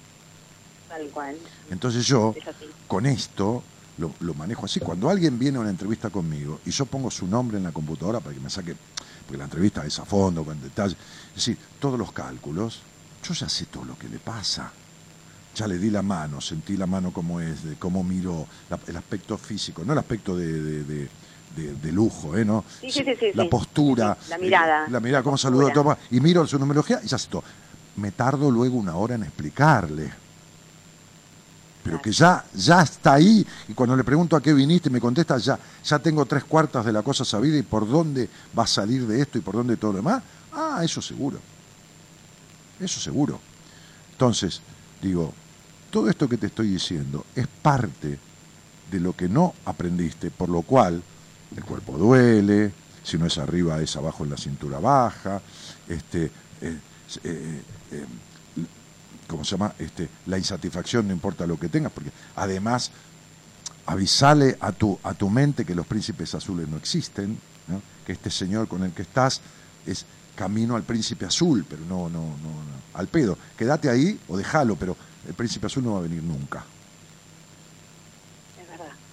[0.90, 1.38] Tal cual.
[1.70, 2.36] Entonces yo,
[2.88, 3.64] con esto,
[3.98, 4.82] lo, lo, manejo así.
[4.82, 8.20] Cuando alguien viene a una entrevista conmigo y yo pongo su nombre en la computadora
[8.20, 8.76] para que me saque
[9.32, 10.94] porque la entrevista es a fondo, con detalle.
[11.30, 12.82] Es decir, todos los cálculos,
[13.24, 14.70] yo ya sé todo lo que le pasa.
[15.56, 18.46] Ya le di la mano, sentí la mano como es, de cómo miro
[18.88, 22.44] el aspecto físico, no el aspecto de, de, lujo, ¿eh?
[22.44, 22.66] ¿no?
[22.82, 26.60] Sí, sí, sí, la postura, la mirada, eh, la mirada, cómo saludó, y miro su
[26.60, 27.44] numerología y ya sé todo.
[27.96, 30.12] Me tardo luego una hora en explicarle
[31.84, 35.38] pero que ya, ya está ahí, y cuando le pregunto a qué viniste, me contesta,
[35.38, 39.08] ya, ya tengo tres cuartas de la cosa sabida y por dónde va a salir
[39.08, 41.40] de esto y por dónde todo lo demás, ah, eso seguro,
[42.80, 43.40] eso seguro.
[44.12, 44.62] Entonces,
[45.02, 45.34] digo,
[45.90, 48.20] todo esto que te estoy diciendo es parte
[48.92, 51.02] de lo que no aprendiste, por lo cual
[51.56, 55.42] el cuerpo duele, si no es arriba es abajo en la cintura baja,
[55.88, 56.26] este,
[56.62, 56.80] eh,
[57.24, 58.06] eh, eh,
[59.32, 59.74] ¿cómo se llama?
[59.80, 62.92] Este, la insatisfacción, no importa lo que tengas, porque además
[63.86, 67.40] avisale a tu, a tu mente que los príncipes azules no existen,
[68.06, 69.42] que este señor con el que estás
[69.86, 70.06] es
[70.36, 73.38] camino al príncipe azul, pero no, no, no, no, al pedo.
[73.58, 74.96] Quédate ahí o déjalo, pero
[75.28, 76.64] el príncipe azul no va a venir nunca.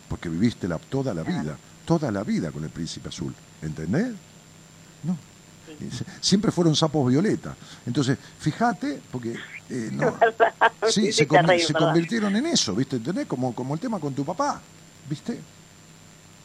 [0.09, 3.35] Porque viviste la, toda la vida, toda la vida con el príncipe azul.
[3.63, 4.15] ¿Entendés?
[5.05, 5.17] No.
[6.21, 7.55] Siempre fueron sapos violetas.
[7.87, 9.35] Entonces, fíjate, porque
[9.71, 10.15] eh, no,
[10.91, 12.97] sí, se, convirtieron en eso, ¿viste?
[12.97, 13.27] ¿Entendés?
[13.27, 14.61] Como, como el tema con tu papá,
[15.09, 15.39] ¿viste?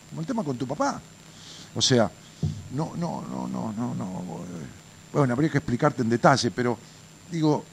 [0.09, 1.01] Como el tema con tu papá.
[1.75, 2.11] O sea,
[2.73, 4.23] no, no, no, no, no, no.
[5.11, 6.77] Bueno, habría que explicarte en detalle, pero
[7.31, 7.63] digo,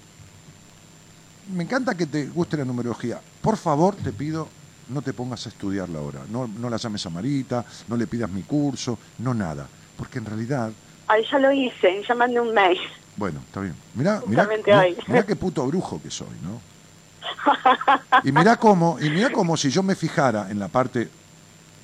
[1.55, 3.21] me encanta que te guste la numerología.
[3.43, 4.49] Por favor, te pido,
[4.89, 6.21] no te pongas a estudiarla ahora.
[6.31, 9.67] No, no la llames a Marita, no le pidas mi curso, no nada.
[9.97, 10.71] Porque en realidad...
[11.11, 12.79] Ay, ya lo hice, ya mandé un mail.
[13.17, 13.75] Bueno, está bien.
[13.97, 14.49] Mirá, mirá,
[15.09, 16.61] mirá, qué puto brujo que soy, ¿no?
[18.25, 21.09] Y mirá cómo, y mirá cómo si yo me fijara en la parte,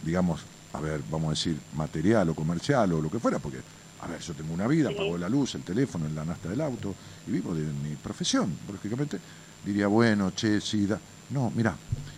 [0.04, 0.42] digamos,
[0.72, 3.58] a ver, vamos a decir, material o comercial o lo que fuera, porque,
[4.00, 6.94] a ver, yo tengo una vida, pago la luz, el teléfono, la nasta del auto,
[7.26, 9.18] y vivo de mi profesión, lógicamente,
[9.64, 11.00] diría, bueno, che, sí, da.
[11.30, 11.74] No, mira,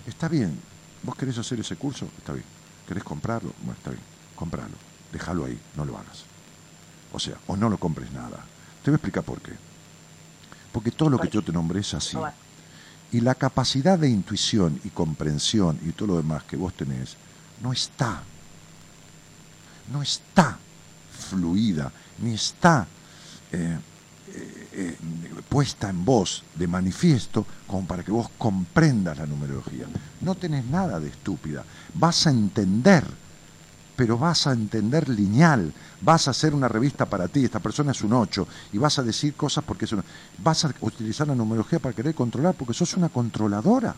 [0.06, 0.60] está bien,
[1.02, 2.44] vos querés hacer ese curso, está bien.
[2.86, 3.52] ¿Querés comprarlo?
[3.60, 4.02] Bueno, está bien,
[4.36, 4.74] compralo,
[5.10, 6.27] déjalo ahí, no lo hagas.
[7.12, 8.38] O sea, o no lo compres nada.
[8.82, 9.52] Te voy a explicar por qué.
[10.72, 12.16] Porque todo lo que yo te nombré es así.
[13.10, 17.16] Y la capacidad de intuición y comprensión y todo lo demás que vos tenés
[17.62, 18.22] no está.
[19.92, 20.58] No está
[21.10, 22.86] fluida, ni está
[23.50, 23.78] eh,
[24.28, 24.96] eh, eh,
[25.48, 29.86] puesta en vos de manifiesto como para que vos comprendas la numerología.
[30.20, 31.64] No tenés nada de estúpida.
[31.94, 33.04] Vas a entender
[33.98, 35.72] pero vas a entender lineal,
[36.02, 39.02] vas a hacer una revista para ti, esta persona es un 8, y vas a
[39.02, 40.04] decir cosas porque es una...
[40.38, 43.96] Vas a utilizar la numerología para querer controlar, porque sos una controladora.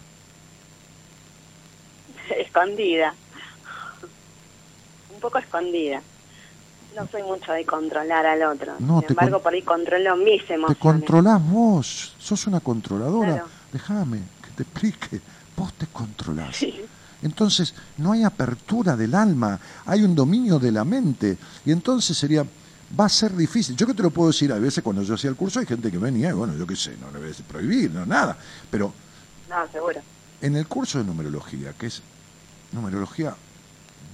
[2.35, 3.12] Escondida.
[5.12, 6.01] Un poco escondida.
[6.97, 8.77] No soy mucho de controlar al otro.
[8.78, 10.78] No, Sin embargo, por ahí controlo mis emociones.
[10.78, 13.44] Te controlás vos, sos una controladora.
[13.70, 15.20] Déjame que te explique.
[15.55, 16.56] Vos te controlás.
[16.56, 16.86] Sí.
[17.22, 21.36] Entonces no hay apertura del alma, hay un dominio de la mente.
[21.64, 22.44] Y entonces sería,
[22.98, 23.76] va a ser difícil.
[23.76, 25.90] Yo que te lo puedo decir, a veces cuando yo hacía el curso hay gente
[25.90, 28.36] que venía, bueno, yo qué sé, no le voy a prohibir, no, nada.
[28.70, 28.92] Pero
[29.48, 30.01] no, seguro.
[30.40, 32.02] en el curso de numerología, que es
[32.72, 33.34] numerología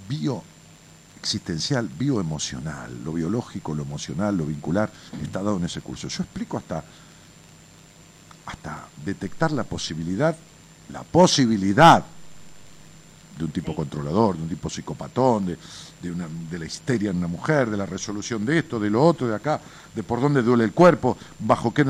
[0.09, 4.91] bioexistencial, bioemocional, lo biológico, lo emocional, lo vincular,
[5.23, 6.09] está dado en ese curso.
[6.09, 6.83] Yo explico hasta,
[8.47, 10.37] hasta detectar la posibilidad,
[10.89, 12.05] la posibilidad
[13.37, 15.59] de un tipo controlador, de un tipo psicopatón, de,
[16.03, 19.05] de, una, de la histeria en una mujer, de la resolución de esto, de lo
[19.05, 19.61] otro, de acá,
[19.95, 21.85] de por dónde duele el cuerpo, bajo qué,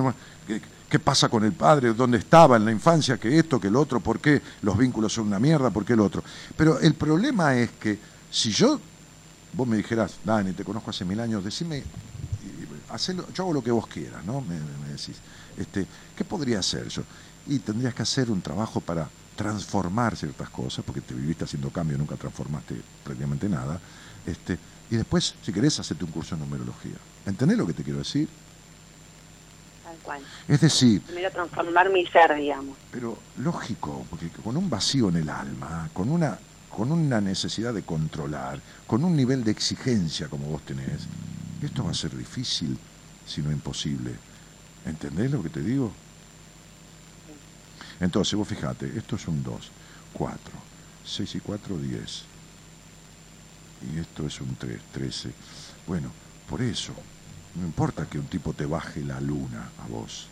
[0.46, 3.76] qué, qué pasa con el padre, dónde estaba en la infancia, que esto, que el
[3.76, 6.22] otro, por qué los vínculos son una mierda, por qué el otro.
[6.56, 7.98] Pero el problema es que
[8.30, 8.80] si yo,
[9.52, 11.84] vos me dijeras, Dani, te conozco hace mil años, decime,
[12.90, 14.40] hacelo, yo hago lo que vos quieras, ¿no?
[14.40, 15.16] Me, me decís,
[15.56, 15.86] este,
[16.16, 17.02] ¿qué podría hacer yo?
[17.46, 21.98] Y tendrías que hacer un trabajo para transformar ciertas cosas, porque te viviste haciendo cambio,
[21.98, 23.78] nunca transformaste prácticamente nada,
[24.26, 24.58] este,
[24.90, 26.96] y después, si querés, hacerte un curso de numerología.
[27.26, 28.28] ¿Entendés lo que te quiero decir?
[29.84, 30.22] Tal cual.
[30.48, 31.02] Es decir...
[31.02, 32.76] Primero transformar mi ser, digamos.
[32.90, 36.38] Pero lógico, porque con un vacío en el alma, con una,
[36.74, 41.06] con una necesidad de controlar, con un nivel de exigencia como vos tenés,
[41.62, 42.78] esto va a ser difícil,
[43.26, 44.12] si no imposible.
[44.84, 45.92] ¿Entendés lo que te digo?
[48.00, 49.70] Entonces, vos fijate, esto es un 2,
[50.12, 50.38] 4,
[51.04, 52.24] 6 y 4, 10.
[53.92, 55.32] Y esto es un 3, 13.
[55.86, 56.10] Bueno,
[56.48, 56.92] por eso,
[57.54, 60.26] no importa que un tipo te baje la luna a vos,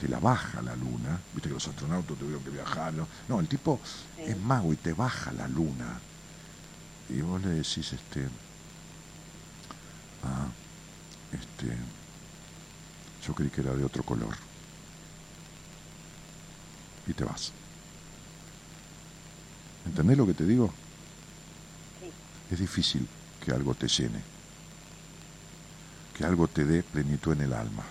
[0.00, 3.48] te la baja la luna, viste que los astronautas tuvieron que viajar, no, no el
[3.48, 3.80] tipo
[4.18, 6.00] es mago y te baja la luna.
[7.08, 8.28] Y vos le decís, este,
[10.24, 10.46] ah,
[11.32, 11.76] este,
[13.26, 14.49] yo creí que era de otro color
[17.10, 17.52] y te vas.
[19.86, 20.72] ¿Entendés lo que te digo?
[22.50, 23.06] Es difícil
[23.44, 24.20] que algo te llene,
[26.16, 27.84] que algo te dé plenitud en el alma.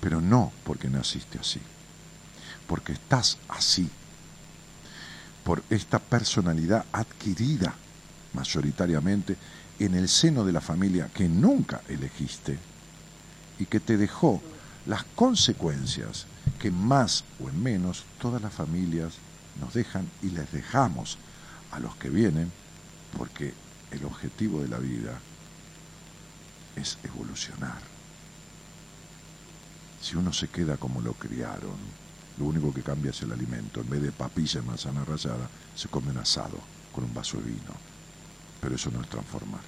[0.00, 1.60] Pero no porque naciste así,
[2.66, 3.88] porque estás así,
[5.44, 7.74] por esta personalidad adquirida
[8.32, 9.36] mayoritariamente
[9.78, 12.58] en el seno de la familia que nunca elegiste
[13.58, 14.40] y que te dejó
[14.86, 16.26] las consecuencias
[16.58, 19.14] que más o en menos todas las familias
[19.60, 21.18] nos dejan y les dejamos
[21.70, 22.50] a los que vienen
[23.16, 23.54] porque
[23.90, 25.20] el objetivo de la vida
[26.76, 27.80] es evolucionar.
[30.00, 31.76] Si uno se queda como lo criaron,
[32.38, 33.80] lo único que cambia es el alimento.
[33.80, 36.58] En vez de papilla y manzana rallada, se come un asado
[36.92, 37.74] con un vaso de vino.
[38.60, 39.60] Pero eso no es transformar.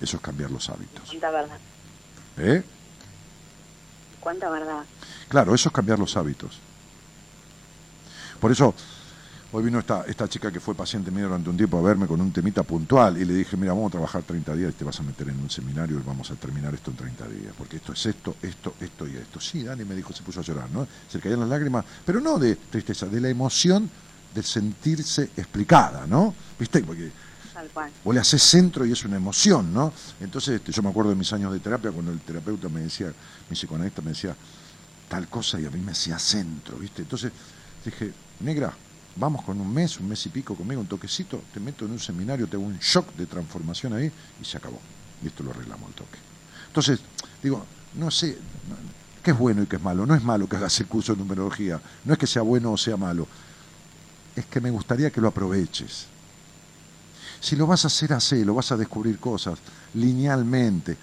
[0.00, 1.12] Eso es cambiar los hábitos.
[2.38, 2.62] ¿Eh?
[4.20, 4.84] ¿Cuánta verdad?
[5.28, 6.58] Claro, eso es cambiar los hábitos.
[8.40, 8.74] Por eso,
[9.52, 12.20] hoy vino esta, esta chica que fue paciente mío durante un tiempo a verme con
[12.20, 14.98] un temita puntual y le dije, mira, vamos a trabajar 30 días y te vas
[14.98, 17.92] a meter en un seminario y vamos a terminar esto en 30 días, porque esto
[17.92, 19.40] es esto, esto, esto y esto.
[19.40, 20.86] Sí, Dani me dijo, se puso a llorar, ¿no?
[21.08, 23.90] Se le caían las lágrimas, pero no de tristeza, de la emoción
[24.34, 26.34] de sentirse explicada, ¿no?
[26.58, 26.82] ¿Viste?
[26.82, 27.10] Porque
[27.60, 29.92] Tal vos le haces centro y es una emoción, ¿no?
[30.20, 33.12] Entonces, este, yo me acuerdo de mis años de terapia cuando el terapeuta me decía,
[33.50, 34.34] mi psicoanalista me decía
[35.08, 37.02] tal cosa y a mí me hacía centro, ¿viste?
[37.02, 37.32] Entonces
[37.84, 38.72] dije, negra,
[39.16, 41.98] vamos con un mes, un mes y pico conmigo, un toquecito, te meto en un
[41.98, 44.10] seminario, te hago un shock de transformación ahí
[44.40, 44.80] y se acabó.
[45.22, 46.18] Y esto lo arreglamos al toque.
[46.68, 47.00] Entonces,
[47.42, 48.38] digo, no sé,
[49.22, 50.06] qué es bueno y qué es malo.
[50.06, 52.78] No es malo que hagas el curso de numerología, no es que sea bueno o
[52.78, 53.28] sea malo,
[54.34, 56.06] es que me gustaría que lo aproveches.
[57.40, 59.58] Si lo vas a hacer, hacelo, vas a descubrir cosas
[59.94, 60.96] linealmente.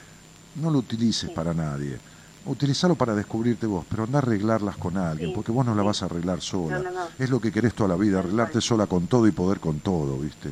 [0.56, 1.98] No lo utilices para nadie.
[2.46, 5.84] Utilizalo para descubrirte vos, pero anda a arreglarlas con alguien, Sí, porque vos no la
[5.84, 6.78] vas a arreglar sola.
[6.78, 7.08] No, no, no.
[7.20, 10.18] Es lo que querés toda la vida, arreglarte sola con todo y poder con todo,
[10.18, 10.50] ¿viste?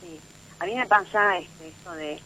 [0.00, 0.18] Sí.
[0.60, 2.18] A mí me pasa este, esto de,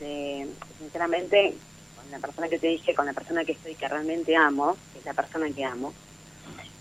[0.00, 0.48] de,
[0.78, 1.56] sinceramente,
[1.96, 4.98] con la persona que te dije, con la persona que estoy, que realmente amo, que
[4.98, 5.94] es la persona que amo,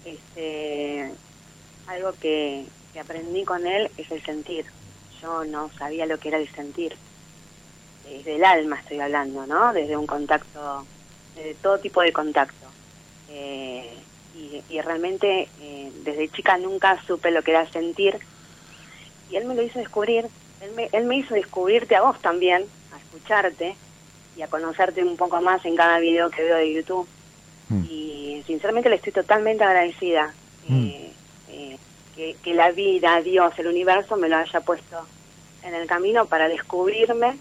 [0.03, 1.13] este,
[1.87, 4.65] algo que, que aprendí con él es el sentir.
[5.21, 6.95] Yo no sabía lo que era el sentir.
[8.09, 9.71] Desde el alma estoy hablando, ¿no?
[9.73, 10.85] Desde un contacto,
[11.35, 12.67] desde todo tipo de contacto.
[13.29, 13.93] Eh,
[14.35, 18.17] y, y realmente eh, desde chica nunca supe lo que era sentir
[19.29, 20.25] y él me lo hizo descubrir,
[20.61, 23.75] él me, él me hizo descubrirte a vos también, a escucharte
[24.35, 27.07] y a conocerte un poco más en cada video que veo de YouTube.
[27.69, 27.83] Mm.
[27.89, 30.33] Y sinceramente le estoy totalmente agradecida
[30.67, 30.85] Mm.
[30.85, 31.11] eh,
[31.49, 31.77] eh,
[32.15, 35.05] que, que la vida, Dios, el universo me lo haya puesto
[35.63, 37.37] en el camino para descubrirme,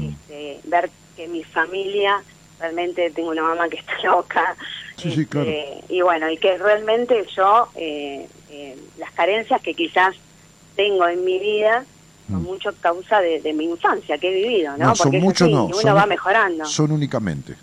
[0.00, 2.22] este, ver que mi familia,
[2.58, 4.56] realmente tengo una mamá que está loca.
[4.96, 5.48] Sí, sí, claro.
[5.48, 10.14] este, Y bueno, y que realmente yo, eh, eh, las carencias que quizás
[10.76, 11.84] tengo en mi vida
[12.28, 14.86] son mucho causa de, de mi infancia que he vivido, ¿no?
[14.86, 15.64] No, son Porque muchos así, no.
[15.66, 16.64] uno son- va mejorando.
[16.64, 17.56] Son únicamente.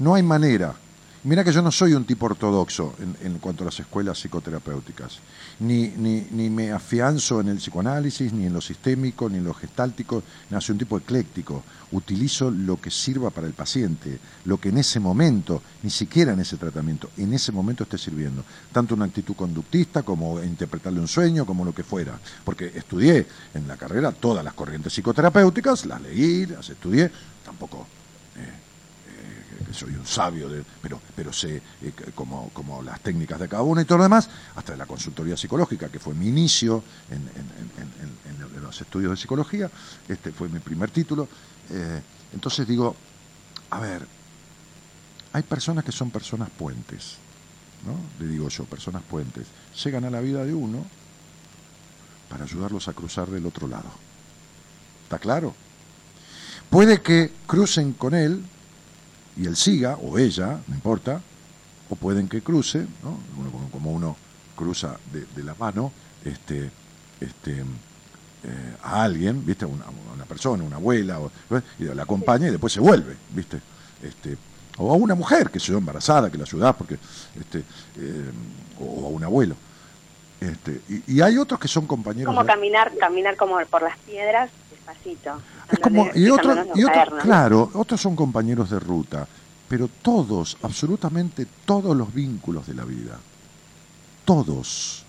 [0.00, 0.74] No hay manera.
[1.22, 5.18] Mira que yo no soy un tipo ortodoxo en, en cuanto a las escuelas psicoterapéuticas.
[5.58, 9.52] Ni, ni, ni me afianzo en el psicoanálisis, ni en lo sistémico, ni en lo
[9.52, 10.22] gestáltico.
[10.48, 11.62] No, soy un tipo ecléctico.
[11.92, 16.40] Utilizo lo que sirva para el paciente, lo que en ese momento, ni siquiera en
[16.40, 18.42] ese tratamiento, en ese momento esté sirviendo.
[18.72, 22.18] Tanto una actitud conductista como interpretarle un sueño, como lo que fuera.
[22.42, 27.10] Porque estudié en la carrera todas las corrientes psicoterapéuticas, las leí, las estudié,
[27.44, 27.86] tampoco
[28.34, 28.69] que
[29.74, 30.48] soy un sabio,
[30.82, 34.28] pero, pero sé eh, como, como las técnicas de cada uno y todo lo demás,
[34.56, 39.70] hasta la consultoría psicológica, que fue mi inicio en los estudios de psicología,
[40.08, 41.28] este fue mi primer título.
[41.70, 42.02] Eh,
[42.32, 42.94] entonces digo,
[43.70, 44.06] a ver,
[45.32, 47.16] hay personas que son personas puentes,
[47.86, 48.24] ¿no?
[48.24, 49.46] Le digo yo, personas puentes,
[49.84, 50.84] llegan a la vida de uno
[52.28, 53.90] para ayudarlos a cruzar del otro lado.
[55.04, 55.54] ¿Está claro?
[56.68, 58.44] Puede que crucen con él
[59.40, 61.20] y él siga, o ella, no importa,
[61.88, 63.18] o pueden que cruce, ¿no?
[63.38, 64.16] Uno, como, uno
[64.54, 65.92] cruza de, de la mano
[66.24, 66.70] este,
[67.20, 69.64] este, eh, a alguien, ¿viste?
[69.64, 69.84] Una,
[70.14, 71.30] una persona, una abuela, o-
[71.78, 73.60] y la acompaña y después se vuelve, ¿viste?
[74.02, 74.36] Este,
[74.78, 76.98] o a una mujer que se embarazada, que la ayudás, porque,
[77.38, 77.58] este,
[77.98, 78.30] eh,
[78.78, 79.54] o a un abuelo.
[80.40, 82.26] Este, y, y hay otros que son compañeros.
[82.32, 84.50] como de- caminar, caminar como por las piedras,
[84.90, 85.40] despacito.
[85.70, 86.56] es como, y otros,
[86.86, 87.22] caernos.
[87.22, 89.26] claro, otros son compañeros de ruta,
[89.68, 93.18] pero todos, absolutamente todos los vínculos de la vida,
[94.24, 95.04] todos,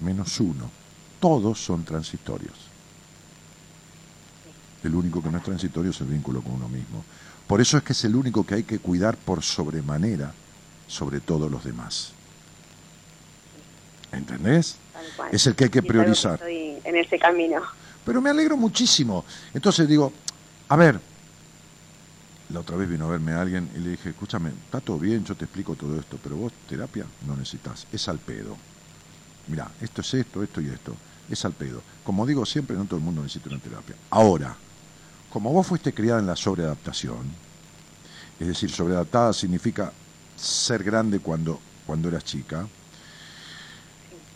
[0.00, 0.70] menos uno,
[1.20, 2.54] todos son transitorios.
[4.82, 7.04] El único que no es transitorio es el vínculo con uno mismo.
[7.46, 10.32] Por eso es que es el único que hay que cuidar por sobremanera
[10.86, 12.12] sobre todos los demás.
[14.12, 14.76] ¿Entendés?
[15.32, 16.34] Es el que hay que priorizar.
[16.34, 17.62] estoy en ese camino.
[18.06, 19.24] Pero me alegro muchísimo.
[19.52, 20.12] Entonces digo,
[20.68, 21.00] a ver,
[22.50, 25.34] la otra vez vino a verme alguien y le dije, escúchame, está todo bien, yo
[25.34, 28.56] te explico todo esto, pero vos terapia no necesitas, es al pedo.
[29.48, 30.94] Mirá, esto es esto, esto y esto,
[31.28, 31.82] es al pedo.
[32.04, 33.96] Como digo siempre, no todo el mundo necesita una terapia.
[34.10, 34.56] Ahora,
[35.28, 37.26] como vos fuiste criada en la sobreadaptación,
[38.38, 39.92] es decir, sobreadaptada significa
[40.36, 42.68] ser grande cuando, cuando eras chica,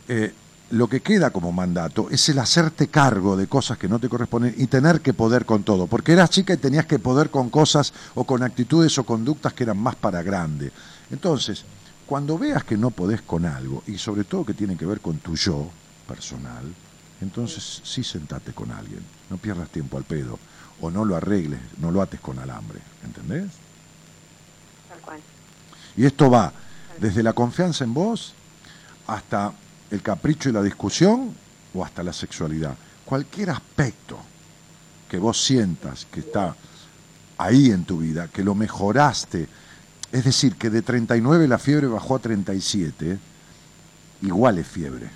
[0.09, 0.35] eh,
[0.71, 4.55] lo que queda como mandato es el hacerte cargo de cosas que no te corresponden
[4.57, 7.93] y tener que poder con todo, porque eras chica y tenías que poder con cosas
[8.15, 10.71] o con actitudes o conductas que eran más para grande.
[11.11, 11.65] Entonces,
[12.07, 15.19] cuando veas que no podés con algo, y sobre todo que tiene que ver con
[15.19, 15.69] tu yo
[16.07, 16.73] personal,
[17.21, 20.39] entonces sí sentate con alguien, no pierdas tiempo al pedo,
[20.81, 23.51] o no lo arregles, no lo ates con alambre, ¿entendés?
[24.89, 25.21] Tal cual.
[25.97, 26.53] Y esto va
[27.01, 28.35] desde la confianza en vos
[29.07, 29.53] hasta
[29.91, 31.35] el capricho y la discusión
[31.75, 32.77] o hasta la sexualidad.
[33.05, 34.19] Cualquier aspecto
[35.09, 36.55] que vos sientas que está
[37.39, 39.49] ahí en tu vida, que lo mejoraste,
[40.12, 43.19] es decir, que de 39 la fiebre bajó a 37,
[44.23, 45.09] igual es fiebre.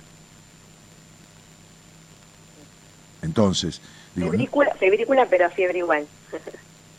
[3.21, 3.81] Entonces,
[4.15, 4.31] digo,
[4.79, 6.07] febrícula, pero fiebre igual.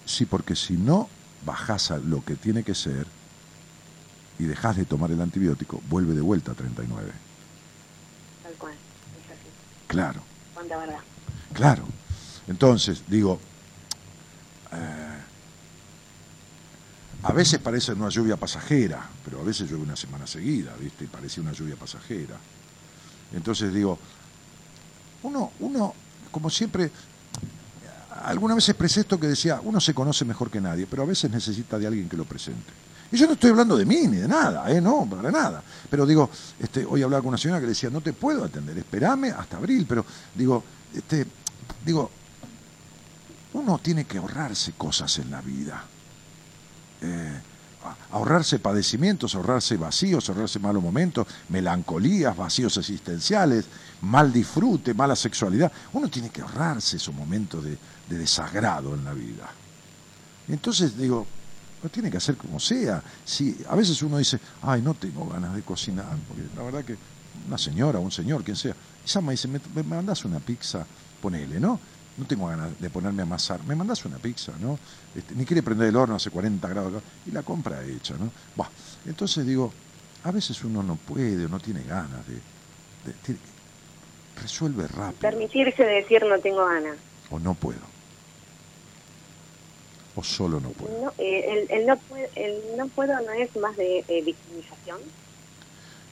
[0.05, 1.09] sí, porque si no
[1.45, 3.07] bajás a lo que tiene que ser
[4.39, 7.13] y dejas de tomar el antibiótico, vuelve de vuelta a 39.
[8.43, 9.49] Tal cual, es así.
[9.87, 10.23] Claro.
[10.55, 11.01] Cuánta verdad.
[11.53, 11.85] Claro.
[12.49, 13.41] Entonces, digo,
[14.73, 15.17] eh,
[17.23, 21.05] a veces parece una lluvia pasajera, pero a veces llueve una semana seguida, ¿viste?
[21.05, 22.37] Y parece una lluvia pasajera.
[23.33, 23.99] Entonces digo,
[25.23, 25.95] uno, uno,
[26.31, 26.91] como siempre,
[28.23, 31.31] alguna vez expresé esto que decía, uno se conoce mejor que nadie, pero a veces
[31.31, 32.73] necesita de alguien que lo presente.
[33.13, 34.81] Y yo no estoy hablando de mí ni de nada, ¿eh?
[34.81, 35.63] no, para nada.
[35.89, 36.29] Pero digo,
[36.59, 39.87] este, hoy hablaba con una señora que decía, no te puedo atender, espérame hasta abril,
[39.89, 40.05] pero
[40.35, 40.65] digo,
[40.95, 41.27] este,
[41.85, 42.11] digo,
[43.53, 45.85] uno tiene que ahorrarse cosas en la vida.
[47.01, 47.41] Eh,
[48.13, 53.67] ahorrarse padecimientos, ahorrarse vacíos, ahorrarse malos momentos, melancolías, vacíos existenciales,
[54.03, 55.71] mal disfrute, mala sexualidad.
[55.93, 57.79] Uno tiene que ahorrarse esos momentos de,
[58.09, 59.51] desagrado en la vida.
[60.49, 61.27] entonces digo,
[61.83, 63.03] no tiene que hacer como sea.
[63.25, 66.97] Si a veces uno dice, ay, no tengo ganas de cocinar, porque la verdad que
[67.47, 70.87] una señora, un señor, quien sea, y me dice, me, me mandas una pizza,
[71.21, 71.79] ponele, ¿no?
[72.17, 74.79] no tengo ganas de ponerme a amasar, me mandas una pizza, ¿no?
[75.15, 78.31] Este, ni quiere prender el horno hace 40 grados y la compra hecha, ¿no?
[79.05, 79.73] entonces digo,
[80.25, 83.37] a veces uno no puede o no tiene ganas de,
[84.41, 85.21] resuelve rápido.
[85.21, 86.97] Permitirse decir no tengo ganas.
[87.31, 87.96] O no puedo.
[90.17, 91.13] O solo no puedo.
[91.19, 94.99] Eh, el, no puedo, no es más de victimización.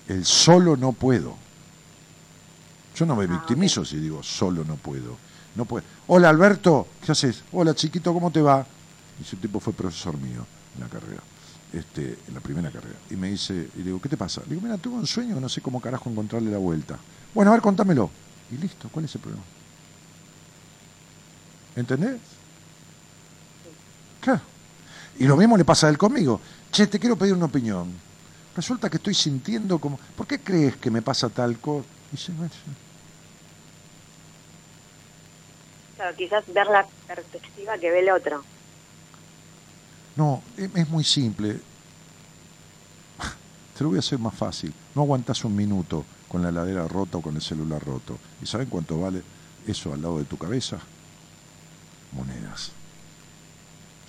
[0.09, 1.37] El solo no puedo.
[2.95, 5.17] Yo no me ah, victimizo si digo solo no puedo
[5.55, 5.85] no puede.
[6.07, 7.43] Hola Alberto, ¿qué haces?
[7.53, 8.67] Hola chiquito, ¿cómo te va?
[9.19, 10.45] Y ese tipo fue profesor mío
[10.75, 11.23] en la carrera,
[11.73, 12.97] este, en la primera carrera.
[13.11, 14.43] Y me dice, y le digo, ¿qué te pasa?
[14.43, 16.99] Le digo, mira, tuve un sueño no sé cómo carajo encontrarle la vuelta.
[17.33, 18.11] Bueno, a ver, contámelo.
[18.51, 19.45] Y listo, ¿cuál es el problema?
[21.77, 22.21] ¿Entendés?
[24.25, 24.41] Claro.
[25.19, 26.41] Y lo mismo le pasa a él conmigo.
[26.73, 27.93] Che, te quiero pedir una opinión.
[28.57, 31.87] Resulta que estoy sintiendo como, ¿por qué crees que me pasa tal cosa?
[35.97, 38.43] Claro, quizás ver la perspectiva que ve el otro.
[40.17, 41.61] No, es muy simple.
[43.77, 44.73] Te lo voy a hacer más fácil.
[44.95, 48.19] No aguantas un minuto con la heladera rota o con el celular roto.
[48.41, 49.23] ¿Y saben cuánto vale
[49.67, 50.79] eso al lado de tu cabeza?
[52.13, 52.73] Monedas.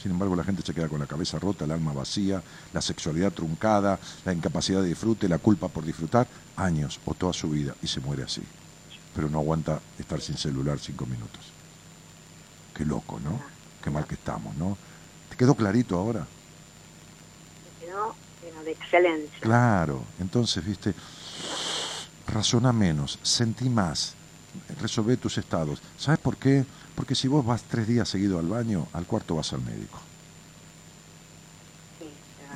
[0.05, 2.39] Sin embargo, la gente se queda con la cabeza rota, el alma vacía,
[2.73, 6.27] la sexualidad truncada, la incapacidad de disfrute, la culpa por disfrutar,
[6.57, 8.43] años o toda su vida y se muere así.
[9.15, 11.41] Pero no aguanta estar sin celular cinco minutos.
[12.75, 13.41] Qué loco, ¿no?
[13.83, 14.77] Qué mal que estamos, ¿no?
[15.27, 16.19] ¿Te quedó clarito ahora?
[16.19, 19.39] Me quedó pero de excelencia.
[19.39, 20.93] Claro, entonces, viste,
[22.27, 24.13] razona menos, sentí más,
[24.79, 25.81] resolvé tus estados.
[25.97, 26.63] ¿Sabes por qué?
[26.95, 29.99] Porque si vos vas tres días seguido al baño, al cuarto vas al médico.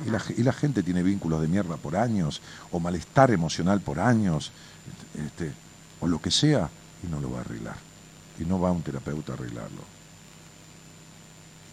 [0.06, 2.40] y, la, y la gente tiene vínculos de mierda por años,
[2.70, 4.50] o malestar emocional por años,
[5.14, 5.52] este,
[6.00, 6.70] o lo que sea,
[7.02, 7.76] y no lo va a arreglar.
[8.38, 10.00] Y no va un terapeuta a arreglarlo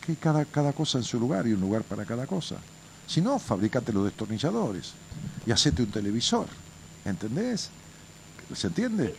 [0.07, 2.56] que cada, cada cosa en su lugar y un lugar para cada cosa.
[3.06, 4.94] Si no, fabricate los destornilladores
[5.45, 6.48] y hacete un televisor.
[7.03, 7.69] ¿Entendés?
[8.53, 9.15] ¿Se entiende?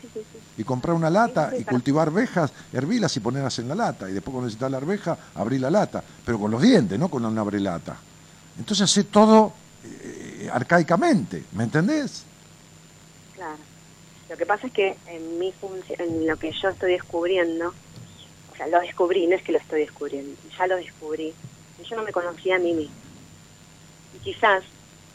[0.56, 4.09] Y comprar una lata y cultivar arvejas, hervilas y ponerlas en la lata.
[4.09, 6.02] Y después cuando necesitas la arveja, abrir la lata.
[6.24, 7.96] Pero con los dientes, no con una abrelata.
[8.59, 9.52] Entonces hace todo
[9.84, 11.44] eh, arcaicamente.
[11.52, 12.24] ¿Me entendés?
[13.34, 13.59] Claro.
[14.28, 15.55] Lo que pasa es que en mi
[15.98, 17.72] en lo que yo estoy descubriendo,
[18.70, 21.32] lo descubrí, no es que lo estoy descubriendo, ya lo descubrí.
[21.88, 22.94] Yo no me conocía a mí mismo.
[24.16, 24.64] Y quizás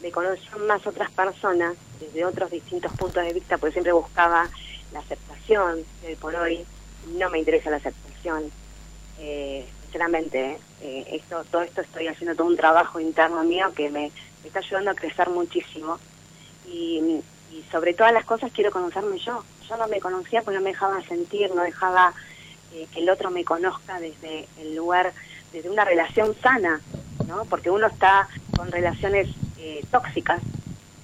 [0.01, 4.49] me conocían más otras personas desde otros distintos puntos de vista, porque siempre buscaba
[4.91, 5.83] la aceptación.
[6.05, 6.65] Hoy por hoy
[7.17, 8.51] no me interesa la aceptación.
[9.19, 14.11] Eh, sinceramente, eh, esto, todo esto estoy haciendo todo un trabajo interno mío que me,
[14.43, 15.99] está ayudando a crecer muchísimo.
[16.67, 17.21] Y,
[17.51, 19.43] y sobre todas las cosas quiero conocerme yo.
[19.67, 22.13] Yo no me conocía porque no me dejaba sentir, no dejaba
[22.91, 25.13] que el otro me conozca desde el lugar,
[25.51, 26.81] desde una relación sana,
[27.27, 27.45] ¿no?
[27.45, 30.41] Porque uno está con relaciones eh, tóxicas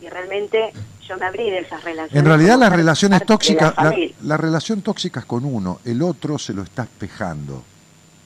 [0.01, 0.73] y realmente
[1.09, 2.15] yo me abrí de esas relaciones.
[2.15, 3.73] En realidad las relaciones tóxicas,
[4.21, 7.63] la, relación tóxica es con uno, el otro se lo está espejando,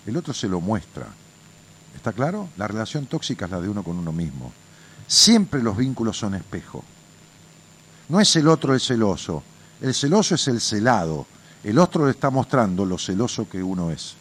[0.05, 1.07] el otro se lo muestra.
[1.95, 2.49] ¿Está claro?
[2.57, 4.51] La relación tóxica es la de uno con uno mismo.
[5.07, 6.83] Siempre los vínculos son espejo.
[8.09, 9.43] No es el otro el celoso.
[9.81, 11.25] El celoso es el celado.
[11.63, 14.15] El otro le está mostrando lo celoso que uno es.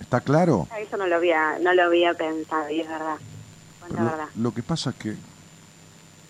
[0.00, 0.68] ¿Está claro?
[0.78, 3.16] Eso no lo había, no lo había pensado y es verdad.
[3.90, 4.28] Lo, verdad.
[4.36, 5.16] lo que pasa es que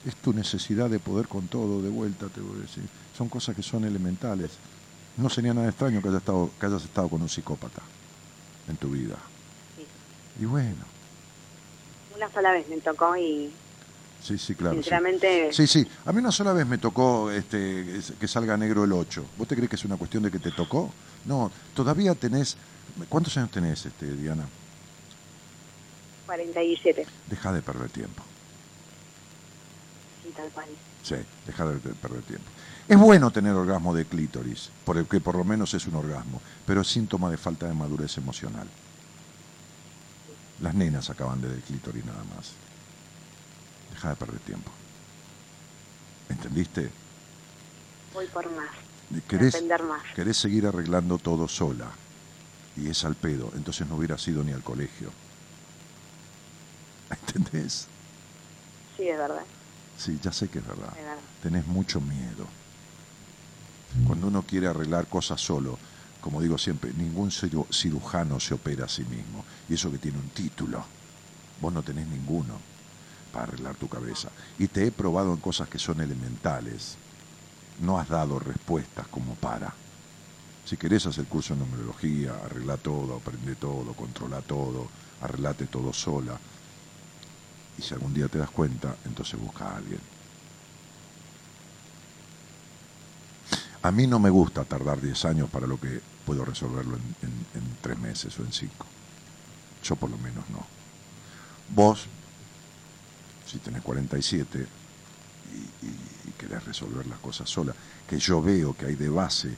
[0.08, 2.84] es tu necesidad de poder con todo, de vuelta, te voy a decir.
[3.16, 4.52] Son cosas que son elementales.
[5.18, 7.82] No sería nada extraño que hayas estado, que hayas estado con un psicópata
[8.68, 9.16] en tu vida.
[10.40, 10.84] Y bueno.
[12.16, 13.52] Una sola vez me tocó y...
[14.22, 14.74] Sí, sí, claro.
[14.76, 15.52] Sinceramente...
[15.52, 15.86] Sí, sí.
[16.06, 19.24] A mí una sola vez me tocó este, que salga negro el 8.
[19.36, 20.90] ¿Vos te crees que es una cuestión de que te tocó?
[21.26, 22.56] No, todavía tenés...
[23.10, 24.48] ¿Cuántos años tenés, este, Diana?
[26.26, 27.06] 47.
[27.28, 28.22] Deja de perder tiempo.
[31.02, 32.50] Sí, deja de perder tiempo.
[32.88, 36.88] Es bueno tener orgasmo de clítoris, porque por lo menos es un orgasmo, pero es
[36.88, 38.66] síntoma de falta de madurez emocional.
[40.60, 42.52] Las nenas acaban de del clítoris nada más.
[43.92, 44.70] Deja de perder tiempo.
[46.28, 46.90] ¿Entendiste?
[48.14, 48.70] Voy por más.
[49.26, 50.02] ¿Querés, más.
[50.14, 51.90] querés seguir arreglando todo sola.
[52.76, 53.50] Y es al pedo.
[53.54, 55.10] Entonces no hubiera sido ni al colegio.
[57.10, 57.86] ¿Entendés?
[58.96, 59.44] Sí, es verdad.
[59.98, 60.92] Sí, ya sé que es verdad.
[61.42, 62.46] Tenés mucho miedo.
[64.06, 65.78] Cuando uno quiere arreglar cosas solo,
[66.20, 69.44] como digo siempre, ningún cirujano se opera a sí mismo.
[69.68, 70.84] Y eso que tiene un título.
[71.60, 72.54] Vos no tenés ninguno
[73.32, 74.28] para arreglar tu cabeza.
[74.58, 76.96] Y te he probado en cosas que son elementales.
[77.80, 79.74] No has dado respuestas como para.
[80.64, 84.86] Si querés hacer curso de numerología, arregla todo, aprende todo, controla todo,
[85.22, 86.38] arreglate todo sola.
[87.78, 90.00] Y si algún día te das cuenta, entonces busca a alguien.
[93.82, 97.76] A mí no me gusta tardar 10 años para lo que puedo resolverlo en, en,
[97.80, 98.86] tres meses o en cinco.
[99.82, 100.66] Yo por lo menos no.
[101.74, 102.06] Vos,
[103.46, 104.66] si tenés 47
[105.54, 107.74] y, y, querés resolver las cosas sola,
[108.06, 109.48] que yo veo que hay de base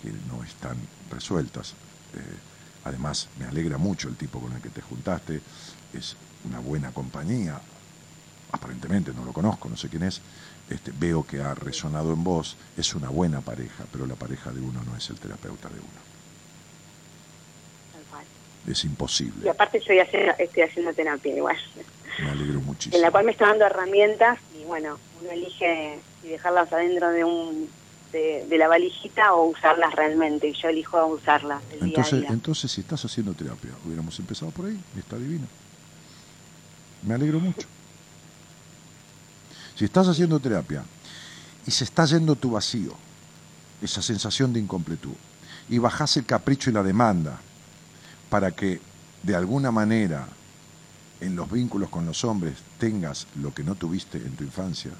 [0.00, 0.76] que no están
[1.10, 1.72] resueltas,
[2.14, 2.38] eh,
[2.84, 5.42] además me alegra mucho el tipo con el que te juntaste,
[5.92, 6.16] es
[6.46, 7.60] una buena compañía,
[8.52, 10.20] aparentemente no lo conozco, no sé quién es,
[10.70, 14.60] este, veo que ha resonado en vos, es una buena pareja, pero la pareja de
[14.60, 16.06] uno no es el terapeuta de uno.
[18.66, 19.44] Es imposible.
[19.44, 21.56] Y aparte yo estoy haciendo terapia igual.
[22.20, 22.96] Me alegro muchísimo.
[22.96, 27.22] En la cual me está dando herramientas y bueno, uno elige si dejarlas adentro de
[27.22, 27.68] un
[28.12, 30.48] de, la valijita o usarlas realmente.
[30.48, 31.62] Y yo elijo usarlas.
[31.80, 35.46] entonces, entonces, si estás haciendo terapia, hubiéramos empezado por ahí, está divino.
[37.06, 37.66] Me alegro mucho.
[39.76, 40.84] Si estás haciendo terapia
[41.66, 42.94] y se está yendo tu vacío,
[43.80, 45.14] esa sensación de incompletud,
[45.68, 47.38] y bajas el capricho y la demanda
[48.28, 48.80] para que
[49.22, 50.28] de alguna manera
[51.20, 54.90] en los vínculos con los hombres tengas lo que no tuviste en tu infancia,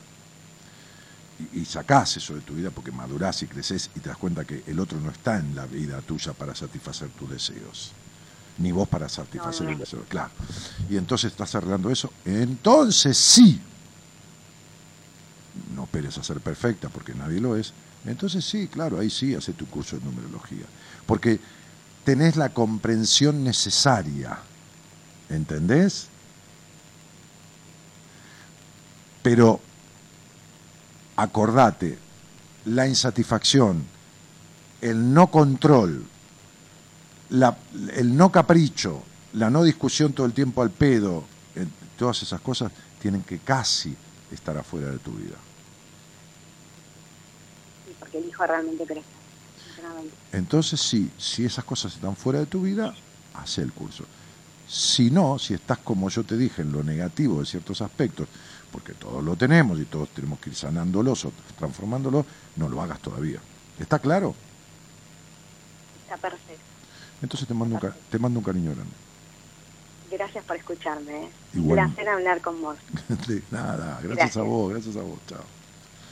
[1.52, 4.62] y, sacás eso de tu vida porque madurás y creces y te das cuenta que
[4.66, 7.92] el otro no está en la vida tuya para satisfacer tus deseos,
[8.58, 10.30] ni vos para satisfacer el deseo, claro.
[10.88, 13.60] Y entonces estás arreglando eso, entonces sí
[15.74, 17.72] no esperes a ser perfecta porque nadie lo es,
[18.04, 20.64] entonces sí, claro, ahí sí hace tu curso de numerología.
[21.06, 21.40] Porque
[22.04, 24.38] tenés la comprensión necesaria,
[25.28, 26.08] ¿entendés?
[29.22, 29.60] Pero
[31.16, 31.98] acordate,
[32.64, 33.84] la insatisfacción,
[34.80, 36.06] el no control,
[37.30, 39.02] el no capricho,
[39.34, 41.24] la no discusión todo el tiempo al pedo,
[41.98, 42.70] todas esas cosas
[43.00, 43.94] tienen que casi
[44.30, 45.36] estar afuera de tu vida
[47.98, 49.06] porque el hijo realmente crece.
[50.32, 52.94] Entonces sí, si esas cosas están fuera de tu vida,
[53.34, 54.04] hace el curso.
[54.68, 58.28] Si no, si estás como yo te dije en lo negativo de ciertos aspectos,
[58.72, 62.26] porque todos lo tenemos y todos tenemos que ir sanándolos o transformándolos,
[62.56, 63.38] no lo hagas todavía.
[63.78, 64.34] ¿Está claro?
[66.04, 66.45] Está perfecto.
[67.22, 68.92] Entonces te mando, un, te mando un cariño grande.
[70.10, 71.24] Gracias por escucharme.
[71.24, 71.28] ¿eh?
[71.54, 72.76] Un placer hablar con vos.
[73.50, 75.18] nada, gracias a vos, gracias a vos.
[75.26, 75.40] Chao.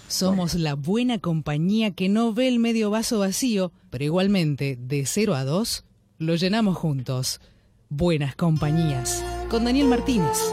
[0.08, 5.34] Somos la buena compañía que no ve el medio vaso vacío, pero igualmente, de 0
[5.34, 5.84] a 2,
[6.18, 7.40] lo llenamos juntos.
[7.88, 9.24] Buenas compañías.
[9.50, 10.52] Con Daniel Martínez.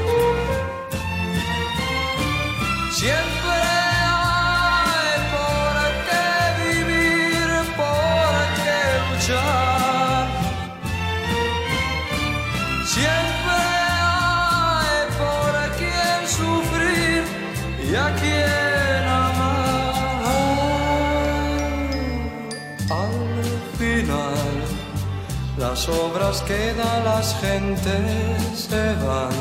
[25.81, 29.31] Las obras quedan, las gentes se van,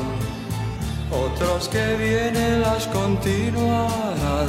[1.11, 4.49] otros que vienen las continuarán.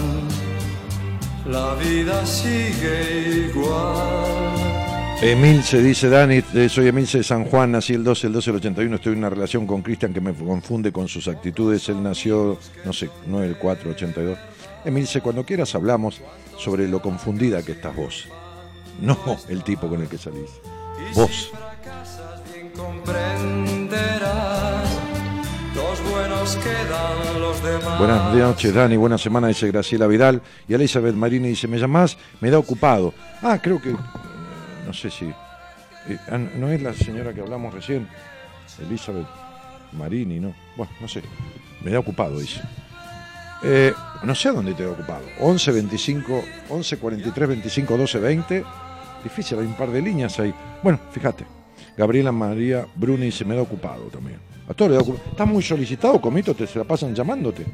[1.46, 5.18] La vida sigue igual.
[5.22, 8.52] Emil se dice, Dani, eh, soy Emil de San Juan, nací el 12, el 12
[8.52, 12.02] del 81, estoy en una relación con Cristian que me confunde con sus actitudes, él
[12.02, 14.40] nació, no sé, no el 4, 82.
[14.86, 16.22] Emilce, cuando quieras hablamos
[16.58, 18.30] sobre lo confundida que estás vos,
[19.02, 19.18] no
[19.50, 20.52] el tipo con el que salís,
[21.16, 21.52] vos.
[27.98, 28.98] Buenas noches, Dani.
[28.98, 30.42] Buena semana, dice Graciela Vidal.
[30.68, 32.18] Y Elizabeth Marini dice: ¿Me llamás?
[32.40, 33.14] Me da ocupado.
[33.42, 33.96] Ah, creo que.
[34.86, 35.26] No sé si.
[35.26, 38.08] Eh, ah, ¿No es la señora que hablamos recién?
[38.82, 39.28] Elizabeth
[39.92, 40.54] Marini, ¿no?
[40.76, 41.22] Bueno, no sé.
[41.84, 42.62] Me da ocupado, dice.
[43.64, 43.94] Eh,
[44.24, 45.24] no sé a dónde te da ocupado.
[45.40, 48.64] 11 25, 11 43 25 12 20.
[49.24, 50.54] Difícil, hay un par de líneas ahí.
[50.82, 51.61] Bueno, fíjate.
[51.98, 54.40] Gabriela María Bruni se me da ocupado también.
[54.68, 55.08] A todos.
[55.30, 57.66] Estás muy solicitado, comito, te se la pasan llamándote.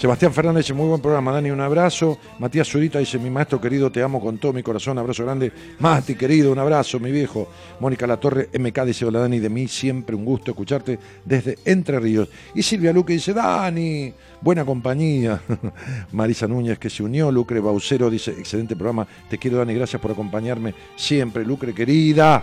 [0.00, 2.16] Sebastián Fernández dice, muy buen programa, Dani, un abrazo.
[2.38, 5.52] Matías Zurita dice, mi maestro querido, te amo con todo mi corazón, abrazo grande.
[5.78, 7.48] Mati, querido, un abrazo, mi viejo.
[7.80, 12.30] Mónica Latorre, MK dice, hola Dani, de mí siempre un gusto escucharte desde Entre Ríos.
[12.54, 14.10] Y Silvia Luque dice, Dani,
[14.40, 15.42] buena compañía.
[16.12, 20.12] Marisa Núñez que se unió, Lucre Baucero dice, excelente programa, te quiero Dani, gracias por
[20.12, 22.42] acompañarme siempre, Lucre querida.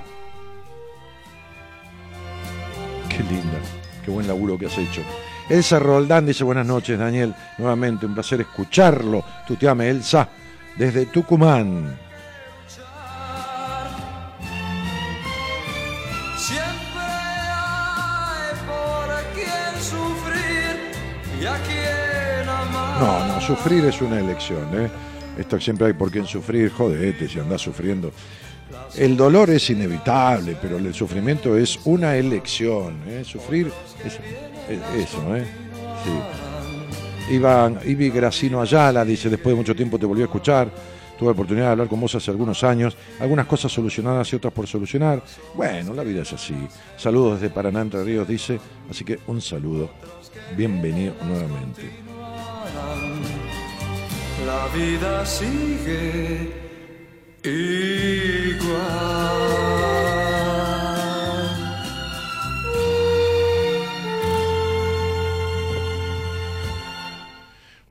[3.09, 3.59] Qué linda,
[4.05, 5.01] qué buen laburo que has hecho.
[5.49, 7.33] Elsa Roldán dice buenas noches, Daniel.
[7.57, 9.23] Nuevamente, un placer escucharlo.
[9.47, 10.29] Tú te llamas Elsa,
[10.75, 11.97] desde Tucumán.
[22.99, 24.89] No, no, sufrir es una elección, ¿eh?
[25.37, 28.11] Esto siempre hay por quien sufrir, jodete si andás sufriendo.
[28.95, 32.99] El dolor es inevitable, pero el sufrimiento es una elección.
[33.07, 33.23] ¿eh?
[33.23, 33.71] Sufrir
[34.03, 34.19] es
[34.69, 35.45] eso, ¿eh?
[36.03, 37.34] Sí.
[37.35, 40.69] Iván, Ibi Gracino Ayala dice, después de mucho tiempo te volví a escuchar,
[41.18, 44.53] tuve la oportunidad de hablar con vos hace algunos años, algunas cosas solucionadas y otras
[44.53, 45.22] por solucionar.
[45.53, 46.56] Bueno, la vida es así.
[46.95, 49.89] Saludos desde Paraná, Entre Ríos, dice, así que un saludo.
[50.56, 51.89] Bienvenido nuevamente.
[54.45, 56.53] La vida sigue
[57.44, 58.77] igual.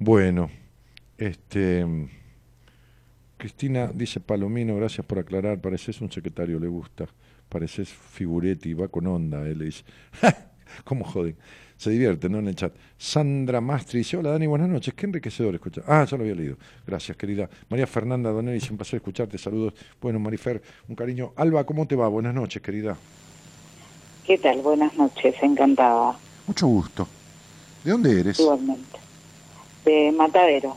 [0.06, 0.48] Bueno,
[1.18, 1.84] este.
[3.36, 7.08] Cristina dice Palomino, gracias por aclarar, pareces un secretario, le gusta,
[7.48, 9.82] pareces figuretti, va con onda, él le dice,
[10.84, 11.36] ¿cómo joden?
[11.76, 12.38] Se divierte, ¿no?
[12.38, 12.72] En el chat.
[12.96, 15.82] Sandra Mastri dice, hola Dani, buenas noches, qué enriquecedor escuchar.
[15.88, 16.56] Ah, ya lo había leído,
[16.86, 17.50] gracias querida.
[17.68, 19.74] María Fernanda Donelli, un placer escucharte, saludos.
[20.00, 21.32] Bueno, Marifer, un cariño.
[21.34, 22.06] Alba, ¿cómo te va?
[22.06, 22.96] Buenas noches, querida.
[24.24, 24.60] ¿Qué tal?
[24.62, 26.16] Buenas noches, encantada.
[26.46, 27.08] Mucho gusto.
[27.82, 28.38] ¿De dónde eres?
[28.38, 28.95] Igualmente
[29.86, 30.76] de Matadero.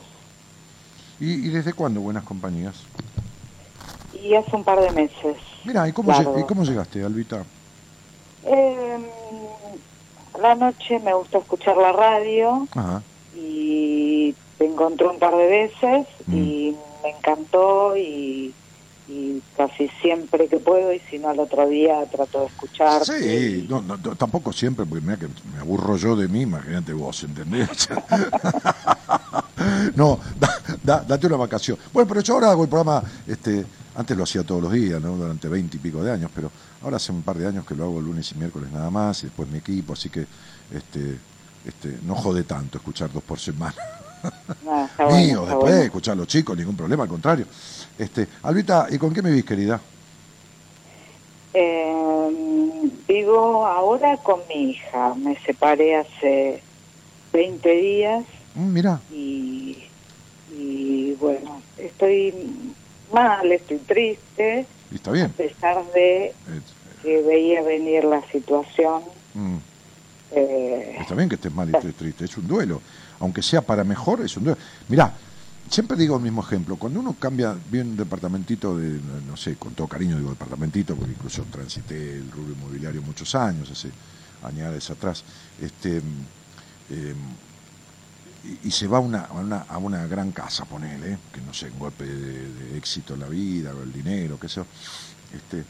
[1.18, 2.76] ¿Y, desde cuándo Buenas Compañías?
[4.14, 5.36] Y hace un par de meses.
[5.64, 7.44] Mira, ¿y cómo, ¿y cómo llegaste, Albita?
[8.44, 8.98] Eh,
[10.40, 12.66] la noche me gusta escuchar la radio
[13.36, 17.02] y te encontré un par de veces y mm.
[17.02, 18.54] me encantó y
[19.10, 23.04] y casi siempre que puedo y si no al otro día trato de escuchar.
[23.04, 23.82] Sí, no,
[24.16, 27.88] tampoco siempre, porque mira que me aburro yo de mí, imagínate vos, ¿entendés?
[29.96, 30.18] no,
[30.82, 31.78] date una vacación.
[31.92, 33.64] Bueno, pero yo ahora hago el programa, este,
[33.96, 35.16] antes lo hacía todos los días, ¿no?
[35.16, 36.50] durante veinte y pico de años, pero
[36.82, 39.26] ahora hace un par de años que lo hago lunes y miércoles nada más, y
[39.26, 40.26] después mi equipo, así que
[40.72, 41.18] este,
[41.64, 43.74] este, no jode tanto escuchar dos por semana.
[45.10, 47.46] Mío, después escuchar a los chicos, ningún problema, al contrario.
[48.00, 49.78] Este, Albita, ¿y con qué me vivís, querida?
[51.52, 55.14] Eh, vivo ahora con mi hija.
[55.16, 56.62] Me separé hace
[57.34, 58.24] 20 días.
[58.54, 59.00] Mm, mira.
[59.12, 59.76] Y,
[61.20, 62.32] bueno, estoy
[63.12, 64.66] mal, estoy triste.
[64.90, 65.26] Y está bien.
[65.26, 66.32] A pesar de
[67.02, 69.02] que veía venir la situación.
[69.34, 69.56] Mm.
[70.32, 72.24] Eh, está bien que estés mal y estés triste.
[72.24, 72.80] Es un duelo.
[73.18, 74.58] Aunque sea para mejor, es un duelo.
[74.88, 75.12] Mirá,
[75.70, 79.72] Siempre digo el mismo ejemplo, cuando uno cambia bien un departamentito de, no sé, con
[79.72, 83.88] todo cariño digo departamentito, porque incluso transité el rubro inmobiliario muchos años, hace
[84.42, 85.22] añades atrás,
[85.60, 87.14] este, em,
[88.64, 89.20] y, se va a una,
[89.68, 93.72] a una, gran casa, ponele, que no sé, un golpe de, éxito en la vida,
[93.72, 94.66] o el dinero, qué sé yo,
[95.32, 95.64] este,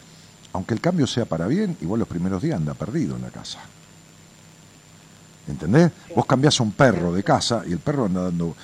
[0.54, 3.58] aunque el cambio sea para bien, igual los primeros días anda perdido en la casa.
[5.46, 5.90] ¿Entendés?
[6.14, 8.54] Vos cambiás a un perro de casa y el perro anda dando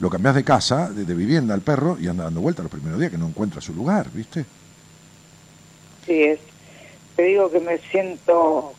[0.00, 3.10] lo cambiás de casa, de, vivienda al perro y anda dando vuelta los primeros días
[3.10, 4.44] que no encuentra su lugar, ¿viste?
[6.06, 6.40] Sí, es,
[7.16, 8.72] te digo que me siento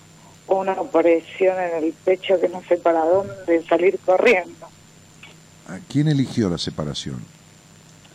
[0.47, 4.67] una opresión en el pecho que no sé para dónde salir corriendo.
[5.67, 7.23] ¿A ¿Quién eligió la separación?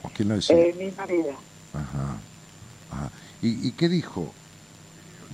[0.02, 0.62] ¿O quién la decidió?
[0.62, 1.32] Eh, mi marido.
[1.72, 2.16] Ajá.
[2.90, 3.10] Ajá.
[3.40, 4.32] ¿Y, ¿Y, qué dijo?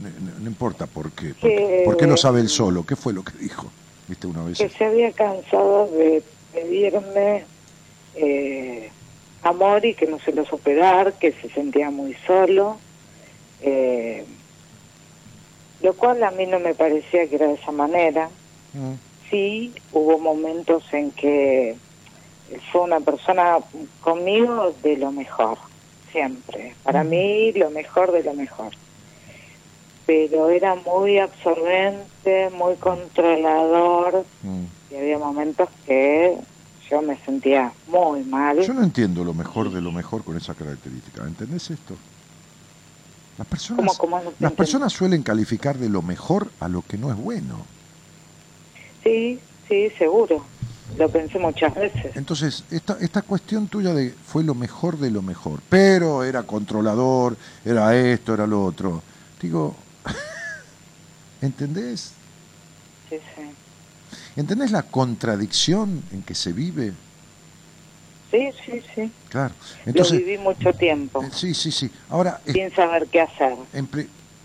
[0.00, 1.34] No, no, importa por qué.
[1.34, 1.82] ¿Por, qué.
[1.84, 2.84] ¿Por qué lo sabe él solo?
[2.84, 3.70] ¿Qué fue lo que dijo?
[4.06, 4.58] ¿Viste una vez?
[4.58, 6.22] Que se había cansado de
[6.54, 7.44] pedirme
[8.14, 8.90] eh,
[9.42, 12.78] amor y que no se lo supe dar, que se sentía muy solo.
[13.60, 14.24] Eh,
[15.82, 18.30] lo cual a mí no me parecía que era de esa manera.
[18.72, 18.94] Mm.
[19.30, 21.76] Sí, hubo momentos en que
[22.70, 23.58] fue una persona
[24.00, 25.58] conmigo de lo mejor,
[26.10, 26.74] siempre.
[26.82, 27.08] Para mm.
[27.08, 28.72] mí, lo mejor de lo mejor.
[30.06, 34.64] Pero era muy absorbente, muy controlador, mm.
[34.94, 36.38] Y había momentos que
[36.88, 38.60] yo me sentía muy mal.
[38.60, 41.24] Yo no entiendo lo mejor de lo mejor con esa característica.
[41.24, 41.96] ¿Entendés esto?
[43.36, 46.96] Las personas, ¿Cómo, cómo no las personas suelen calificar de lo mejor a lo que
[46.96, 47.66] no es bueno.
[49.02, 50.44] Sí, sí, seguro.
[50.96, 52.14] Lo pensé muchas veces.
[52.14, 57.36] Entonces, esta, esta cuestión tuya de fue lo mejor de lo mejor, pero era controlador,
[57.64, 59.02] era esto, era lo otro.
[59.40, 59.74] Digo,
[61.40, 62.12] ¿entendés?
[63.10, 63.42] Sí, sí.
[64.36, 66.92] ¿Entendés la contradicción en que se vive?
[68.30, 69.12] Sí, sí, sí.
[69.28, 69.54] Claro.
[69.86, 71.22] Entonces, Lo viví mucho tiempo.
[71.22, 71.88] Eh, sí, sí, sí.
[72.10, 72.40] Ahora...
[72.46, 73.54] Sin saber qué hacer.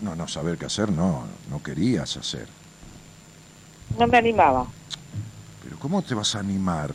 [0.00, 2.46] No, no, saber qué hacer no, no querías hacer.
[3.98, 4.66] No me animaba.
[5.64, 6.94] Pero ¿cómo te vas a animar?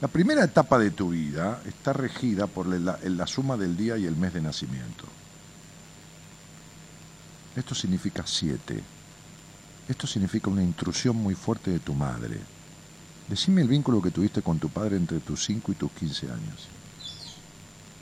[0.00, 4.04] La primera etapa de tu vida está regida por la, la suma del día y
[4.04, 5.04] el mes de nacimiento.
[7.54, 8.82] Esto significa siete.
[9.88, 12.38] Esto significa una intrusión muy fuerte de tu madre
[13.28, 16.68] Decime el vínculo que tuviste con tu padre entre tus 5 y tus 15 años.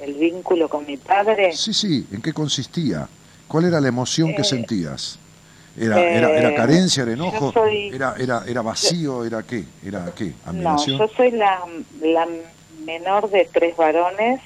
[0.01, 1.53] ¿El vínculo con mi padre?
[1.53, 2.07] Sí, sí.
[2.11, 3.09] ¿En qué consistía?
[3.47, 5.19] ¿Cuál era la emoción eh, que sentías?
[5.77, 7.53] ¿Era, eh, era, ¿Era, carencia, era enojo?
[7.93, 9.25] ¿Era, era, ¿Era vacío?
[9.25, 9.65] ¿Era qué?
[9.85, 10.33] ¿Era qué?
[10.53, 11.61] No, yo soy la,
[12.01, 12.27] la
[12.85, 14.41] menor de tres varones.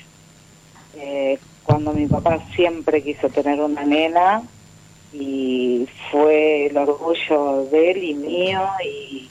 [0.94, 4.42] Eh, cuando mi papá siempre quiso tener una nena
[5.18, 9.30] y fue el orgullo de él y mío y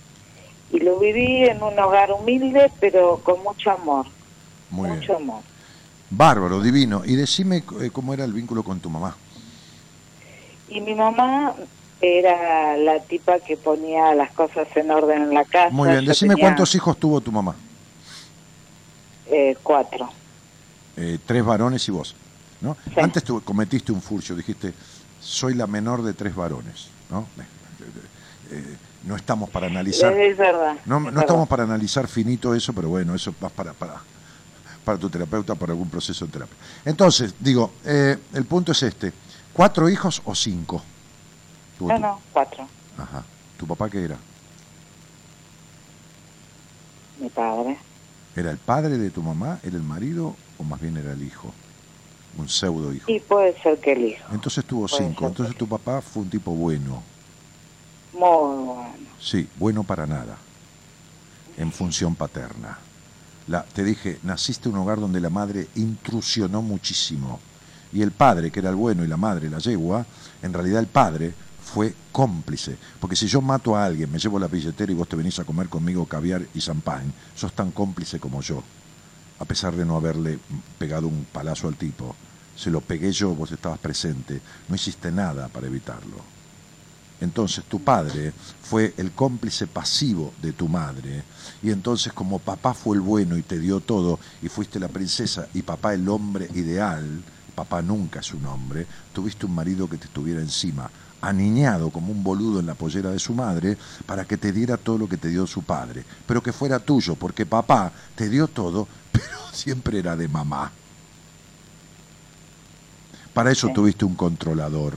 [0.71, 4.05] y lo viví en un hogar humilde, pero con mucho amor.
[4.69, 5.41] Muy mucho amor.
[6.09, 7.03] Bárbaro, divino.
[7.05, 9.15] Y decime eh, cómo era el vínculo con tu mamá.
[10.67, 11.53] Y mi mamá
[12.01, 15.69] era la tipa que ponía las cosas en orden en la casa.
[15.69, 17.55] Muy bien, decime cuántos hijos tuvo tu mamá.
[19.27, 20.09] Eh, cuatro.
[20.97, 22.15] Eh, tres varones y vos,
[22.61, 22.75] ¿no?
[22.97, 24.73] Antes tú cometiste un furcio, dijiste,
[25.25, 27.27] soy la menor de tres varones, ¿no?
[29.03, 30.13] no estamos para analizar.
[30.13, 30.75] Es verdad.
[30.85, 33.95] No, no estamos para analizar finito eso, pero bueno, eso va para, para,
[34.83, 36.55] para tu terapeuta, para algún proceso de terapia.
[36.85, 39.13] Entonces, digo, eh, el punto es este:
[39.51, 40.83] ¿cuatro hijos o cinco?
[41.79, 42.67] No, no, cuatro.
[42.97, 43.23] Ajá.
[43.57, 44.17] ¿Tu papá qué era?
[47.19, 47.77] Mi padre.
[48.35, 49.59] ¿Era el padre de tu mamá?
[49.63, 51.51] ¿Era el marido o más bien era el hijo?
[52.37, 53.09] Un pseudo hijo.
[53.09, 54.25] Y puede ser que el hijo.
[54.31, 55.27] Entonces tuvo cinco.
[55.27, 57.01] Entonces tu papá fue un tipo bueno.
[58.13, 58.93] Muy bueno.
[59.19, 60.37] Sí, bueno para nada,
[61.57, 62.77] en función paterna.
[63.47, 67.39] La, te dije, naciste en un hogar donde la madre intrusionó muchísimo.
[67.93, 70.05] Y el padre, que era el bueno, y la madre, la yegua,
[70.41, 71.33] en realidad el padre
[71.63, 72.77] fue cómplice.
[72.99, 75.43] Porque si yo mato a alguien, me llevo la billetera y vos te venís a
[75.43, 78.63] comer conmigo caviar y champán, sos tan cómplice como yo.
[79.39, 80.39] A pesar de no haberle
[80.77, 82.15] pegado un palazo al tipo.
[82.55, 84.41] Se lo pegué yo, vos estabas presente.
[84.67, 86.35] No hiciste nada para evitarlo.
[87.21, 91.23] Entonces tu padre fue el cómplice pasivo de tu madre.
[91.63, 95.47] Y entonces como papá fue el bueno y te dio todo y fuiste la princesa
[95.53, 97.23] y papá el hombre ideal,
[97.55, 100.91] papá nunca es un hombre, tuviste un marido que te estuviera encima,
[101.21, 104.97] aniñado como un boludo en la pollera de su madre, para que te diera todo
[104.97, 108.87] lo que te dio su padre, pero que fuera tuyo, porque papá te dio todo,
[109.11, 110.71] pero siempre era de mamá.
[113.35, 114.93] Para eso tuviste un controlador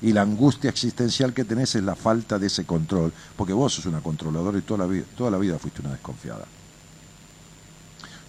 [0.00, 3.86] y la angustia existencial que tenés es la falta de ese control, porque vos sos
[3.86, 6.44] una controladora y toda la vida, toda la vida fuiste una desconfiada.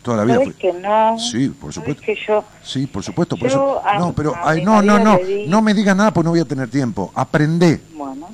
[0.02, 1.20] Toda la vida que no?
[1.20, 2.02] Sí, por supuesto.
[2.02, 3.80] Que yo, sí, por supuesto, por eso.
[4.00, 4.34] No, pero
[4.64, 7.12] no, no, no, no me digas nada porque no voy a tener tiempo.
[7.14, 7.80] Aprendé.
[7.96, 8.30] Bueno.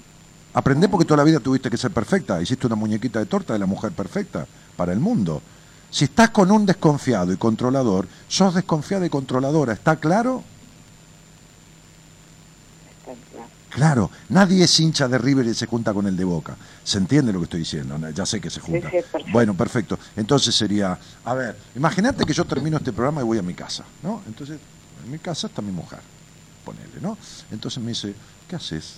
[0.53, 2.41] Aprendé porque toda la vida tuviste que ser perfecta.
[2.41, 4.47] Hiciste una muñequita de torta de la mujer perfecta
[4.77, 5.41] para el mundo.
[5.89, 9.73] Si estás con un desconfiado y controlador, sos desconfiada y controladora.
[9.73, 10.43] ¿Está claro?
[13.73, 16.55] Claro, nadie es hincha de River y se junta con el de Boca.
[16.83, 17.97] ¿Se entiende lo que estoy diciendo?
[18.11, 18.91] Ya sé que se junta.
[19.31, 19.97] bueno, perfecto.
[20.15, 23.83] Entonces sería, a ver, imagínate que yo termino este programa y voy a mi casa,
[24.03, 24.21] ¿no?
[24.27, 24.59] Entonces,
[25.03, 25.99] en mi casa está mi mujer.
[26.63, 27.17] ponele, ¿no?
[27.51, 28.13] Entonces me dice,
[28.47, 28.95] ¿qué haces?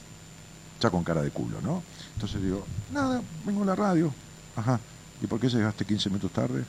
[0.81, 1.81] Ya con cara de culo, ¿no?
[2.15, 4.13] Entonces digo, nada, vengo a la radio.
[4.57, 4.79] Ajá.
[5.21, 6.65] ¿Y por qué llegaste 15 minutos tarde?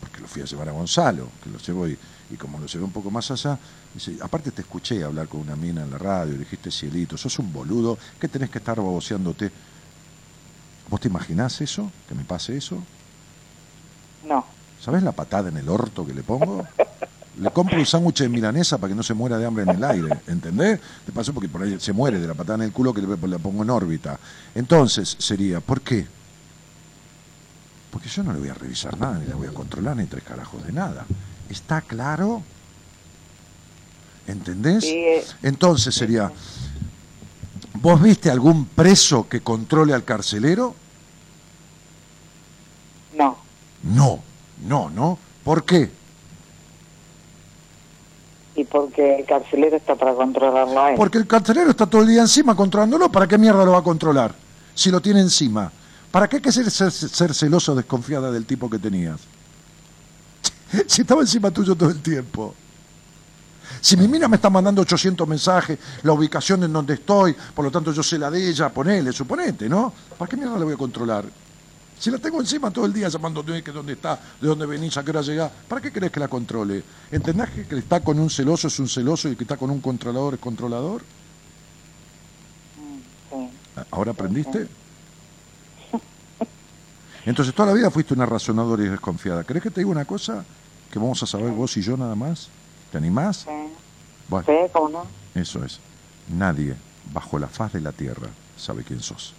[0.00, 1.98] Porque lo fui a llevar a Gonzalo, que lo llevo y,
[2.32, 3.58] y como lo llevé un poco más allá,
[3.92, 7.52] dice, aparte te escuché hablar con una mina en la radio, dijiste cielito, sos un
[7.52, 9.50] boludo, ¿qué tenés que estar baboseándote?
[10.88, 11.90] ¿Vos te imaginás eso?
[12.08, 12.82] ¿Que me pase eso?
[14.26, 14.44] No.
[14.80, 16.66] ¿Sabés la patada en el orto que le pongo?
[17.38, 19.84] Le compro un sándwich de milanesa para que no se muera de hambre en el
[19.84, 20.80] aire, ¿entendés?
[21.04, 23.08] Te pasó porque por ahí se muere de la patada en el culo que le,
[23.08, 24.18] le pongo en órbita.
[24.54, 26.06] Entonces sería, ¿por qué?
[27.90, 30.24] Porque yo no le voy a revisar nada, ni la voy a controlar, ni tres
[30.24, 31.04] carajos de nada.
[31.52, 32.42] ¿Está claro?
[34.26, 34.84] ¿Entendés?
[34.84, 36.32] eh, Entonces sería,
[37.74, 40.74] ¿vos viste algún preso que controle al carcelero?
[43.14, 43.36] No.
[43.82, 44.22] No,
[44.66, 45.18] no, no.
[45.44, 45.90] ¿Por qué?
[48.56, 50.96] Y porque el carcelero está para controlarlo a él.
[50.96, 53.12] Porque el carcelero está todo el día encima controlándolo.
[53.12, 54.34] ¿Para qué mierda lo va a controlar?
[54.74, 55.70] Si lo tiene encima.
[56.10, 59.20] ¿Para qué hay que ser, ser, ser celoso o desconfiada del tipo que tenías?
[60.86, 62.54] Si estaba encima tuyo todo el tiempo.
[63.80, 67.70] Si mi mina me está mandando 800 mensajes, la ubicación en donde estoy, por lo
[67.70, 69.92] tanto yo sé la de ella, ponele, suponete, ¿no?
[70.18, 71.24] ¿Para qué mierda la voy a controlar?
[71.98, 75.04] Si la tengo encima todo el día llamándote que dónde está, de dónde venís, a
[75.04, 76.82] qué hora llegás, ¿para qué querés que la controle?
[77.10, 79.56] ¿Entendés que el que está con un celoso es un celoso y el que está
[79.56, 81.02] con un controlador es controlador?
[82.74, 83.50] Sí.
[83.90, 84.68] ¿Ahora aprendiste?
[87.24, 89.44] Entonces toda la vida fuiste una razonadora y desconfiada.
[89.44, 90.44] ¿Querés que te diga una cosa
[90.92, 92.48] que vamos a saber vos y yo nada más?
[92.92, 93.38] ¿Te animás?
[93.38, 93.72] Sí.
[94.28, 95.06] Bueno, Sí, ¿cómo no?
[95.34, 95.80] eso es.
[96.28, 96.76] Nadie
[97.12, 98.28] bajo la faz de la tierra
[98.58, 99.32] sabe quién sos.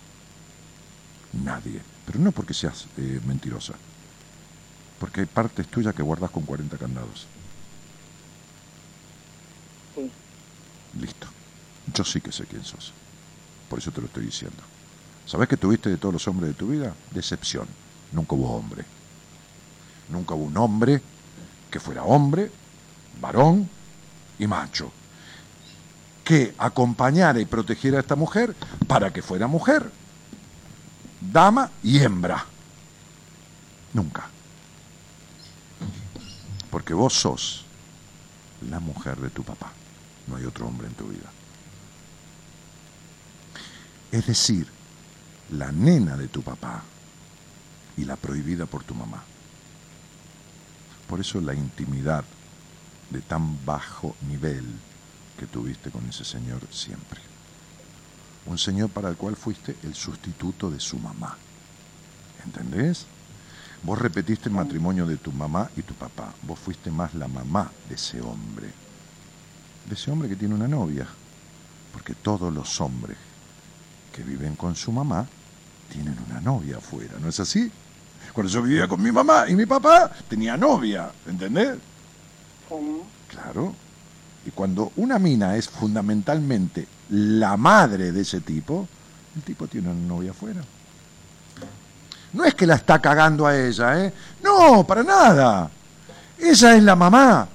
[1.32, 1.80] Nadie.
[2.06, 3.74] Pero no porque seas eh, mentirosa.
[5.00, 7.28] Porque hay partes tuyas que guardás con 40 candados.
[9.96, 10.12] Sí.
[11.00, 11.28] Listo.
[11.94, 12.94] Yo sí que sé quién sos.
[13.70, 14.58] Por eso te lo estoy diciendo.
[15.28, 16.96] ¿Sabés que tuviste de todos los hombres de tu vida?
[17.12, 17.68] Decepción.
[18.12, 18.84] Nunca hubo hombre.
[20.10, 21.02] Nunca hubo un hombre
[21.74, 22.52] que fuera hombre,
[23.20, 23.68] varón
[24.38, 24.92] y macho.
[26.24, 28.56] Que acompañara y protegiera a esta mujer
[28.88, 29.90] para que fuera mujer,
[31.20, 32.46] dama y hembra.
[33.92, 34.30] Nunca.
[36.70, 37.66] Porque vos sos
[38.70, 39.72] la mujer de tu papá.
[40.28, 41.32] No hay otro hombre en tu vida.
[44.12, 44.68] Es decir,
[45.50, 46.84] la nena de tu papá
[47.98, 49.24] y la prohibida por tu mamá.
[51.08, 52.24] Por eso la intimidad
[53.10, 54.66] de tan bajo nivel
[55.38, 57.20] que tuviste con ese señor siempre.
[58.46, 61.38] Un señor para el cual fuiste el sustituto de su mamá.
[62.46, 63.06] ¿Entendés?
[63.84, 66.34] Vos repetiste el matrimonio de tu mamá y tu papá.
[66.44, 68.68] Vos fuiste más la mamá de ese hombre.
[69.88, 71.08] De ese hombre que tiene una novia.
[71.92, 73.18] Porque todos los hombres
[74.14, 75.28] que viven con su mamá
[75.92, 77.72] tienen una novia afuera, ¿no es así?
[78.32, 81.78] Cuando yo vivía con mi mamá y mi papá tenía novia, ¿entendés?
[82.70, 83.02] Sí.
[83.28, 83.76] Claro.
[84.46, 88.88] Y cuando una mina es fundamentalmente la madre de ese tipo,
[89.36, 90.62] el tipo tiene una novia afuera.
[92.34, 94.14] No es que la está cagando a ella, ¿eh?
[94.44, 95.70] No, para nada.
[96.38, 97.48] Ella es la mamá,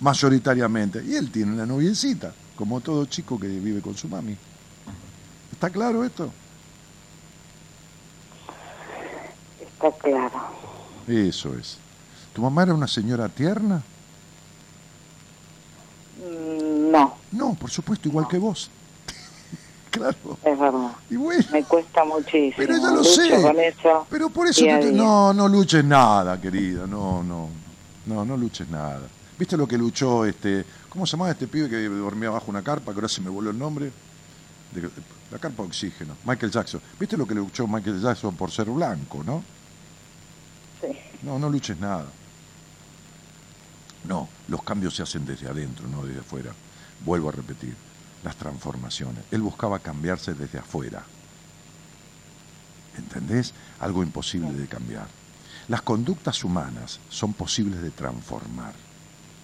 [0.00, 1.04] mayoritariamente.
[1.04, 4.36] Y él tiene una noviecita, como todo chico que vive con su mami.
[5.52, 6.32] ¿Está claro esto?
[9.82, 10.40] Está claro.
[11.06, 11.78] Eso es.
[12.34, 13.82] ¿Tu mamá era una señora tierna?
[16.18, 18.70] Mm, No, No, por supuesto, igual que vos.
[19.90, 20.16] claro.
[20.44, 20.90] es verdad.
[21.08, 22.54] Y bueno, Me cuesta muchísimo.
[22.56, 23.42] pero ya lo Lucho sé.
[23.42, 24.06] con eso.
[24.10, 26.86] Pero por eso no, te- no, no luches nada, querida.
[26.86, 27.48] No, no.
[28.06, 29.00] No, no luches nada.
[29.38, 30.64] ¿Viste lo que luchó este.
[30.88, 32.92] ¿Cómo se llamaba este pibe que dormía bajo una carpa?
[32.92, 33.90] Que ahora se me voló el nombre.
[34.72, 34.90] De-
[35.30, 36.16] la carpa de oxígeno.
[36.24, 36.80] Michael Jackson.
[36.98, 39.42] ¿Viste lo que luchó Michael Jackson por ser blanco, no?
[41.22, 42.06] No, no luches nada.
[44.04, 46.52] No, los cambios se hacen desde adentro, no desde afuera.
[47.04, 47.74] Vuelvo a repetir,
[48.24, 49.24] las transformaciones.
[49.30, 51.02] Él buscaba cambiarse desde afuera.
[52.96, 53.52] ¿Entendés?
[53.80, 55.06] Algo imposible de cambiar.
[55.68, 58.72] Las conductas humanas son posibles de transformar,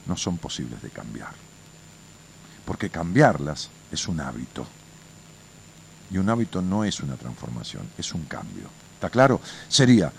[0.07, 1.33] no son posibles de cambiar.
[2.65, 4.67] Porque cambiarlas es un hábito.
[6.11, 8.69] Y un hábito no es una transformación, es un cambio.
[8.95, 9.41] ¿Está claro?
[9.69, 10.13] Sería,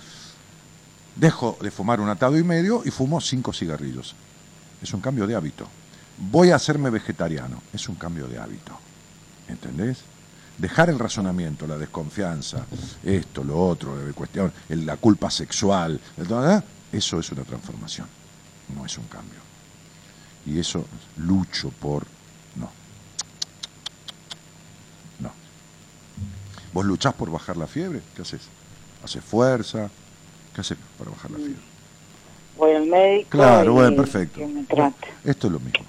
[1.19, 4.15] dejo de fumar un atado y medio y fumo cinco cigarrillos.
[4.81, 5.67] Es un cambio de hábito.
[6.17, 7.61] Voy a hacerme vegetariano.
[7.73, 8.77] Es un cambio de hábito.
[9.47, 9.99] ¿Entendés?
[10.57, 12.65] Dejar el razonamiento, la desconfianza,
[13.03, 16.63] esto, lo otro, la cuestión, la culpa sexual, ¿verdad?
[16.91, 18.07] eso es una transformación,
[18.75, 19.39] no es un cambio.
[20.47, 20.83] Y eso
[21.17, 22.07] lucho por...
[22.55, 22.71] No.
[25.19, 25.31] No.
[26.73, 28.01] ¿Vos luchás por bajar la fiebre?
[28.15, 28.41] ¿Qué haces?
[29.03, 29.91] ¿Haces fuerza?
[30.57, 31.55] ¿Qué para bajar la fiebre?
[32.57, 33.29] Voy al médico.
[33.29, 34.39] Claro, bueno, perfecto.
[34.39, 35.07] Que me trate.
[35.23, 35.85] Esto es lo mismo.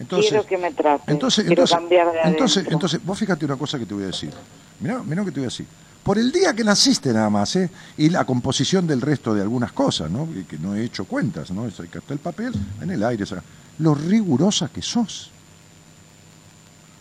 [0.00, 1.12] Entonces, Quiero que me trate.
[1.12, 2.74] Entonces, Quiero entonces, cambiar de entonces, adentro.
[2.74, 4.32] entonces, vos fíjate una cosa que te voy a decir.
[4.80, 5.66] Mirá, mirá lo que te voy a decir.
[6.02, 7.70] Por el día que naciste nada más, ¿eh?
[7.98, 10.26] Y la composición del resto de algunas cosas, ¿no?
[10.32, 11.66] Que, que no he hecho cuentas, ¿no?
[11.66, 13.22] Eso, que está el papel en el aire.
[13.22, 13.42] o sea,
[13.78, 15.30] lo rigurosa que sos.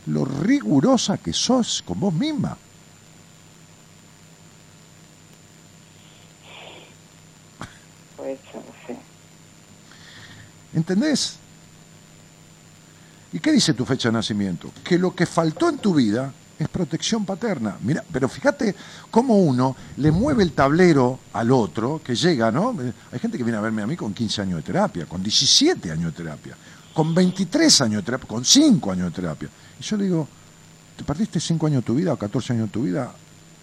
[0.05, 2.57] Lo rigurosa que sos con vos misma.
[8.17, 8.93] Puede ser, sí.
[10.73, 11.37] ¿Entendés?
[13.31, 14.71] ¿Y qué dice tu fecha de nacimiento?
[14.83, 17.77] Que lo que faltó en tu vida es protección paterna.
[17.81, 18.75] Mira, pero fíjate
[19.09, 22.75] cómo uno le mueve el tablero al otro, que llega, ¿no?
[23.11, 25.91] Hay gente que viene a verme a mí con 15 años de terapia, con 17
[25.91, 26.57] años de terapia,
[26.93, 29.49] con 23 años de terapia, con 5 años de terapia.
[29.79, 30.27] Y yo le digo,
[30.97, 33.13] ¿te perdiste 5 años de tu vida o 14 años de tu vida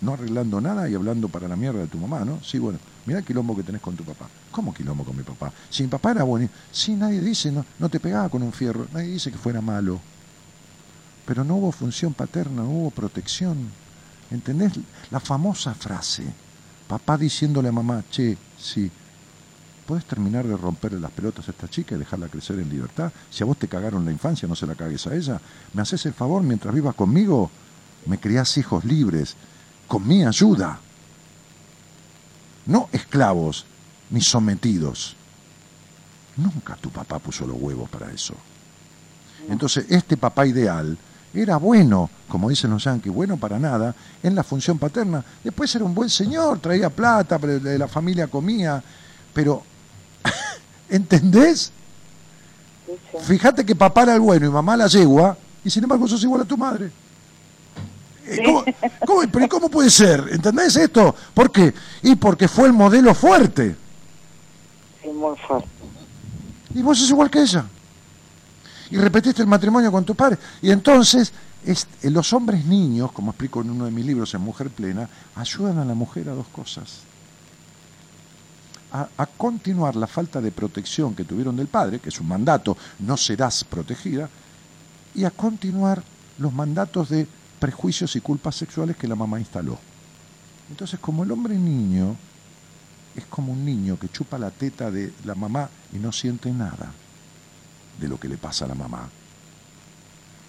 [0.01, 2.43] no arreglando nada y hablando para la mierda de tu mamá, ¿no?
[2.43, 4.29] Sí, bueno, mira el quilombo que tenés con tu papá.
[4.51, 5.53] ¿Cómo quilombo con mi papá?
[5.71, 8.87] Si mi papá era bueno, sí, nadie dice, no, no te pegaba con un fierro,
[8.93, 10.01] nadie dice que fuera malo.
[11.25, 13.71] Pero no hubo función paterna, no hubo protección.
[14.31, 14.73] ¿Entendés?
[15.11, 16.25] La famosa frase,
[16.89, 18.91] papá diciéndole a mamá, che, sí,
[19.87, 23.13] ¿puedes terminar de romperle las pelotas a esta chica y dejarla crecer en libertad?
[23.31, 25.41] Si a vos te cagaron la infancia, no se la cagues a ella.
[25.73, 27.51] ¿Me haces el favor mientras vivas conmigo?
[28.07, 29.37] Me criás hijos libres,
[29.87, 30.79] con mi ayuda.
[32.67, 33.65] No esclavos
[34.11, 35.17] ni sometidos.
[36.37, 38.35] Nunca tu papá puso los huevos para eso.
[39.49, 40.99] Entonces, este papá ideal
[41.33, 45.25] era bueno, como dicen los yanquis, bueno para nada, en la función paterna.
[45.45, 48.83] Después era un buen señor, traía plata, la familia comía,
[49.33, 49.63] pero,
[50.89, 51.73] ¿entendés?
[53.23, 56.43] Fíjate que papá era el bueno y mamá la yegua, y sin embargo sos igual
[56.43, 56.91] a tu madre.
[58.29, 58.65] Eh, ¿Cómo,
[59.07, 60.29] cómo- pero ¿cómo puede ser?
[60.33, 61.15] ¿Entendés esto?
[61.35, 61.73] ¿Por qué?
[62.03, 63.77] Y porque fue el modelo fuerte.
[65.03, 65.69] Sí, muy fuerte.
[66.75, 67.65] Y vos sos igual que ella.
[68.91, 70.39] Y repetiste el matrimonio con tu padre.
[70.63, 71.33] Y entonces,
[71.65, 75.09] es- eh, los hombres niños, como explico en uno de mis libros en Mujer Plena,
[75.37, 77.01] ayudan a la mujer a dos cosas.
[78.93, 82.77] A, a continuar la falta de protección que tuvieron del padre, que es un mandato,
[83.01, 84.29] no serás protegida,
[85.15, 86.03] y a continuar
[86.39, 87.27] los mandatos de
[87.59, 89.79] prejuicios y culpas sexuales que la mamá instaló.
[90.71, 92.17] Entonces, como el hombre niño
[93.15, 96.93] es como un niño que chupa la teta de la mamá y no siente nada
[97.99, 99.09] de lo que le pasa a la mamá.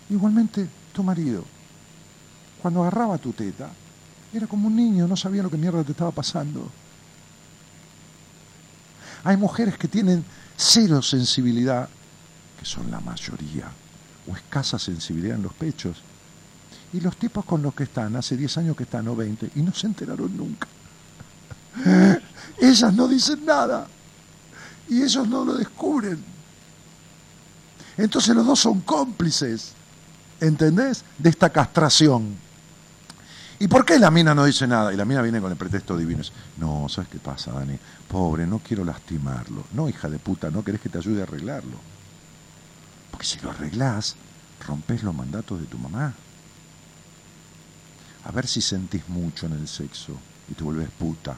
[0.09, 1.45] Igualmente, tu marido,
[2.61, 3.69] cuando agarraba tu teta,
[4.33, 6.69] era como un niño, no sabía lo que mierda te estaba pasando.
[9.23, 10.23] Hay mujeres que tienen
[10.55, 11.87] cero sensibilidad,
[12.59, 13.69] que son la mayoría,
[14.29, 16.01] o escasa sensibilidad en los pechos.
[16.93, 19.61] Y los tipos con los que están, hace 10 años que están o 20, y
[19.61, 20.67] no se enteraron nunca.
[22.59, 23.87] Ellas no dicen nada
[24.89, 26.23] y ellos no lo descubren.
[27.97, 29.73] Entonces los dos son cómplices,
[30.39, 31.03] ¿entendés?
[31.17, 32.35] De esta castración.
[33.59, 34.93] ¿Y por qué la mina no dice nada?
[34.93, 36.21] Y la mina viene con el pretexto divino.
[36.21, 37.77] Es, No, ¿sabes qué pasa, Dani?
[38.07, 39.65] Pobre, no quiero lastimarlo.
[39.73, 41.77] No, hija de puta, no querés que te ayude a arreglarlo.
[43.09, 44.15] Porque si lo arreglás,
[44.67, 46.13] rompes los mandatos de tu mamá.
[48.27, 50.13] A ver si sentís mucho en el sexo
[50.51, 51.37] y te vuelves puta.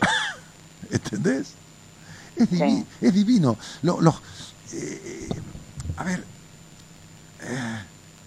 [0.90, 1.52] ¿Entendés?
[2.34, 2.86] Es, divi- Sí.
[3.00, 3.56] es divino.
[3.82, 4.16] Lo- los,
[4.72, 5.28] eh,
[5.96, 6.24] a ver,
[7.42, 7.78] eh,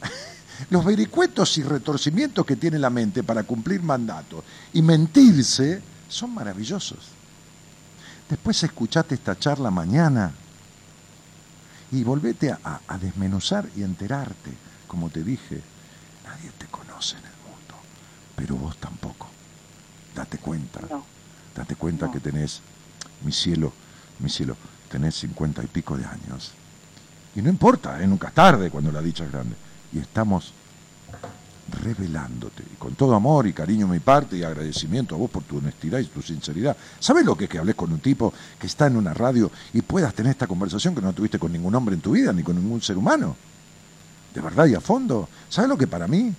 [0.70, 4.44] los vericuetos y retorcimientos que tiene la mente para cumplir mandatos
[4.74, 7.00] y mentirse son maravillosos.
[8.30, 10.32] Después escuchate esta charla mañana
[11.92, 14.52] y volvete a, a- a desmenuzar y enterarte.
[14.88, 15.62] Como te dije,
[16.40, 17.76] nadie te conoce en el mundo,
[18.36, 19.28] pero vos tampoco.
[20.16, 20.82] Date cuenta.
[20.90, 21.04] No.
[21.56, 22.12] Date cuenta No.
[22.12, 22.62] que tenés,
[23.24, 23.72] mi cielo,
[24.20, 24.56] mi cielo,
[24.90, 26.52] tenés cincuenta y pico de años.
[27.36, 28.08] Y no importa, ¿eh?
[28.08, 29.56] nunca es tarde cuando la dicha es grande.
[29.94, 30.54] Y estamos
[31.84, 35.44] revelándote, y con todo amor y cariño de mi parte y agradecimiento a vos por
[35.44, 36.76] tu honestidad y tu sinceridad.
[37.00, 39.84] ¿Sabes lo que es que hables con un tipo que está en una radio y
[39.84, 42.56] puedas tener esta conversación que no tuviste con ningún hombre en tu vida, ni con
[42.56, 43.36] ningún ser humano?
[44.40, 45.28] De verdad y a fondo.
[45.50, 46.34] ¿Sabes lo que para mí?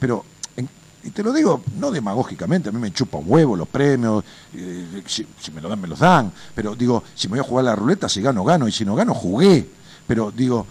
[0.00, 0.24] Pero,
[0.56, 0.68] en-
[1.04, 5.04] y te lo digo, no demagógicamente, a mí me chupa un huevo los premios, eh,
[5.06, 5.24] si,
[5.54, 8.08] me lo dan, me los dan, pero digo, si me voy a jugar la ruleta,
[8.08, 9.68] si gano, gano, y si no gano, jugué.
[10.04, 10.66] Pero digo,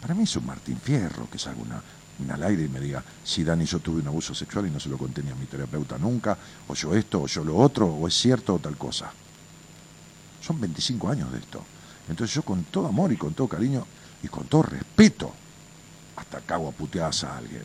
[0.00, 1.80] para mí es un Martín Fierro que salga una,
[2.24, 4.80] una al aire y me diga, si Dani, yo tuve un abuso sexual y no
[4.80, 6.36] se lo conté ni a mi terapeuta nunca,
[6.66, 9.12] o yo esto, o yo lo otro, o es cierto o tal cosa.
[10.44, 11.62] son 25 años de esto.
[12.08, 13.86] Entonces yo con todo amor y con todo cariño
[14.22, 15.32] y con todo respeto,
[16.16, 17.64] hasta cago a puteadas a alguien.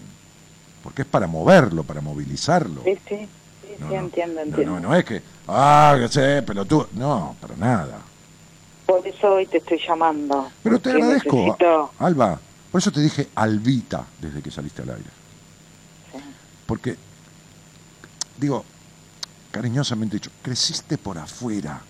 [0.84, 2.84] Porque es para moverlo, para movilizarlo.
[2.84, 3.28] Sí, sí,
[3.62, 4.74] sí, no, entiendo, entiendo.
[4.74, 8.00] No, no, es que, ah, que sé, pero tú, no, para nada.
[8.86, 10.52] Por eso hoy te estoy llamando.
[10.62, 11.58] Pero te agradezco,
[12.00, 12.40] Alba.
[12.72, 15.10] Por eso te dije Albita desde que saliste al aire.
[16.12, 16.20] Sí.
[16.66, 16.96] Porque,
[18.38, 18.64] digo,
[19.50, 21.82] cariñosamente dicho, creciste por afuera.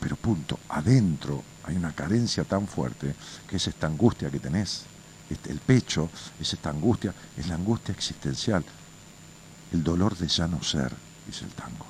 [0.00, 3.14] Pero punto, adentro hay una carencia tan fuerte
[3.48, 4.84] que es esta angustia que tenés.
[5.28, 6.10] Este, el pecho
[6.40, 8.64] es esta angustia, es la angustia existencial.
[9.72, 10.92] El dolor de ya no ser,
[11.26, 11.86] dice el tango.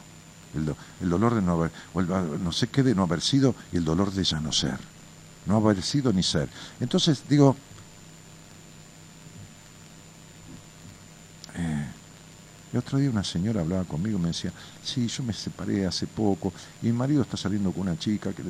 [0.54, 3.84] El, dolor de no haber, o no sé qué de no haber sido y el
[3.84, 4.78] dolor de ya no ser.
[5.46, 6.48] No haber sido ni ser.
[6.80, 7.56] Entonces, digo,
[11.54, 11.86] eh,
[12.69, 14.52] el otro día una señora hablaba conmigo y me decía,
[14.82, 16.52] sí, yo me separé hace poco
[16.82, 18.42] y mi marido está saliendo con una chica, que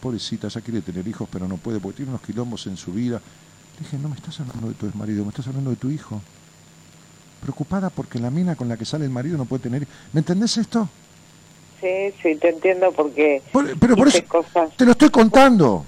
[0.00, 3.20] pobrecita, ya quiere tener hijos, pero no puede porque tiene unos quilombos en su vida.
[3.78, 6.20] dije, no me estás hablando de tu marido, me estás hablando de tu hijo.
[7.42, 9.86] Preocupada porque la mina con la que sale el marido no puede tener...
[10.12, 10.88] ¿Me entendés esto?
[11.80, 13.42] Sí, sí, te entiendo porque...
[13.80, 14.22] pero por eso
[14.76, 15.84] te lo estoy contando.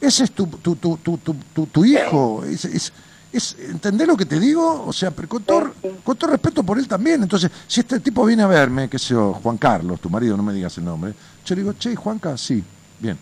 [0.00, 2.44] Ese es tu, tu, tu, tu, tu hijo.
[2.44, 2.92] es, es
[3.32, 4.84] ¿entendés lo que te digo?
[4.86, 5.72] O sea, con todo,
[6.04, 7.22] con todo respeto por él también.
[7.22, 10.42] Entonces, si este tipo viene a verme, que sé yo, Juan Carlos, tu marido, no
[10.42, 11.14] me digas el nombre,
[11.44, 12.62] yo le digo, che, Juanca, sí,
[12.98, 13.18] bien.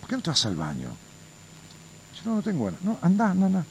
[0.00, 0.88] ¿Por qué no te vas al baño?
[2.16, 2.82] Yo no, no tengo ganas.
[2.82, 3.64] No, anda, anda, anda.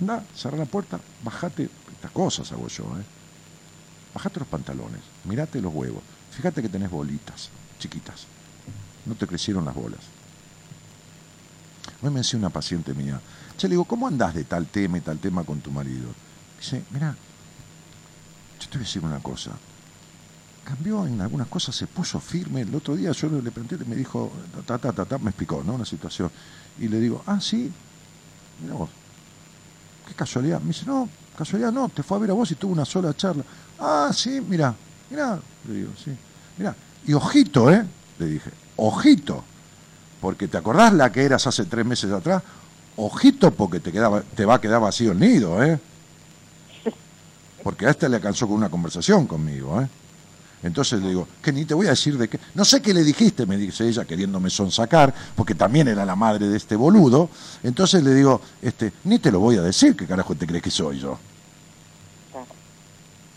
[0.00, 1.68] Anda, cerra la puerta, bajate.
[1.92, 3.04] Estas cosas hago yo, ¿eh?
[4.14, 6.02] Bajate los pantalones, mirate los huevos.
[6.30, 7.48] Fíjate que tenés bolitas,
[7.78, 8.26] chiquitas.
[9.06, 10.00] No te crecieron las bolas.
[12.02, 13.20] Hoy me decía una paciente mía,
[13.56, 16.08] Che, le digo, ¿cómo andás de tal tema y tal tema con tu marido?
[16.58, 17.14] Dice, mira,
[18.60, 19.52] yo te voy a decir una cosa.
[20.64, 22.62] Cambió en algunas cosas, se puso firme.
[22.62, 24.30] El otro día yo le pregunté, me dijo,
[24.66, 25.74] ta, ta, ta, ta, me explicó, ¿no?
[25.74, 26.30] Una situación.
[26.78, 27.70] Y le digo, ah, sí,
[28.62, 28.90] mira vos,
[30.06, 30.60] qué casualidad.
[30.60, 33.14] Me dice, no, casualidad no, te fue a ver a vos y tuvo una sola
[33.14, 33.44] charla.
[33.78, 34.74] Ah, sí, mira,
[35.10, 36.12] mira, le digo, sí,
[36.56, 36.74] mira.
[37.04, 37.84] Y ojito, ¿eh?
[38.18, 39.42] Le dije, ojito,
[40.20, 42.42] porque te acordás la que eras hace tres meses atrás,
[42.96, 45.78] ojito porque te, quedaba, te va a quedar vacío el nido, ¿eh?
[47.62, 49.88] Porque a este le alcanzó con una conversación conmigo, ¿eh?
[50.62, 52.38] Entonces le digo, que ni te voy a decir de qué.
[52.54, 56.46] No sé qué le dijiste, me dice ella, queriéndome sonsacar, porque también era la madre
[56.48, 57.28] de este boludo.
[57.64, 60.70] Entonces le digo, este, ni te lo voy a decir, ¿qué carajo te crees que
[60.70, 61.18] soy yo?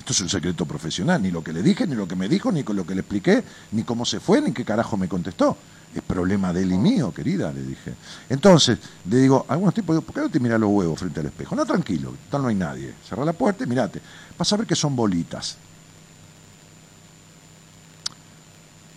[0.05, 2.51] Esto es un secreto profesional, ni lo que le dije, ni lo que me dijo,
[2.51, 5.57] ni con lo que le expliqué, ni cómo se fue, ni qué carajo me contestó.
[5.95, 7.95] Es problema de él y mío, querida, le dije.
[8.29, 8.77] Entonces,
[9.09, 11.55] le digo, algunos tipos, ¿por qué no te miras los huevos frente al espejo?
[11.55, 12.93] No, tranquilo, tal no hay nadie.
[13.03, 13.99] Cerra la puerta y mirate.
[14.37, 15.57] Vas a ver que son bolitas.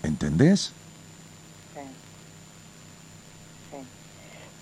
[0.02, 0.72] ¿Entendés?
[1.72, 1.80] Sí.
[3.70, 3.76] sí.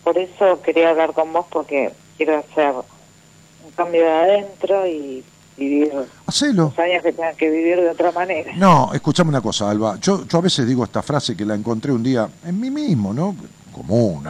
[0.04, 5.24] Por eso quería hablar con vos porque quiero hacer un cambio de adentro y
[5.56, 5.92] vivir
[6.26, 6.72] Hacelo.
[6.76, 8.52] años que tengan que vivir de otra manera.
[8.56, 9.98] No, escuchame una cosa, Alba.
[10.00, 13.12] Yo, yo a veces digo esta frase que la encontré un día en mí mismo,
[13.12, 13.34] ¿no?
[13.72, 14.24] Común,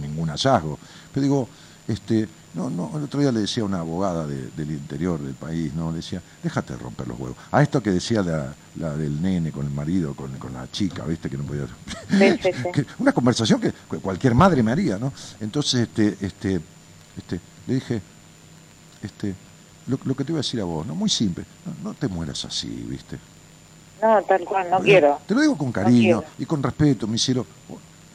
[0.00, 0.78] ningún hallazgo.
[1.12, 1.48] Pero digo,
[1.88, 5.72] este, no, no, el otro día le decía a una abogada del interior del país,
[5.74, 5.90] ¿no?
[5.90, 7.36] Le decía, déjate de romper los huevos.
[7.50, 11.04] A esto que decía la, la del nene con el marido, con, con la chica,
[11.04, 11.30] ¿viste?
[11.30, 11.66] Que no podía.
[12.98, 15.12] una conversación que cualquier madre me haría, ¿no?
[15.40, 16.60] Entonces, este, este,
[17.16, 18.02] este, le dije,
[19.02, 19.34] este,
[19.90, 20.94] lo, que te voy a decir a vos, ¿no?
[20.94, 21.44] Muy simple,
[21.82, 23.18] no, te mueras así, ¿viste?
[24.00, 25.18] No, tal cual, no quiero.
[25.26, 27.44] Te lo digo con cariño y con respeto, mi cielo.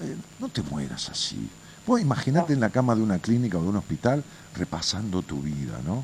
[0.01, 1.49] Eh, no te mueras así.
[1.85, 4.23] Vos imaginate en la cama de una clínica o de un hospital
[4.55, 6.03] repasando tu vida, ¿no?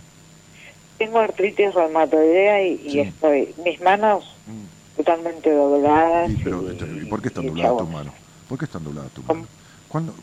[0.99, 4.97] Tengo artritis reumatoidea y, y estoy, mis manos mm.
[4.97, 6.29] totalmente dobladas.
[6.29, 6.63] Y, pero,
[7.09, 8.13] ¿Por qué están dobladas tus manos?
[8.47, 9.47] ¿Por qué están dobladas tus manos?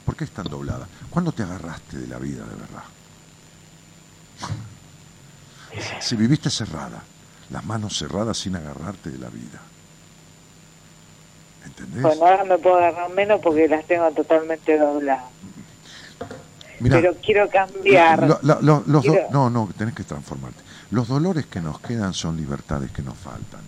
[0.04, 0.88] ¿Por qué están dobladas?
[1.10, 2.84] ¿Cuándo te agarraste de la vida de verdad?
[6.00, 7.02] Si viviste cerrada,
[7.50, 9.60] las manos cerradas sin agarrarte de la vida.
[11.64, 12.02] ¿Entendés?
[12.02, 15.24] Bueno, ahora me puedo agarrar menos porque las tengo totalmente dobladas.
[16.80, 18.42] Pero quiero cambiar.
[19.30, 20.62] no, no, tenés que transformarte.
[20.90, 23.60] Los dolores que nos quedan son libertades que nos faltan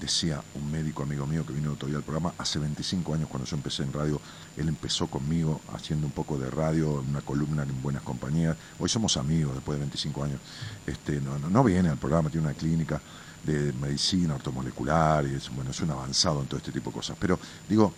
[0.00, 3.56] decía un médico amigo mío que vino todavía al programa hace 25 años cuando yo
[3.56, 4.20] empecé en radio,
[4.56, 9.16] él empezó conmigo haciendo un poco de radio, una columna en buenas compañías, hoy somos
[9.16, 10.40] amigos después de 25 años,
[10.86, 13.00] este, no, no, viene al programa, tiene una clínica
[13.44, 17.16] de medicina ortomolecular y es, bueno, es un avanzado en todo este tipo de cosas,
[17.20, 17.92] pero digo,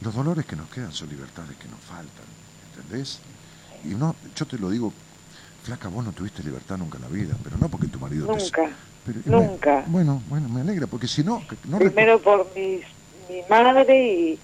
[0.00, 2.26] los dolores que nos quedan son libertades que nos faltan,
[2.74, 3.18] ¿entendés?
[3.84, 4.92] Y no, yo te lo digo
[5.62, 8.70] Flaca, vos no tuviste libertad nunca en la vida, pero no porque tu marido nunca,
[9.24, 9.84] nunca.
[9.86, 11.42] Bueno, bueno, me alegra, porque si no...
[11.68, 12.80] no Primero por mi,
[13.28, 14.38] mi madre y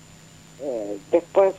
[0.60, 1.54] eh, después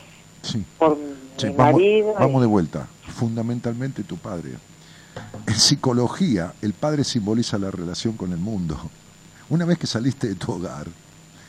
[0.78, 2.14] por mi marido.
[2.18, 2.88] Vamos de vuelta.
[3.08, 4.52] Fundamentalmente tu padre.
[5.48, 8.78] En psicología, el padre simboliza la relación con el mundo.
[9.50, 10.88] Una vez que saliste de tu hogar,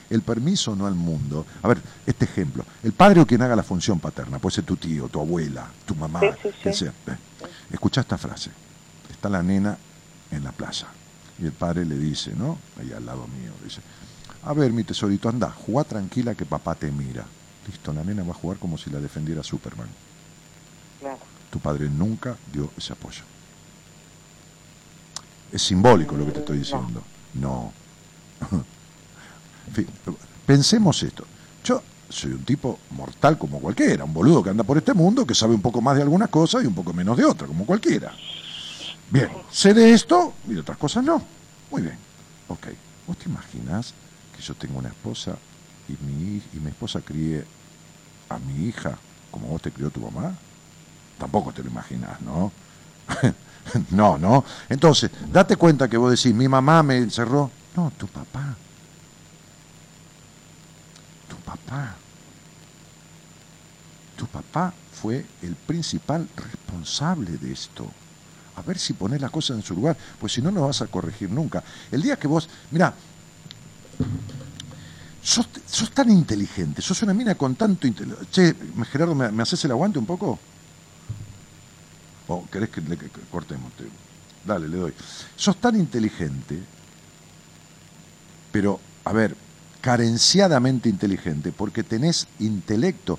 [0.09, 1.47] el permiso no al mundo.
[1.63, 2.65] A ver, este ejemplo.
[2.83, 5.95] El padre o quien haga la función paterna, puede ser tu tío, tu abuela, tu
[5.95, 6.21] mamá,
[6.73, 6.93] sea.
[7.71, 8.51] Escucha esta frase.
[9.11, 9.77] Está la nena
[10.31, 10.89] en la plaza
[11.41, 12.59] y el padre le dice, ¿no?
[12.79, 13.81] Ahí al lado mío, dice,
[14.45, 17.25] a ver, mi tesorito, anda, juega tranquila que papá te mira.
[17.67, 19.89] Listo, la nena va a jugar como si la defendiera Superman.
[21.51, 23.23] Tu padre nunca dio ese apoyo.
[25.53, 27.03] Es simbólico lo que te estoy diciendo.
[27.35, 27.73] No.
[30.47, 31.25] pensemos esto.
[31.65, 35.35] Yo soy un tipo mortal como cualquiera, un boludo que anda por este mundo, que
[35.35, 38.13] sabe un poco más de algunas cosas y un poco menos de otras, como cualquiera.
[39.11, 41.23] Bien, sé de esto y de otras cosas no.
[41.71, 41.99] Muy bien.
[42.49, 42.69] Ok.
[43.07, 43.93] ¿Vos te imaginas
[44.37, 45.37] que yo tengo una esposa
[45.89, 47.45] y mi, y mi esposa críe
[48.29, 48.97] a mi hija
[49.31, 50.35] como vos te crió tu mamá?
[51.19, 52.53] Tampoco te lo imaginas, ¿no?
[53.91, 54.45] no, no.
[54.69, 57.51] Entonces, date cuenta que vos decís, mi mamá me encerró.
[57.77, 58.57] No, tu papá.
[61.29, 61.97] Tu papá.
[64.17, 67.91] Tu papá fue el principal responsable de esto.
[68.61, 70.87] A ver si pones las cosas en su lugar, pues si no, no vas a
[70.87, 71.65] corregir nunca.
[71.91, 72.93] El día que vos, mira,
[75.23, 75.49] sos,
[75.95, 77.89] tan inteligente, sos una mina con tanto.
[78.31, 78.55] Che,
[78.93, 80.39] Gerardo, ¿me, ¿me haces el aguante un poco?
[82.29, 82.99] ¿O querés que le
[83.31, 83.73] cortemos?
[84.45, 84.93] Dale, le doy.
[85.37, 86.61] Sos tan inteligente,
[88.53, 89.35] pero, a ver,
[89.81, 93.19] carenciadamente inteligente, porque tenés intelecto.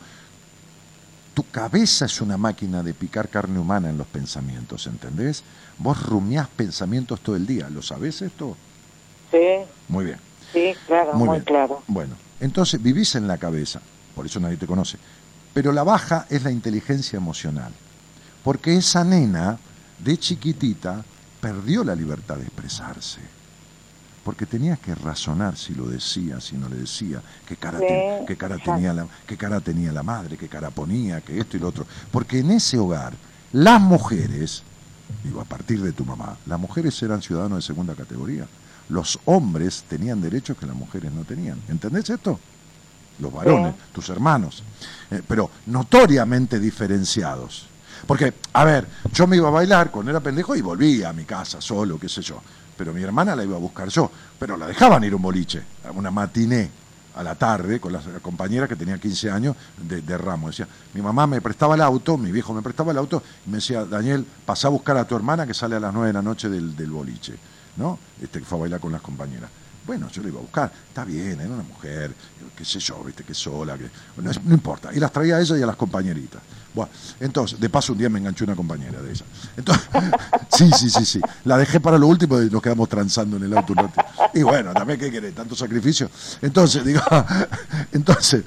[1.34, 5.44] Tu cabeza es una máquina de picar carne humana en los pensamientos, ¿entendés?
[5.78, 8.58] Vos rumiás pensamientos todo el día, ¿lo sabés esto?
[9.32, 9.60] Sí.
[9.88, 10.18] Muy bien.
[10.52, 11.82] Sí, claro, muy, claro.
[11.88, 13.82] Bueno, entonces vivís en la cabeza,
[14.14, 14.98] por eso nadie te conoce.
[15.54, 17.72] Pero la baja es la inteligencia emocional
[18.44, 19.58] porque esa nena
[20.00, 21.04] de chiquitita
[21.40, 23.22] perdió la libertad de expresarse.
[24.24, 28.58] Porque tenía que razonar si lo decía, si no le decía, qué cara, qué cara,
[28.60, 31.88] tenía, la, qué cara tenía la madre, qué cara ponía, que esto y lo otro.
[32.12, 33.14] Porque en ese hogar,
[33.52, 34.62] las mujeres,
[35.24, 38.46] digo, a partir de tu mamá, las mujeres eran ciudadanos de segunda categoría.
[38.90, 41.60] Los hombres tenían derechos que las mujeres no tenían.
[41.68, 42.40] ¿Entendés esto?
[43.20, 44.64] Los varones, tus hermanos.
[45.10, 47.68] Eh, pero notoriamente diferenciados.
[48.06, 51.24] Porque, a ver, yo me iba a bailar cuando era pendejo y volvía a mi
[51.24, 52.42] casa solo, qué sé yo.
[52.78, 54.12] Pero mi hermana la iba a buscar yo.
[54.40, 56.70] Pero la dejaban ir un boliche, una matiné
[57.16, 60.48] a la tarde con la compañera que tenía 15 años de, de ramo.
[60.48, 63.58] Decía, mi mamá me prestaba el auto, mi viejo me prestaba el auto y me
[63.58, 66.22] decía, Daniel, pasá a buscar a tu hermana que sale a las 9 de la
[66.22, 67.36] noche del, del boliche,
[67.78, 68.00] ¿no?
[68.22, 69.50] Este que fue a bailar con las compañeras.
[69.86, 72.14] Bueno, yo le iba a buscar, está bien, era una mujer,
[72.56, 73.90] qué sé yo, viste, que sola, que
[74.22, 74.94] no, no importa.
[74.94, 76.42] Y las traía a ella y a las compañeritas.
[76.74, 79.26] Bueno, entonces, de paso un día me enganché una compañera de ella.
[79.58, 79.90] Entonces,
[80.50, 81.22] sí, sí, sí, sí.
[81.46, 83.74] La dejé para lo último y nos quedamos transando en el auto
[84.34, 85.36] Y bueno, también, ¿qué querés?
[85.36, 86.10] Tanto sacrificio.
[86.42, 87.02] Entonces, digo,
[87.92, 88.44] entonces,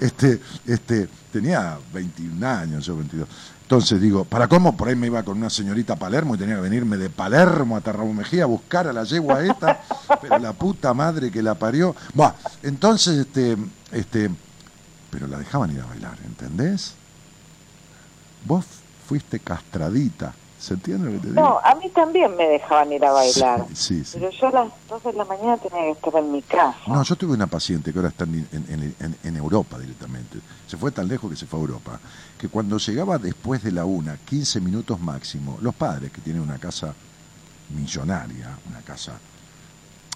[0.00, 3.28] este, este, tenía 21 años, yo 22.
[3.62, 4.76] Entonces digo, ¿para cómo?
[4.76, 7.76] Por ahí me iba con una señorita a Palermo y tenía que venirme de Palermo
[7.76, 9.80] a Ramón Mejía a buscar a la yegua esta,
[10.20, 11.96] pero la puta madre que la parió.
[12.12, 13.56] Bueno, entonces, este,
[13.90, 14.30] este,
[15.10, 16.94] pero la dejaban ir a bailar, ¿entendés?
[18.44, 18.64] Vos
[19.06, 20.34] fuiste castradita.
[20.58, 21.40] ¿Se entiende lo que te digo?
[21.42, 23.66] No, a mí también me dejaban ir a bailar.
[23.74, 26.40] Sí, sí, Pero yo a las 12 de la mañana tenía que estar en mi
[26.40, 26.78] casa.
[26.86, 30.38] No, yo tuve una paciente que ahora está en, en, en, Europa directamente.
[30.66, 32.00] Se fue tan lejos que se fue a Europa.
[32.38, 36.58] Que cuando llegaba después de la una, 15 minutos máximo, los padres que tienen una
[36.58, 36.94] casa
[37.76, 39.18] millonaria, una casa,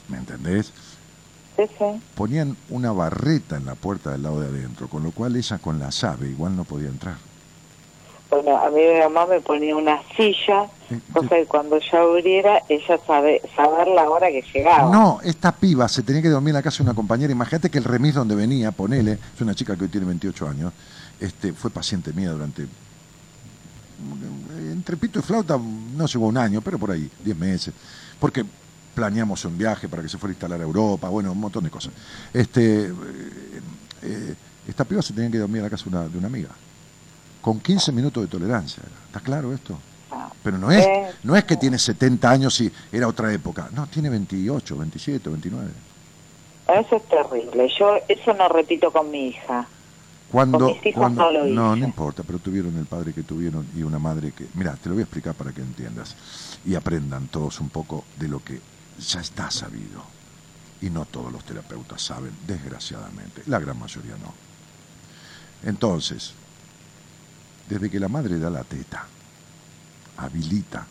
[0.08, 0.72] ¿me entendés?
[1.56, 2.00] Sí, sí.
[2.14, 5.78] Ponían una barreta en la puerta del lado de adentro, con lo cual ella con
[5.78, 7.27] la llave igual no podía entrar.
[8.30, 10.66] Bueno, a mi mamá me ponía una silla,
[11.14, 14.90] cosa que cuando yo abriera, ella sabe saber la hora que llegaba.
[14.92, 17.32] No, esta piba se tenía que dormir en la casa de una compañera.
[17.32, 20.72] Imagínate que el remis donde venía, ponele, es una chica que hoy tiene 28 años,
[21.18, 22.66] este, fue paciente mía durante.
[24.58, 27.72] Entre pito y flauta, no llegó un año, pero por ahí, 10 meses.
[28.20, 28.44] Porque
[28.94, 31.70] planeamos un viaje para que se fuera a instalar a Europa, bueno, un montón de
[31.70, 31.94] cosas.
[32.34, 32.92] Este, eh,
[34.02, 34.34] eh,
[34.68, 36.50] esta piba se tenía que dormir en la casa una, de una amiga
[37.40, 38.82] con 15 minutos de tolerancia.
[39.06, 39.78] ¿Está claro esto?
[40.42, 40.86] Pero no es,
[41.24, 43.68] no es que tiene 70 años y era otra época.
[43.72, 45.68] No, tiene 28, 27, 29.
[46.68, 47.70] Eso es terrible.
[47.78, 49.66] Yo eso no repito con mi hija.
[50.30, 54.32] Cuando, no, lo no, no importa, pero tuvieron el padre que tuvieron y una madre
[54.32, 54.46] que...
[54.54, 56.14] Mira, te lo voy a explicar para que entiendas
[56.66, 58.60] y aprendan todos un poco de lo que
[59.00, 60.02] ya está sabido.
[60.82, 63.42] Y no todos los terapeutas saben, desgraciadamente.
[63.46, 64.34] La gran mayoría no.
[65.68, 66.34] Entonces,
[67.68, 69.06] desde que la madre da la teta,
[70.16, 70.86] habilita,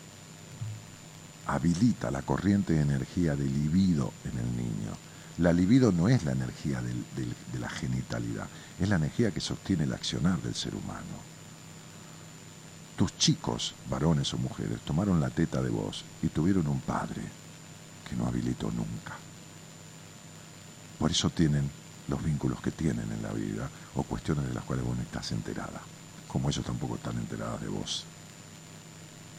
[1.46, 4.96] habilita la corriente de energía del libido en el niño.
[5.38, 8.48] La libido no es la energía de la genitalidad,
[8.80, 11.28] es la energía que sostiene el accionar del ser humano.
[12.96, 17.22] Tus chicos, varones o mujeres, tomaron la teta de vos y tuvieron un padre
[18.08, 19.16] que no habilitó nunca.
[20.98, 21.70] Por eso tienen
[22.08, 25.30] los vínculos que tienen en la vida o cuestiones de las cuales vos no estás
[25.30, 25.80] enterada,
[26.28, 28.04] como ellos tampoco están enteradas de vos.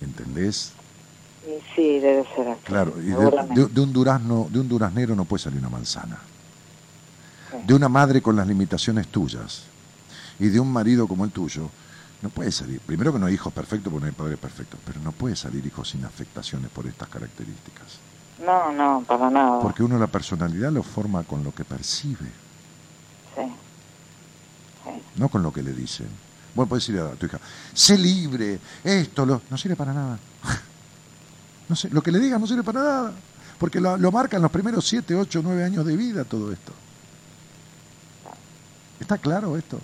[0.01, 0.73] ¿Entendés?
[1.75, 2.61] Sí, debe ser así.
[2.63, 6.19] Claro, y de, un durazno, de un duraznero no puede salir una manzana.
[7.65, 9.63] De una madre con las limitaciones tuyas
[10.39, 11.69] y de un marido como el tuyo,
[12.21, 12.79] no puede salir.
[12.81, 15.65] Primero que no hay hijos perfectos porque no hay padres perfectos, pero no puede salir
[15.65, 17.99] hijos sin afectaciones por estas características.
[18.45, 19.59] No, no, para nada.
[19.61, 22.29] Porque uno la personalidad lo forma con lo que percibe.
[23.35, 23.41] Sí.
[25.15, 26.07] No con lo que le dicen.
[26.55, 27.39] Bueno, puedes decirle a tu hija,
[27.73, 29.41] sé libre, esto, lo...
[29.49, 30.19] no sirve para nada.
[31.69, 33.13] no sé, lo que le digas no sirve para nada.
[33.57, 36.73] Porque lo, lo marcan los primeros 7, 8, 9 años de vida todo esto.
[38.99, 39.79] ¿Está claro esto?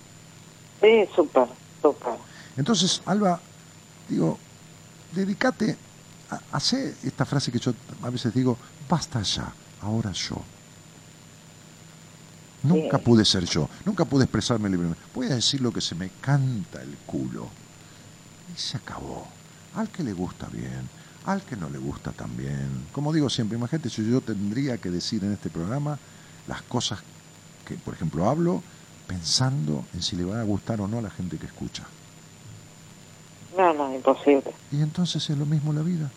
[0.82, 1.48] Sí, súper.
[2.58, 3.40] Entonces, Alba,
[4.08, 4.38] digo,
[5.14, 5.78] dedícate
[6.30, 8.58] a hacer esta frase que yo a veces digo,
[8.90, 9.52] basta ya,
[9.82, 10.38] ahora yo.
[12.68, 15.02] Nunca pude ser yo, nunca pude expresarme libremente.
[15.14, 17.48] Voy a decir lo que se me canta el culo.
[18.54, 19.28] Y se acabó.
[19.76, 20.90] Al que le gusta bien,
[21.26, 22.88] al que no le gusta también.
[22.92, 26.00] Como digo siempre, imagínate si yo tendría que decir en este programa
[26.48, 27.00] las cosas
[27.66, 28.64] que, por ejemplo, hablo
[29.08, 31.84] pensando en si le va a gustar o no a la gente que escucha.
[33.58, 34.54] No, no, imposible.
[34.72, 36.12] Y entonces es lo mismo la vida.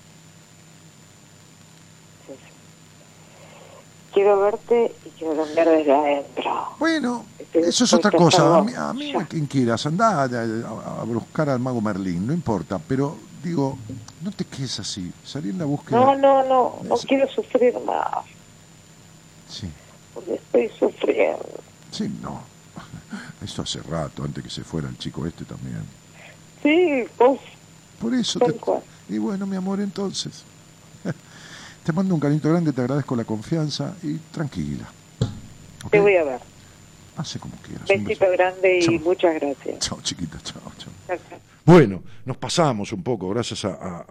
[4.12, 6.68] Quiero verte y quiero cambiar desde adentro.
[6.78, 8.58] Bueno, eso es otra cosa.
[8.58, 13.16] A mí, a mí quien quieras, anda a, buscar al mago Merlín, no importa, pero
[13.42, 13.78] digo,
[14.22, 15.98] no te quedes así, salí en la búsqueda.
[15.98, 18.24] No, no, no, no quiero sufrir más.
[19.48, 19.70] Sí.
[20.14, 21.48] Porque estoy sufriendo.
[21.90, 22.42] Sí, no.
[23.44, 25.82] Eso hace rato, antes que se fuera el chico este también.
[26.62, 27.38] Sí, vos.
[28.00, 28.38] Por eso.
[28.40, 28.54] Te...
[29.14, 30.44] Y bueno, mi amor, entonces.
[31.88, 34.92] Te mando un cariño grande, te agradezco la confianza y tranquila.
[35.90, 36.40] Te voy a ver.
[37.16, 37.88] Hace como quieras.
[37.88, 39.78] Besito grande y muchas gracias.
[39.78, 41.18] Chao, chiquita, chao, chao.
[41.64, 44.04] Bueno, nos pasamos un poco, gracias a,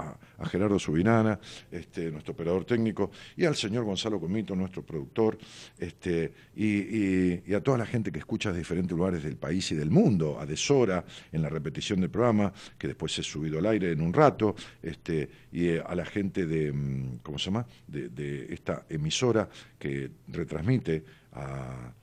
[0.45, 1.39] Gerardo Subinana,
[1.71, 5.37] este, nuestro operador técnico, y al señor Gonzalo Comito, nuestro productor,
[5.77, 9.89] este, y, a toda la gente que escucha de diferentes lugares del país y del
[9.89, 14.01] mundo, a Desora, en la repetición del programa, que después es subido al aire en
[14.01, 18.85] un rato, este, y eh, a la gente de, mm, ¿cómo se llama?, de, esta
[18.89, 19.49] emisora
[19.79, 21.03] que retransmite
[21.33, 21.93] a,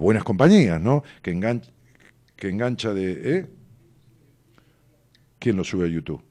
[0.00, 1.70] buenas compañías, ¿no?, que engancha,
[2.36, 3.36] que engancha de...
[3.38, 3.46] ¿eh?
[5.38, 6.22] ¿Quién lo sube a YouTube?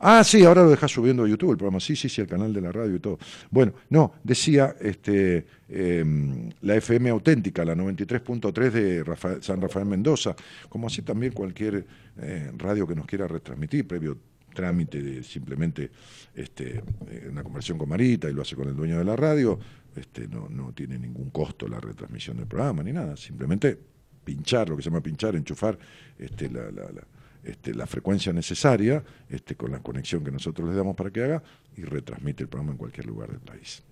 [0.00, 1.80] Ah, sí, ahora lo dejas subiendo a YouTube el programa.
[1.80, 3.18] Sí, sí, sí, el canal de la radio y todo.
[3.50, 10.36] Bueno, no, decía este, em, la FM auténtica, la 93.3 de San Rafael Mendoza,
[10.68, 11.84] como así también cualquier
[12.18, 14.16] eh, radio que nos quiera retransmitir, previo
[14.54, 15.90] trámite de simplemente
[16.34, 19.58] este, eh, una conversión con Marita y lo hace con el dueño de la radio,
[19.96, 23.78] este, no, no tiene ningún costo la retransmisión del programa ni nada, simplemente
[24.24, 25.76] pinchar, lo que se llama pinchar, enchufar
[26.18, 27.04] este, la, la
[27.48, 31.42] este, la frecuencia necesaria, este, con la conexión que nosotros le damos para que haga,
[31.76, 33.82] y retransmite el programa en cualquier lugar del país.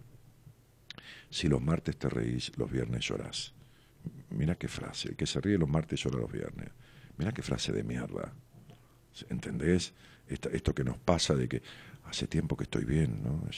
[1.31, 3.53] Si los martes te reís, los viernes llorás.
[4.31, 6.71] Mira qué frase, el que se ríe los martes llora los viernes.
[7.17, 8.33] Mira qué frase de mierda.
[9.29, 9.95] ¿Entendés?
[10.29, 11.63] esto que nos pasa de que
[12.05, 13.49] hace tiempo que estoy bien, ¿no?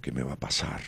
[0.00, 0.80] ¿Qué me va a pasar?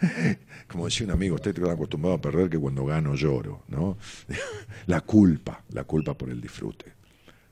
[0.68, 3.96] Como decía un amigo, usted está acostumbrado a perder que cuando gano lloro, ¿no?
[4.86, 6.92] La culpa, la culpa por el disfrute.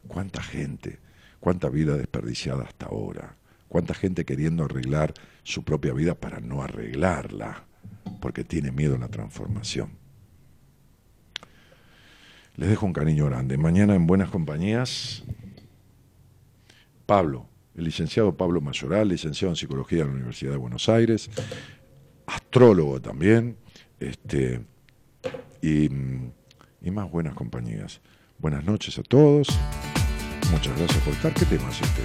[0.09, 0.99] ¿Cuánta gente,
[1.41, 3.37] cuánta vida desperdiciada hasta ahora?
[3.69, 5.15] ¿Cuánta gente queriendo arreglar
[5.45, 7.65] su propia vida para no arreglarla?
[8.21, 9.91] Porque tiene miedo a la transformación.
[12.57, 13.57] Les dejo un cariño grande.
[13.57, 15.25] Mañana en Buenas Compañías,
[17.07, 21.31] Pablo, el licenciado Pablo Mayoral, licenciado en Psicología de la Universidad de Buenos Aires,
[22.27, 23.57] astrólogo también,
[23.99, 24.61] este,
[25.63, 25.87] y,
[26.83, 28.01] y más buenas compañías.
[28.39, 29.49] Buenas noches a todos.
[30.53, 31.33] Muchas gracias por estar.
[31.33, 32.03] ¿Qué tema es este?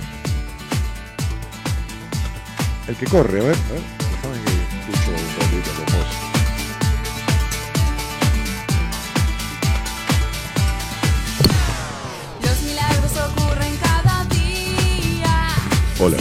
[2.88, 3.82] El que corre, a ver, a ver.
[4.00, 4.52] Déjame que
[4.92, 6.28] escucho un ratito con vos.
[16.00, 16.18] Hola,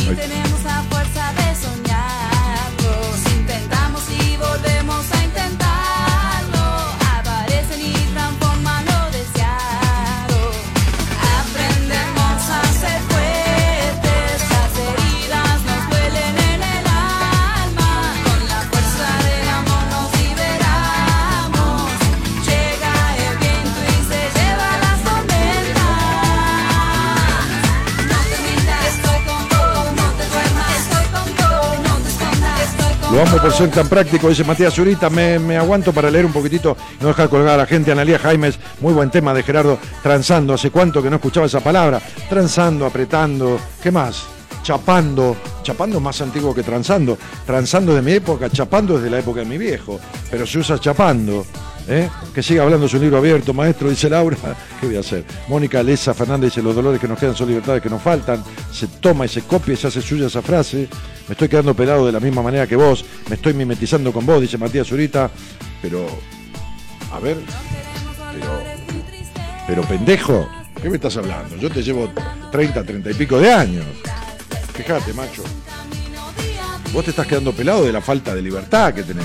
[33.17, 35.09] Lo amo por ser tan práctico, dice Matías Zurita.
[35.09, 37.91] Me, aguanto para leer un poquitito no dejar colgar a la gente.
[37.91, 39.79] Analía Jaimes, muy buen tema de Gerardo.
[40.03, 41.99] Transando, ¿hace cuánto que no escuchaba esa palabra?
[42.29, 43.59] Transando, apretando.
[43.83, 44.27] ¿Qué más?
[44.63, 45.35] Chapando.
[45.63, 47.17] Chapando más antiguo que transando.
[47.47, 49.99] Transando de mi época, chapando es de la época de mi viejo.
[50.31, 51.47] Pero se usa chapando.
[51.89, 52.09] ¿Eh?
[52.35, 54.37] Que siga hablando su libro abierto, maestro, dice Laura.
[54.81, 55.25] ¿Qué voy a hacer?
[55.49, 58.43] Mónica Lesa Fernández dice: Los dolores que nos quedan son libertades que nos faltan.
[58.73, 60.89] Se toma y se copia y se hace suya esa frase.
[61.29, 63.05] Me estoy quedando pelado de la misma manera que vos.
[63.29, 65.31] Me estoy mimetizando con vos, dice Matías Zurita.
[65.81, 66.07] Pero,
[67.13, 67.37] a ver,
[68.33, 68.63] pero,
[69.67, 70.49] pero pendejo,
[70.83, 71.57] ¿qué me estás hablando?
[71.57, 72.11] Yo te llevo
[72.51, 73.85] 30, 30 y pico de años.
[74.75, 75.43] Fíjate, macho.
[76.93, 79.25] Vos te estás quedando pelado de la falta de libertad que tenés.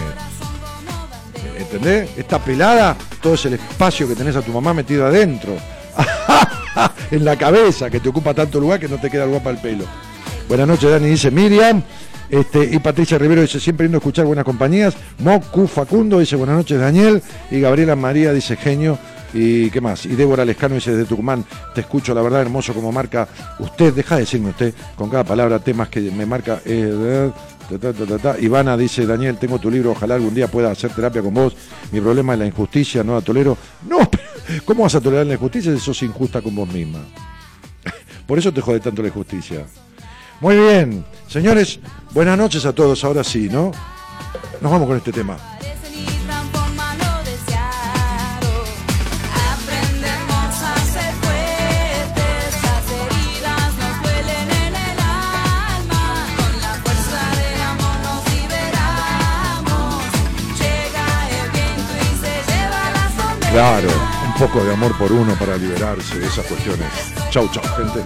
[1.62, 2.10] ¿Entendés?
[2.18, 5.56] Esta pelada, todo es el espacio que tenés a tu mamá metido adentro.
[7.12, 9.62] en la cabeza, que te ocupa tanto lugar que no te queda lugar para el
[9.62, 9.86] pelo.
[10.48, 11.84] Buenas noches, Dani, dice Miriam.
[12.30, 14.96] Este, y Patricia Rivero dice, siempre lindo escuchar buenas compañías.
[15.20, 17.22] Mocu Facundo dice, buenas noches, Daniel.
[17.52, 18.98] Y Gabriela María dice, genio.
[19.34, 20.06] ¿Y qué más?
[20.06, 23.28] Y Débora Lescano dice desde Tucumán, te escucho, la verdad, hermoso como marca
[23.60, 26.60] usted, deja de decirme usted, con cada palabra, temas que me marca.
[26.66, 27.32] Eh,
[28.40, 31.56] Ivana dice, Daniel, tengo tu libro, ojalá algún día pueda hacer terapia con vos.
[31.92, 33.58] Mi problema es la injusticia, no la tolero.
[33.88, 34.10] No,
[34.66, 37.00] ¿cómo vas a tolerar la injusticia si sos injusta con vos misma?
[38.28, 39.66] Por eso te jode tanto la injusticia.
[40.40, 41.80] Muy bien, señores,
[42.14, 43.72] buenas noches a todos, ahora sí, ¿no?
[44.60, 45.38] Nos vamos con este tema.
[63.52, 63.90] Claro,
[64.26, 66.88] un poco de amor por uno para liberarse de esas cuestiones.
[67.32, 68.02] Chau, chau, gente.